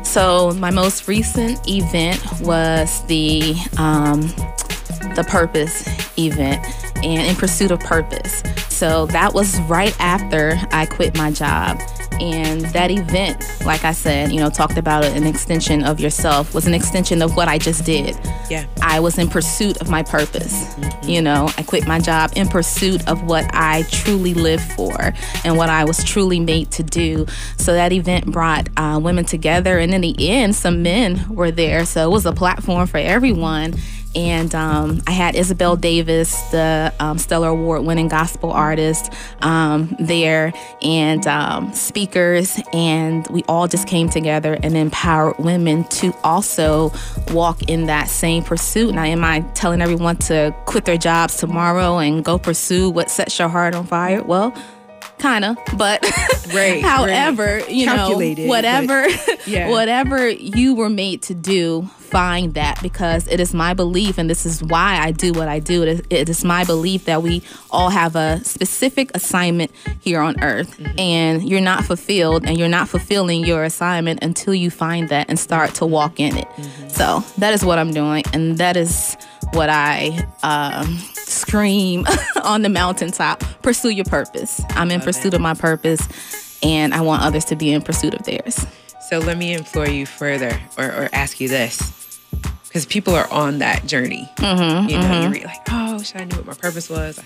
So 0.04 0.52
my 0.52 0.70
most 0.70 1.08
recent 1.08 1.60
event 1.68 2.22
was 2.40 3.04
the 3.06 3.54
um, 3.76 4.22
the 5.14 5.24
purpose 5.28 5.86
event 6.18 6.64
and 7.04 7.26
in 7.26 7.36
pursuit 7.36 7.70
of 7.70 7.80
purpose. 7.80 8.42
So 8.68 9.06
that 9.06 9.34
was 9.34 9.60
right 9.62 9.94
after 10.00 10.58
I 10.72 10.86
quit 10.86 11.16
my 11.16 11.30
job. 11.30 11.80
And 12.20 12.62
that 12.72 12.90
event, 12.90 13.44
like 13.64 13.84
I 13.84 13.92
said, 13.92 14.32
you 14.32 14.40
know, 14.40 14.50
talked 14.50 14.78
about 14.78 15.04
an 15.04 15.26
extension 15.26 15.84
of 15.84 16.00
yourself, 16.00 16.54
was 16.54 16.66
an 16.66 16.74
extension 16.74 17.22
of 17.22 17.36
what 17.36 17.48
I 17.48 17.58
just 17.58 17.84
did. 17.84 18.16
Yeah. 18.50 18.66
I 18.82 19.00
was 19.00 19.18
in 19.18 19.28
pursuit 19.28 19.80
of 19.80 19.90
my 19.90 20.02
purpose. 20.02 20.74
You 21.04 21.22
know, 21.22 21.50
I 21.56 21.62
quit 21.62 21.86
my 21.86 22.00
job 22.00 22.32
in 22.36 22.48
pursuit 22.48 23.06
of 23.08 23.22
what 23.22 23.48
I 23.52 23.82
truly 23.90 24.34
live 24.34 24.62
for 24.74 25.12
and 25.44 25.56
what 25.56 25.68
I 25.68 25.84
was 25.84 26.02
truly 26.04 26.40
made 26.40 26.70
to 26.72 26.82
do. 26.82 27.26
So 27.56 27.72
that 27.72 27.92
event 27.92 28.26
brought 28.26 28.68
uh, 28.76 29.00
women 29.02 29.24
together, 29.24 29.78
and 29.78 29.94
in 29.94 30.00
the 30.00 30.28
end, 30.28 30.54
some 30.54 30.82
men 30.82 31.28
were 31.28 31.50
there. 31.50 31.84
So 31.84 32.08
it 32.08 32.12
was 32.12 32.26
a 32.26 32.32
platform 32.32 32.86
for 32.86 32.98
everyone. 32.98 33.74
And 34.14 34.54
um, 34.54 35.02
I 35.06 35.12
had 35.12 35.34
Isabel 35.34 35.76
Davis, 35.76 36.34
the 36.50 36.92
um, 36.98 37.18
Stellar 37.18 37.48
Award 37.48 37.84
winning 37.84 38.08
gospel 38.08 38.50
artist, 38.50 39.12
um, 39.42 39.94
there, 39.98 40.52
and 40.82 41.26
um, 41.26 41.72
speakers. 41.72 42.58
And 42.72 43.26
we 43.28 43.44
all 43.44 43.68
just 43.68 43.86
came 43.86 44.08
together 44.08 44.58
and 44.62 44.76
empowered 44.76 45.38
women 45.38 45.84
to 45.84 46.12
also 46.24 46.92
walk 47.30 47.62
in 47.64 47.86
that 47.86 48.08
same 48.08 48.42
pursuit. 48.42 48.94
Now, 48.94 49.04
am 49.04 49.24
I 49.24 49.40
telling 49.54 49.82
everyone 49.82 50.16
to 50.16 50.54
quit 50.64 50.84
their 50.84 50.98
jobs 50.98 51.36
tomorrow 51.36 51.98
and 51.98 52.24
go 52.24 52.38
pursue 52.38 52.90
what 52.90 53.10
sets 53.10 53.38
your 53.38 53.48
heart 53.48 53.74
on 53.74 53.86
fire? 53.86 54.22
Well, 54.22 54.54
kind 55.18 55.44
of, 55.44 55.56
but 55.76 56.02
Right, 56.54 56.82
however, 56.82 57.60
you 57.68 57.84
Calculated, 57.86 58.42
know, 58.44 58.48
whatever, 58.48 59.06
yeah. 59.46 59.68
whatever 59.68 60.28
you 60.28 60.74
were 60.74 60.88
made 60.88 61.22
to 61.22 61.34
do, 61.34 61.82
find 61.98 62.54
that 62.54 62.80
because 62.82 63.28
it 63.28 63.38
is 63.38 63.52
my 63.52 63.74
belief, 63.74 64.16
and 64.16 64.30
this 64.30 64.46
is 64.46 64.62
why 64.62 64.96
I 64.98 65.10
do 65.12 65.32
what 65.34 65.46
I 65.48 65.58
do. 65.58 65.82
It 65.82 65.88
is, 65.88 66.02
it 66.08 66.28
is 66.30 66.44
my 66.44 66.64
belief 66.64 67.04
that 67.04 67.22
we 67.22 67.42
all 67.70 67.90
have 67.90 68.16
a 68.16 68.42
specific 68.44 69.10
assignment 69.14 69.70
here 70.00 70.20
on 70.20 70.42
earth, 70.42 70.78
Mm-hmm. 70.78 70.98
and 70.98 71.48
you're 71.48 71.60
not 71.60 71.84
fulfilled, 71.84 72.46
and 72.46 72.58
you're 72.58 72.68
not 72.68 72.88
fulfilling 72.88 73.44
your 73.44 73.64
assignment 73.64 74.22
until 74.22 74.54
you 74.54 74.70
find 74.70 75.08
that 75.10 75.28
and 75.28 75.38
start 75.38 75.74
to 75.74 75.86
walk 75.86 76.18
in 76.18 76.36
it. 76.36 76.48
Mm-hmm. 76.48 76.88
So 76.88 77.20
that 77.38 77.52
is 77.52 77.64
what 77.64 77.78
I'm 77.78 77.92
doing, 77.92 78.22
and 78.32 78.56
that 78.58 78.76
is 78.76 79.16
what 79.52 79.68
I 79.70 80.26
um, 80.42 80.98
scream 81.14 82.06
on 82.42 82.62
the 82.62 82.68
mountaintop. 82.68 83.40
Pursue 83.62 83.90
your 83.90 84.04
purpose. 84.04 84.60
I'm 84.70 84.90
in 84.90 85.00
pursuit 85.00 85.34
of 85.34 85.40
my 85.40 85.54
purpose, 85.54 86.58
and 86.62 86.94
I 86.94 87.00
want 87.00 87.22
others 87.22 87.44
to 87.46 87.56
be 87.56 87.72
in 87.72 87.82
pursuit 87.82 88.14
of 88.14 88.24
theirs. 88.24 88.66
So 89.08 89.18
let 89.18 89.38
me 89.38 89.54
implore 89.54 89.88
you 89.88 90.06
further 90.06 90.60
or, 90.76 90.84
or 90.84 91.08
ask 91.12 91.40
you 91.40 91.48
this. 91.48 92.20
Because 92.64 92.84
people 92.84 93.14
are 93.14 93.30
on 93.32 93.60
that 93.60 93.86
journey. 93.86 94.30
Mm-hmm, 94.36 94.88
you 94.90 94.98
know, 94.98 95.22
you 95.22 95.28
read 95.30 95.44
like, 95.44 95.60
oh, 95.70 96.02
should 96.02 96.20
I 96.20 96.24
knew 96.24 96.36
what 96.36 96.46
my 96.46 96.54
purpose 96.54 96.90
was. 96.90 97.18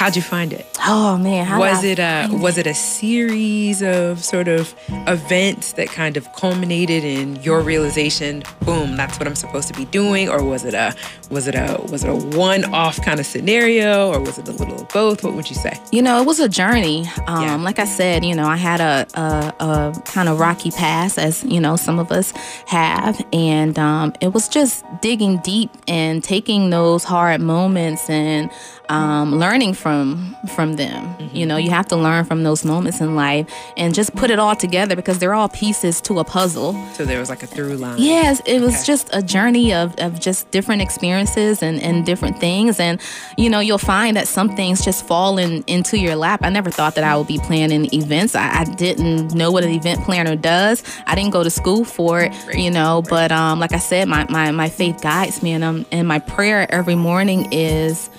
How'd 0.00 0.16
you 0.16 0.22
find 0.22 0.50
it? 0.54 0.64
Oh 0.86 1.18
man, 1.18 1.44
how 1.44 1.58
was 1.58 1.84
it 1.84 1.98
a 1.98 2.26
was 2.32 2.56
it 2.56 2.66
a 2.66 2.72
series 2.72 3.82
of 3.82 4.24
sort 4.24 4.48
of 4.48 4.74
events 5.06 5.74
that 5.74 5.88
kind 5.88 6.16
of 6.16 6.26
culminated 6.36 7.04
in 7.04 7.36
your 7.42 7.60
realization 7.60 8.42
boom 8.64 8.96
that's 8.96 9.18
what 9.18 9.26
i'm 9.28 9.34
supposed 9.34 9.68
to 9.68 9.74
be 9.74 9.84
doing 9.86 10.28
or 10.28 10.42
was 10.42 10.64
it 10.64 10.72
a 10.74 10.94
was 11.30 11.46
it 11.46 11.54
a 11.54 11.78
was 11.92 12.02
it 12.04 12.08
a 12.10 12.14
one-off 12.36 13.00
kind 13.04 13.20
of 13.20 13.26
scenario 13.26 14.10
or 14.10 14.20
was 14.20 14.38
it 14.38 14.48
a 14.48 14.52
little 14.52 14.80
of 14.80 14.88
both 14.88 15.22
what 15.22 15.34
would 15.34 15.48
you 15.50 15.56
say 15.56 15.78
You 15.92 16.02
know, 16.02 16.20
it 16.22 16.26
was 16.26 16.40
a 16.40 16.48
journey. 16.48 17.06
Um, 17.26 17.42
Yeah. 17.42 17.56
Like 17.56 17.78
I 17.78 17.84
said, 17.84 18.24
you 18.24 18.34
know, 18.34 18.46
I 18.46 18.56
had 18.56 18.80
a, 18.80 19.06
a, 19.14 19.54
a 19.60 20.02
kind 20.06 20.28
of 20.28 20.38
rocky 20.38 20.70
past, 20.70 21.18
as 21.18 21.44
you 21.44 21.60
know, 21.60 21.76
some 21.76 21.98
of 21.98 22.10
us 22.12 22.32
have, 22.66 23.20
and 23.32 23.78
um, 23.78 24.12
it 24.20 24.32
was 24.32 24.48
just 24.48 24.84
digging 25.02 25.38
deep 25.38 25.70
and 25.88 26.22
taking 26.24 26.70
those 26.70 27.04
hard 27.04 27.40
moments 27.40 28.08
and 28.08 28.50
um, 28.90 29.36
learning 29.38 29.72
from 29.74 30.34
from 30.54 30.74
them. 30.76 31.16
You 31.32 31.46
know, 31.46 31.56
you 31.56 31.70
have 31.70 31.86
to 31.88 31.96
learn 31.96 32.24
from 32.24 32.42
those 32.42 32.64
moments 32.64 33.00
in 33.00 33.14
life 33.14 33.46
and 33.76 33.94
just 33.94 34.14
put 34.16 34.30
it 34.30 34.38
all 34.38 34.56
together 34.56 34.96
because 34.96 35.18
they're 35.20 35.34
all 35.34 35.48
pieces 35.48 36.00
to 36.02 36.18
a 36.18 36.24
puzzle. 36.24 36.72
so 36.94 37.04
there 37.04 37.20
was 37.20 37.28
like 37.30 37.42
a 37.42 37.46
through 37.46 37.76
line 37.76 37.96
Yes, 37.98 38.40
it 38.46 38.60
was 38.60 38.74
Okay. 38.74 38.84
just 38.84 39.08
a 39.12 39.22
journey 39.22 39.72
of, 39.72 39.94
of 39.98 40.18
just 40.18 40.50
different 40.50 40.82
experiences 40.82 41.62
and, 41.62 41.80
and 41.80 42.04
different 42.04 42.40
things. 42.40 42.80
And, 42.80 43.00
you 43.38 43.48
know, 43.48 43.60
you'll 43.60 43.78
find 43.78 44.16
that 44.16 44.26
some 44.26 44.48
things 44.56 44.84
just 44.84 45.06
fall 45.06 45.38
in, 45.38 45.62
into 45.68 45.96
your 45.98 46.16
lap. 46.16 46.40
I 46.42 46.50
never 46.50 46.70
thought 46.70 46.94
that 46.96 47.04
I 47.04 47.16
would 47.16 47.28
be 47.28 47.38
planning 47.38 47.88
events. 47.94 48.34
I, 48.34 48.60
I 48.62 48.64
didn't 48.64 49.34
know 49.34 49.52
what 49.52 49.62
an 49.62 49.70
event 49.70 50.02
planner 50.04 50.34
does. 50.36 50.82
I 51.06 51.14
didn't 51.14 51.30
go 51.30 51.44
to 51.44 51.50
school 51.50 51.84
for 51.84 52.22
it, 52.22 52.32
you 52.56 52.70
know, 52.72 53.02
but 53.08 53.30
um, 53.30 53.60
like 53.60 53.72
I 53.72 53.78
said, 53.78 54.08
my, 54.08 54.26
my, 54.28 54.50
my 54.50 54.68
faith 54.68 55.00
guides 55.00 55.42
me. 55.44 55.52
And, 55.52 55.62
um, 55.62 55.86
and 55.92 56.08
my 56.08 56.18
prayer 56.18 56.66
every 56.72 56.96
morning 56.96 57.52
is, 57.52 58.10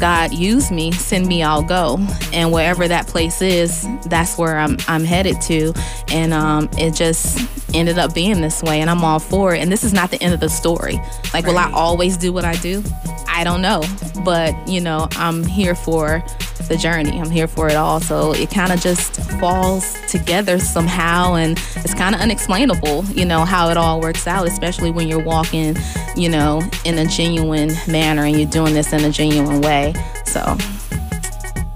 God 0.00 0.32
use 0.32 0.70
me, 0.70 0.92
send 0.92 1.26
me, 1.26 1.42
I'll 1.42 1.62
go. 1.62 1.98
And 2.32 2.52
wherever 2.52 2.88
that 2.88 3.06
place 3.06 3.42
is, 3.42 3.86
that's 4.06 4.38
where 4.38 4.58
I'm 4.58 4.78
I'm 4.88 5.04
headed 5.04 5.40
to. 5.42 5.74
And 6.08 6.32
um, 6.32 6.68
it 6.78 6.94
just 6.94 7.38
ended 7.74 7.98
up 7.98 8.14
being 8.14 8.40
this 8.40 8.62
way, 8.62 8.80
and 8.80 8.90
I'm 8.90 9.04
all 9.04 9.18
for 9.18 9.54
it. 9.54 9.60
And 9.60 9.70
this 9.70 9.84
is 9.84 9.92
not 9.92 10.10
the 10.10 10.20
end 10.22 10.34
of 10.34 10.40
the 10.40 10.48
story. 10.48 11.00
Like, 11.32 11.46
will 11.46 11.58
I 11.58 11.70
always 11.72 12.16
do 12.16 12.32
what 12.32 12.44
I 12.44 12.54
do? 12.56 12.82
I 13.28 13.44
don't 13.44 13.62
know, 13.62 13.82
but 14.24 14.54
you 14.66 14.80
know, 14.80 15.08
I'm 15.12 15.44
here 15.44 15.74
for 15.74 16.24
the 16.68 16.76
journey. 16.76 17.20
I'm 17.20 17.30
here 17.30 17.46
for 17.46 17.68
it 17.68 17.76
all. 17.76 18.00
So 18.00 18.32
it 18.32 18.50
kind 18.50 18.72
of 18.72 18.80
just 18.80 19.16
falls 19.38 19.96
together 20.08 20.58
somehow, 20.58 21.34
and 21.34 21.58
it's 21.76 21.94
kind 21.94 22.14
of 22.14 22.20
unexplainable, 22.20 23.04
you 23.06 23.24
know, 23.24 23.44
how 23.44 23.70
it 23.70 23.76
all 23.76 24.00
works 24.00 24.26
out, 24.26 24.46
especially 24.46 24.90
when 24.90 25.08
you're 25.08 25.22
walking, 25.22 25.76
you 26.16 26.28
know, 26.28 26.62
in 26.84 26.98
a 26.98 27.06
genuine 27.06 27.70
manner 27.88 28.24
and 28.24 28.36
you're 28.38 28.50
doing 28.50 28.74
this 28.74 28.92
in 28.92 29.04
a 29.04 29.10
genuine 29.10 29.60
way. 29.60 29.94
So 30.24 30.40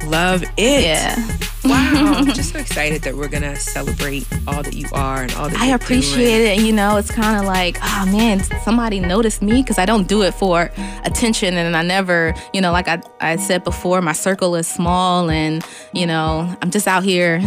love 0.07 0.43
it 0.57 0.85
yeah. 0.85 1.44
Wow 1.65 2.15
i'm 2.17 2.27
just 2.35 2.53
so 2.53 2.59
excited 2.59 3.03
that 3.03 3.15
we're 3.15 3.29
gonna 3.29 3.57
celebrate 3.57 4.27
all 4.47 4.63
that 4.63 4.75
you 4.75 4.87
are 4.93 5.23
and 5.23 5.33
all 5.35 5.49
that 5.49 5.65
I 5.65 5.69
appreciate 5.69 6.43
it. 6.43 6.61
You 6.61 6.73
know, 6.73 6.97
it's 6.97 7.11
kind 7.11 7.39
of 7.39 7.47
like, 7.47 7.79
oh 7.83 8.07
man, 8.07 8.43
somebody 8.63 9.01
noticed 9.01 9.43
me 9.43 9.63
because 9.63 9.79
I 9.79 9.87
don't 9.87 10.07
do 10.07 10.23
it 10.23 10.35
for 10.35 10.71
attention. 11.05 11.55
And 11.55 11.77
I 11.77 11.83
never, 11.83 12.35
you 12.53 12.61
know, 12.61 12.73
like 12.73 12.89
I, 12.89 13.03
I 13.21 13.37
said 13.37 13.65
before, 13.65 14.03
my 14.03 14.13
circle 14.13 14.55
is 14.57 14.67
small 14.67 15.31
and, 15.31 15.65
you 15.93 16.07
know, 16.07 16.55
I'm 16.61 16.71
just 16.71 16.87
out 16.87 17.03
here, 17.03 17.41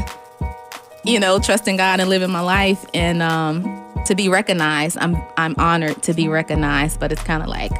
you 1.03 1.19
know, 1.19 1.39
trusting 1.39 1.77
God 1.77 1.99
and 1.99 2.09
living 2.09 2.31
my 2.31 2.41
life. 2.41 2.85
And 2.93 3.21
um, 3.21 3.63
to 4.05 4.15
be 4.15 4.29
recognized, 4.29 4.97
I'm, 4.99 5.15
I'm 5.37 5.55
honored 5.57 6.01
to 6.03 6.13
be 6.13 6.27
recognized, 6.27 6.99
but 6.99 7.11
it's 7.11 7.23
kind 7.23 7.43
of 7.43 7.49
like, 7.49 7.71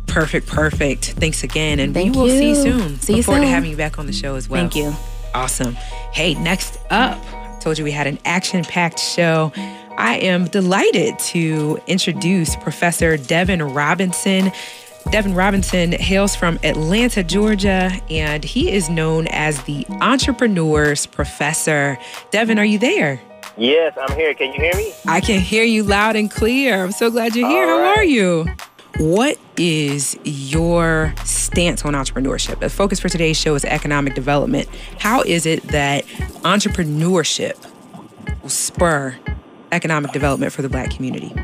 Perfect, 0.06 0.46
perfect. 0.46 1.12
Thanks 1.12 1.42
again, 1.42 1.80
and 1.80 1.94
Thank 1.94 2.14
we 2.14 2.20
will 2.20 2.28
you. 2.28 2.38
see 2.38 2.48
you 2.50 2.54
soon. 2.54 3.00
See 3.00 3.14
Look 3.14 3.16
you 3.16 3.22
forward 3.22 3.40
to 3.40 3.46
having 3.46 3.70
you 3.70 3.78
back 3.78 3.98
on 3.98 4.04
the 4.04 4.12
show 4.12 4.34
as 4.34 4.46
well. 4.46 4.60
Thank 4.60 4.76
you. 4.76 4.92
Awesome. 5.34 5.72
Hey, 6.12 6.34
next 6.34 6.78
up, 6.90 7.18
I 7.32 7.58
told 7.62 7.78
you 7.78 7.84
we 7.84 7.90
had 7.90 8.06
an 8.06 8.18
action-packed 8.26 8.98
show. 8.98 9.52
I 9.96 10.18
am 10.18 10.48
delighted 10.48 11.18
to 11.30 11.78
introduce 11.86 12.56
Professor 12.56 13.16
Devin 13.16 13.62
Robinson. 13.62 14.52
Devin 15.10 15.34
Robinson 15.34 15.92
hails 15.92 16.34
from 16.34 16.58
Atlanta, 16.62 17.22
Georgia, 17.22 17.90
and 18.08 18.44
he 18.44 18.70
is 18.70 18.88
known 18.88 19.26
as 19.28 19.62
the 19.64 19.84
Entrepreneur's 20.00 21.06
Professor. 21.06 21.98
Devin, 22.30 22.58
are 22.58 22.64
you 22.64 22.78
there? 22.78 23.20
Yes, 23.56 23.96
I'm 24.00 24.16
here. 24.16 24.32
Can 24.34 24.54
you 24.54 24.60
hear 24.60 24.74
me? 24.74 24.92
I 25.06 25.20
can 25.20 25.40
hear 25.40 25.64
you 25.64 25.82
loud 25.82 26.16
and 26.16 26.30
clear. 26.30 26.82
I'm 26.82 26.92
so 26.92 27.10
glad 27.10 27.36
you're 27.36 27.48
here. 27.48 27.64
All 27.64 27.78
How 27.78 27.84
right. 27.84 27.98
are 27.98 28.04
you? 28.04 28.46
What 28.98 29.38
is 29.56 30.18
your 30.24 31.14
stance 31.24 31.84
on 31.84 31.94
entrepreneurship? 31.94 32.60
The 32.60 32.70
focus 32.70 33.00
for 33.00 33.08
today's 33.08 33.36
show 33.36 33.54
is 33.54 33.64
economic 33.64 34.14
development. 34.14 34.68
How 34.98 35.22
is 35.22 35.46
it 35.46 35.62
that 35.68 36.06
entrepreneurship 36.44 37.56
will 38.42 38.48
spur 38.48 39.16
economic 39.72 40.12
development 40.12 40.52
for 40.52 40.62
the 40.62 40.68
black 40.68 40.90
community? 40.90 41.34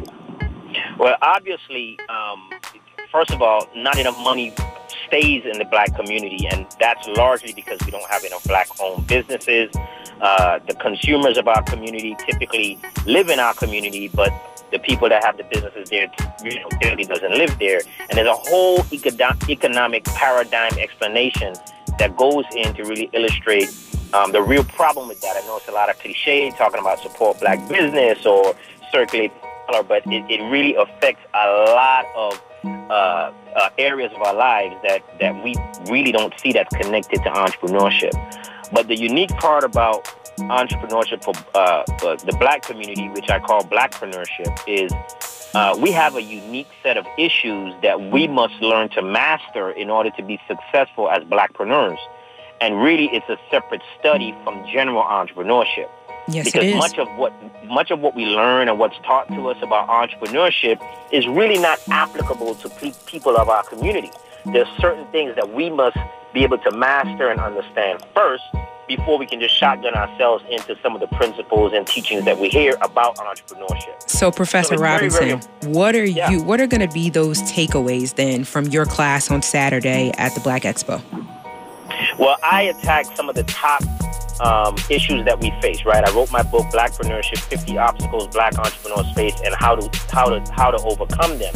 Well, 0.98 1.16
obviously, 1.22 1.98
um, 2.08 2.50
first 3.18 3.32
of 3.32 3.42
all, 3.42 3.68
not 3.74 3.98
enough 3.98 4.16
money 4.20 4.54
stays 5.08 5.44
in 5.44 5.58
the 5.58 5.64
black 5.64 5.92
community, 5.96 6.46
and 6.52 6.64
that's 6.78 7.04
largely 7.16 7.52
because 7.52 7.76
we 7.84 7.90
don't 7.90 8.08
have 8.08 8.22
enough 8.22 8.44
black-owned 8.44 9.04
businesses. 9.08 9.74
Uh, 10.20 10.60
the 10.68 10.74
consumers 10.74 11.36
of 11.36 11.48
our 11.48 11.60
community 11.64 12.14
typically 12.24 12.78
live 13.06 13.28
in 13.28 13.40
our 13.40 13.54
community, 13.54 14.06
but 14.06 14.32
the 14.70 14.78
people 14.78 15.08
that 15.08 15.24
have 15.24 15.36
the 15.36 15.42
businesses 15.50 15.90
there, 15.90 16.08
you 16.44 16.60
know, 16.60 16.68
clearly 16.80 17.04
doesn't 17.04 17.32
live 17.32 17.58
there. 17.58 17.80
And 18.08 18.16
there's 18.16 18.28
a 18.28 18.40
whole 18.50 18.78
econo- 18.96 19.48
economic 19.50 20.04
paradigm 20.04 20.78
explanation 20.78 21.54
that 21.98 22.16
goes 22.16 22.44
in 22.54 22.72
to 22.74 22.84
really 22.84 23.10
illustrate 23.14 23.68
um, 24.12 24.30
the 24.30 24.42
real 24.42 24.62
problem 24.62 25.08
with 25.08 25.20
that. 25.22 25.36
I 25.36 25.44
know 25.44 25.56
it's 25.56 25.66
a 25.66 25.72
lot 25.72 25.90
of 25.90 25.98
cliche 25.98 26.52
talking 26.52 26.78
about 26.78 27.00
support 27.00 27.40
black 27.40 27.68
business 27.68 28.24
or 28.24 28.54
circulate 28.92 29.32
dollar, 29.68 29.82
but 29.82 30.06
it, 30.06 30.24
it 30.30 30.42
really 30.50 30.76
affects 30.76 31.24
a 31.34 31.46
lot 31.74 32.06
of 32.14 32.40
uh, 32.64 33.32
uh, 33.56 33.70
areas 33.78 34.12
of 34.14 34.22
our 34.22 34.34
lives 34.34 34.74
that, 34.82 35.02
that 35.20 35.42
we 35.42 35.54
really 35.90 36.12
don't 36.12 36.38
see 36.40 36.52
that's 36.52 36.74
connected 36.76 37.22
to 37.22 37.30
entrepreneurship. 37.30 38.12
But 38.72 38.88
the 38.88 38.96
unique 38.96 39.30
part 39.30 39.64
about 39.64 40.04
entrepreneurship 40.38 41.24
for, 41.24 41.34
uh, 41.56 41.84
for 41.98 42.16
the 42.24 42.36
black 42.38 42.62
community, 42.62 43.08
which 43.08 43.30
I 43.30 43.38
call 43.40 43.64
blackpreneurship, 43.64 44.58
is 44.66 44.92
uh, 45.54 45.76
we 45.80 45.90
have 45.92 46.16
a 46.16 46.22
unique 46.22 46.68
set 46.82 46.96
of 46.96 47.06
issues 47.16 47.74
that 47.82 48.10
we 48.10 48.28
must 48.28 48.54
learn 48.60 48.88
to 48.90 49.02
master 49.02 49.70
in 49.70 49.90
order 49.90 50.10
to 50.10 50.22
be 50.22 50.38
successful 50.46 51.10
as 51.10 51.22
blackpreneurs. 51.24 51.98
And 52.60 52.82
really, 52.82 53.08
it's 53.12 53.28
a 53.28 53.38
separate 53.50 53.82
study 53.98 54.34
from 54.44 54.66
general 54.66 55.02
entrepreneurship 55.02 55.88
Yes, 56.28 56.46
because 56.50 56.74
much 56.74 56.98
of 56.98 57.08
what 57.16 57.32
much 57.66 57.90
of 57.90 58.00
what 58.00 58.14
we 58.14 58.24
learn 58.26 58.68
and 58.68 58.78
what's 58.78 58.96
taught 58.98 59.28
to 59.28 59.48
us 59.50 59.56
about 59.62 59.88
entrepreneurship 59.88 60.80
is 61.12 61.26
really 61.26 61.58
not 61.58 61.78
applicable 61.90 62.54
to 62.56 62.68
pe- 62.68 62.92
people 63.06 63.36
of 63.36 63.48
our 63.48 63.62
community. 63.64 64.10
There's 64.46 64.68
certain 64.78 65.06
things 65.08 65.34
that 65.36 65.52
we 65.52 65.68
must 65.70 65.96
be 66.32 66.42
able 66.44 66.58
to 66.58 66.70
master 66.70 67.28
and 67.30 67.40
understand 67.40 68.04
first 68.14 68.42
before 68.86 69.18
we 69.18 69.26
can 69.26 69.38
just 69.38 69.54
shotgun 69.54 69.92
ourselves 69.94 70.42
into 70.50 70.74
some 70.82 70.94
of 70.94 71.00
the 71.00 71.06
principles 71.08 71.72
and 71.74 71.86
teachings 71.86 72.24
that 72.24 72.38
we 72.38 72.48
hear 72.48 72.74
about 72.80 73.16
entrepreneurship. 73.16 74.08
So, 74.08 74.30
Professor 74.30 74.78
very, 74.78 75.08
Robinson, 75.08 75.40
very- 75.60 75.72
what 75.74 75.94
are 75.94 76.04
Yeah. 76.06 76.30
you? 76.30 76.42
What 76.42 76.58
are 76.60 76.66
going 76.66 76.86
to 76.86 76.92
be 76.94 77.10
those 77.10 77.42
takeaways 77.42 78.14
then 78.14 78.44
from 78.44 78.66
your 78.68 78.86
class 78.86 79.30
on 79.30 79.42
Saturday 79.42 80.10
at 80.16 80.34
the 80.34 80.40
Black 80.40 80.62
Expo? 80.62 81.02
Well, 82.18 82.36
I 82.42 82.62
attacked 82.62 83.14
some 83.16 83.28
of 83.28 83.34
the 83.34 83.44
top 83.44 83.82
um, 84.40 84.76
issues 84.90 85.24
that 85.24 85.40
we 85.40 85.50
face. 85.60 85.84
Right, 85.84 86.06
I 86.06 86.12
wrote 86.14 86.30
my 86.30 86.42
book, 86.42 86.66
Blackpreneurship: 86.66 87.38
50 87.38 87.78
Obstacles 87.78 88.28
Black 88.28 88.58
Entrepreneurs 88.58 89.10
Face 89.12 89.34
and 89.44 89.54
How 89.54 89.76
to 89.76 89.98
How 90.10 90.26
to 90.28 90.52
How 90.52 90.70
to 90.70 90.78
Overcome 90.84 91.38
Them. 91.38 91.54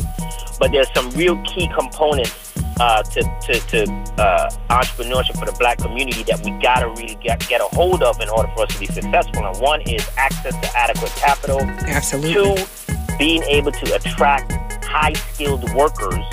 But 0.59 0.73
there's 0.73 0.93
some 0.95 1.11
real 1.11 1.41
key 1.43 1.69
components 1.69 2.53
uh, 2.81 3.03
to 3.03 3.23
to, 3.23 3.61
to 3.61 3.93
uh, 4.19 4.51
entrepreneurship 4.71 5.39
for 5.39 5.47
the 5.47 5.57
Black 5.59 5.79
community 5.79 6.23
that 6.25 6.45
we 6.45 6.51
gotta 6.63 6.89
really 6.89 7.17
get 7.17 7.47
get 7.49 7.61
a 7.61 7.75
hold 7.75 8.03
of 8.03 8.21
in 8.21 8.29
order 8.29 8.51
for 8.55 8.63
us 8.63 8.75
to 8.75 8.81
be 8.81 8.87
successful. 8.87 9.45
And 9.47 9.59
one 9.61 9.81
is 9.83 10.07
access 10.17 10.55
to 10.55 10.77
adequate 10.77 11.13
capital. 11.13 11.61
Absolutely. 11.61 12.33
Two, 12.33 13.17
being 13.19 13.43
able 13.45 13.73
to 13.73 13.95
attract 13.95 14.53
high 14.85 15.13
skilled 15.13 15.73
workers. 15.75 16.25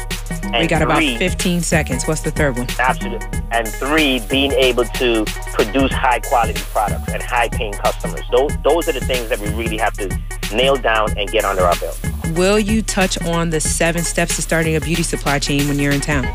And 0.54 0.62
we 0.62 0.68
got 0.68 0.82
about 0.82 1.04
15 1.04 1.62
seconds. 1.62 2.06
What's 2.06 2.22
the 2.22 2.32
third 2.32 2.58
one? 2.58 2.68
Absolutely. 2.80 3.28
And 3.52 3.68
three, 3.68 4.20
being 4.30 4.52
able 4.54 4.86
to 4.86 5.26
produce 5.54 5.92
high 5.92 6.20
quality 6.20 6.60
products 6.72 7.14
and 7.14 7.22
high 7.22 7.50
paying 7.50 7.74
customers. 7.74 8.22
Those, 8.32 8.58
those 8.64 8.88
are 8.90 8.94
the 8.94 9.06
things 9.06 9.30
that 9.30 9.40
we 9.40 9.50
really 9.50 9.78
have 9.78 9.94
to 9.94 10.08
nail 10.54 10.76
down 10.76 11.16
and 11.18 11.30
get 11.30 11.46
under 11.46 11.62
our 11.62 11.76
belt. 11.78 12.00
Will 12.36 12.60
you 12.60 12.82
touch 12.82 13.22
on 13.24 13.52
the 13.52 13.60
seven 13.60 14.04
steps 14.04 14.36
to 14.38 14.42
starting 14.42 14.76
a 14.76 14.82
beauty 14.82 15.04
supply 15.04 15.40
chain 15.40 15.68
when 15.68 15.78
you're 15.78 15.92
in 15.92 16.02
town? 16.02 16.26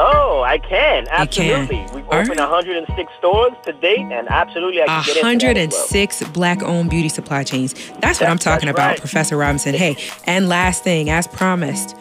Oh, 0.00 0.42
I 0.42 0.58
can. 0.58 1.06
can. 1.06 1.08
Absolutely. 1.10 1.78
We've 1.92 2.08
All 2.08 2.14
opened 2.14 2.38
right. 2.38 2.50
106 2.50 3.12
stores 3.18 3.52
to 3.64 3.72
date, 3.72 3.98
and 3.98 4.28
absolutely 4.28 4.82
I 4.82 4.86
can 4.86 5.04
get 5.04 5.16
into 5.16 5.46
that 5.46 5.56
as 5.56 5.72
well. 5.72 5.82
106 5.82 6.24
black 6.28 6.62
owned 6.62 6.90
beauty 6.90 7.08
supply 7.08 7.42
chains. 7.42 7.74
That's 8.00 8.20
what 8.20 8.30
I'm 8.30 8.38
talking 8.38 8.68
about, 8.68 8.90
right. 8.90 9.00
Professor 9.00 9.36
Robinson. 9.36 9.74
Hey, 9.74 9.96
and 10.24 10.48
last 10.48 10.84
thing, 10.84 11.10
as 11.10 11.26
promised, 11.26 11.96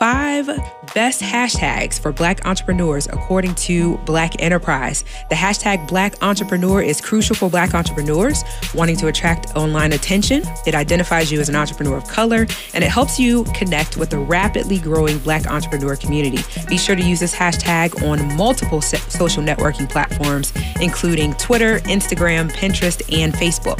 five 0.00 0.46
best 0.94 1.20
hashtags 1.20 2.00
for 2.00 2.10
black 2.10 2.46
entrepreneurs 2.46 3.06
according 3.08 3.54
to 3.54 3.98
Black 3.98 4.32
Enterprise. 4.40 5.04
The 5.28 5.34
hashtag 5.34 5.86
black 5.86 6.14
entrepreneur 6.22 6.80
is 6.80 7.02
crucial 7.02 7.36
for 7.36 7.50
black 7.50 7.74
entrepreneurs 7.74 8.42
wanting 8.74 8.96
to 8.96 9.08
attract 9.08 9.54
online 9.56 9.92
attention. 9.92 10.42
It 10.66 10.74
identifies 10.74 11.30
you 11.30 11.38
as 11.38 11.50
an 11.50 11.54
entrepreneur 11.54 11.98
of 11.98 12.08
color 12.08 12.46
and 12.72 12.82
it 12.82 12.88
helps 12.88 13.20
you 13.20 13.44
connect 13.54 13.98
with 13.98 14.08
the 14.08 14.18
rapidly 14.18 14.78
growing 14.78 15.18
black 15.18 15.46
entrepreneur 15.46 15.96
community. 15.96 16.42
Be 16.66 16.78
sure 16.78 16.96
to 16.96 17.02
use 17.02 17.20
this 17.20 17.34
hashtag 17.34 18.02
on 18.02 18.34
multiple 18.38 18.80
social 18.80 19.42
networking 19.42 19.86
platforms, 19.86 20.54
including 20.80 21.34
Twitter, 21.34 21.80
Instagram, 21.80 22.50
Pinterest, 22.52 23.02
and 23.14 23.34
Facebook. 23.34 23.78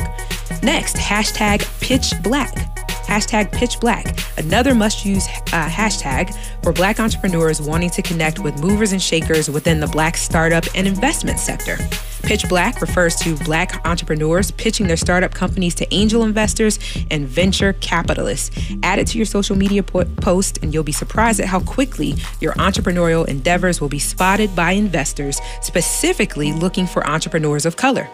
Next, 0.62 0.96
hashtag 0.96 1.64
pitch 1.80 2.12
black. 2.22 2.89
Hashtag 3.10 3.50
pitch 3.50 3.80
black, 3.80 4.16
another 4.38 4.72
must 4.72 5.04
use 5.04 5.26
uh, 5.26 5.68
hashtag 5.68 6.32
for 6.62 6.72
black 6.72 7.00
entrepreneurs 7.00 7.60
wanting 7.60 7.90
to 7.90 8.02
connect 8.02 8.38
with 8.38 8.62
movers 8.62 8.92
and 8.92 9.02
shakers 9.02 9.50
within 9.50 9.80
the 9.80 9.88
black 9.88 10.16
startup 10.16 10.62
and 10.76 10.86
investment 10.86 11.40
sector. 11.40 11.76
Pitch 12.22 12.48
Black 12.48 12.80
refers 12.80 13.16
to 13.16 13.36
black 13.38 13.84
entrepreneurs 13.84 14.52
pitching 14.52 14.86
their 14.86 14.96
startup 14.96 15.34
companies 15.34 15.74
to 15.74 15.92
angel 15.92 16.22
investors 16.22 16.78
and 17.10 17.26
venture 17.26 17.72
capitalists. 17.80 18.56
Add 18.84 19.00
it 19.00 19.08
to 19.08 19.18
your 19.18 19.26
social 19.26 19.56
media 19.56 19.82
po- 19.82 20.04
post, 20.04 20.60
and 20.62 20.72
you'll 20.72 20.84
be 20.84 20.92
surprised 20.92 21.40
at 21.40 21.46
how 21.46 21.58
quickly 21.58 22.14
your 22.40 22.52
entrepreneurial 22.52 23.26
endeavors 23.26 23.80
will 23.80 23.88
be 23.88 23.98
spotted 23.98 24.54
by 24.54 24.70
investors, 24.70 25.40
specifically 25.62 26.52
looking 26.52 26.86
for 26.86 27.04
entrepreneurs 27.04 27.66
of 27.66 27.74
color. 27.74 28.08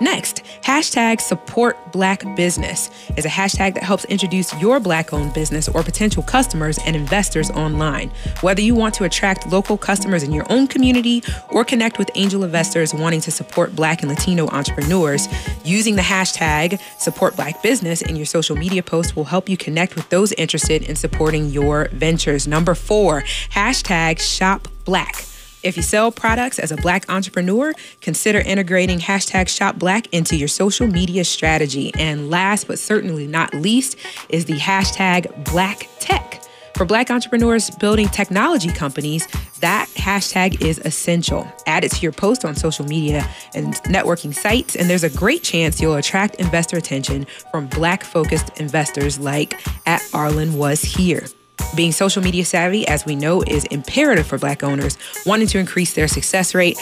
Next, 0.00 0.42
hashtag 0.62 1.20
support 1.20 1.76
black 1.92 2.24
business 2.36 2.90
is 3.16 3.24
a 3.24 3.28
hashtag 3.28 3.74
that 3.74 3.82
helps 3.82 4.04
introduce 4.06 4.52
your 4.60 4.80
black 4.80 5.12
owned 5.12 5.32
business 5.32 5.68
or 5.68 5.82
potential 5.82 6.22
customers 6.22 6.78
and 6.84 6.96
investors 6.96 7.50
online. 7.50 8.10
Whether 8.40 8.60
you 8.60 8.74
want 8.74 8.94
to 8.94 9.04
attract 9.04 9.46
local 9.50 9.78
customers 9.78 10.22
in 10.22 10.32
your 10.32 10.50
own 10.50 10.66
community 10.66 11.22
or 11.50 11.64
connect 11.64 11.98
with 11.98 12.10
angel 12.16 12.44
investors 12.44 12.92
wanting 12.92 13.20
to 13.22 13.30
support 13.30 13.74
black 13.74 14.02
and 14.02 14.10
Latino 14.10 14.48
entrepreneurs, 14.48 15.28
using 15.64 15.96
the 15.96 16.02
hashtag 16.02 16.80
support 16.98 17.36
black 17.36 17.62
business 17.62 18.02
in 18.02 18.16
your 18.16 18.26
social 18.26 18.56
media 18.56 18.82
posts 18.82 19.16
will 19.16 19.24
help 19.24 19.48
you 19.48 19.56
connect 19.56 19.94
with 19.94 20.08
those 20.10 20.32
interested 20.32 20.82
in 20.82 20.96
supporting 20.96 21.50
your 21.50 21.88
ventures. 21.92 22.46
Number 22.46 22.74
four, 22.74 23.22
hashtag 23.50 24.18
shop 24.20 24.68
black. 24.84 25.24
If 25.64 25.78
you 25.78 25.82
sell 25.82 26.12
products 26.12 26.58
as 26.58 26.70
a 26.70 26.76
black 26.76 27.08
entrepreneur, 27.08 27.72
consider 28.02 28.38
integrating 28.38 28.98
hashtag 28.98 29.48
shop 29.48 29.78
black 29.78 30.06
into 30.12 30.36
your 30.36 30.46
social 30.46 30.86
media 30.86 31.24
strategy. 31.24 31.90
And 31.98 32.28
last 32.28 32.68
but 32.68 32.78
certainly 32.78 33.26
not 33.26 33.54
least 33.54 33.96
is 34.28 34.44
the 34.44 34.58
hashtag 34.58 35.50
black 35.50 35.88
tech. 36.00 36.42
For 36.76 36.84
Black 36.84 37.10
entrepreneurs 37.10 37.70
building 37.70 38.08
technology 38.08 38.68
companies, 38.68 39.28
that 39.60 39.88
hashtag 39.94 40.60
is 40.60 40.80
essential. 40.80 41.50
Add 41.66 41.84
it 41.84 41.92
to 41.92 42.00
your 42.00 42.10
post 42.10 42.44
on 42.44 42.56
social 42.56 42.84
media 42.84 43.26
and 43.54 43.74
networking 43.84 44.34
sites, 44.34 44.74
and 44.74 44.90
there's 44.90 45.04
a 45.04 45.10
great 45.10 45.44
chance 45.44 45.80
you'll 45.80 45.94
attract 45.94 46.34
investor 46.34 46.76
attention 46.76 47.26
from 47.52 47.68
Black 47.68 48.02
focused 48.02 48.58
investors 48.58 49.20
like 49.20 49.54
at 49.86 50.00
Arlan 50.12 50.56
was 50.56 50.82
here. 50.82 51.26
Being 51.76 51.92
social 51.92 52.22
media 52.22 52.44
savvy, 52.44 52.86
as 52.86 53.04
we 53.04 53.16
know, 53.16 53.42
is 53.42 53.64
imperative 53.66 54.26
for 54.26 54.38
Black 54.38 54.62
owners 54.62 54.96
wanting 55.26 55.48
to 55.48 55.58
increase 55.58 55.94
their 55.94 56.08
success 56.08 56.54
rate. 56.54 56.78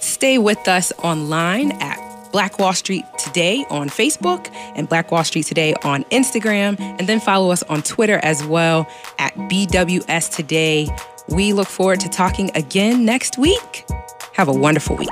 Stay 0.00 0.38
with 0.38 0.68
us 0.68 0.92
online 1.02 1.72
at 1.80 2.06
Black 2.32 2.58
Wall 2.58 2.74
Street 2.74 3.04
Today 3.18 3.64
on 3.70 3.88
Facebook 3.88 4.48
and 4.74 4.88
Black 4.88 5.10
Wall 5.10 5.24
Street 5.24 5.46
Today 5.46 5.74
on 5.84 6.04
Instagram. 6.04 6.78
And 6.78 7.08
then 7.08 7.18
follow 7.18 7.50
us 7.50 7.62
on 7.64 7.82
Twitter 7.82 8.20
as 8.22 8.44
well 8.44 8.86
at 9.18 9.34
BWS 9.34 10.34
Today. 10.34 10.88
We 11.28 11.52
look 11.52 11.68
forward 11.68 12.00
to 12.00 12.08
talking 12.08 12.50
again 12.54 13.04
next 13.04 13.38
week. 13.38 13.86
Have 14.34 14.48
a 14.48 14.52
wonderful 14.52 14.96
week. 14.96 15.08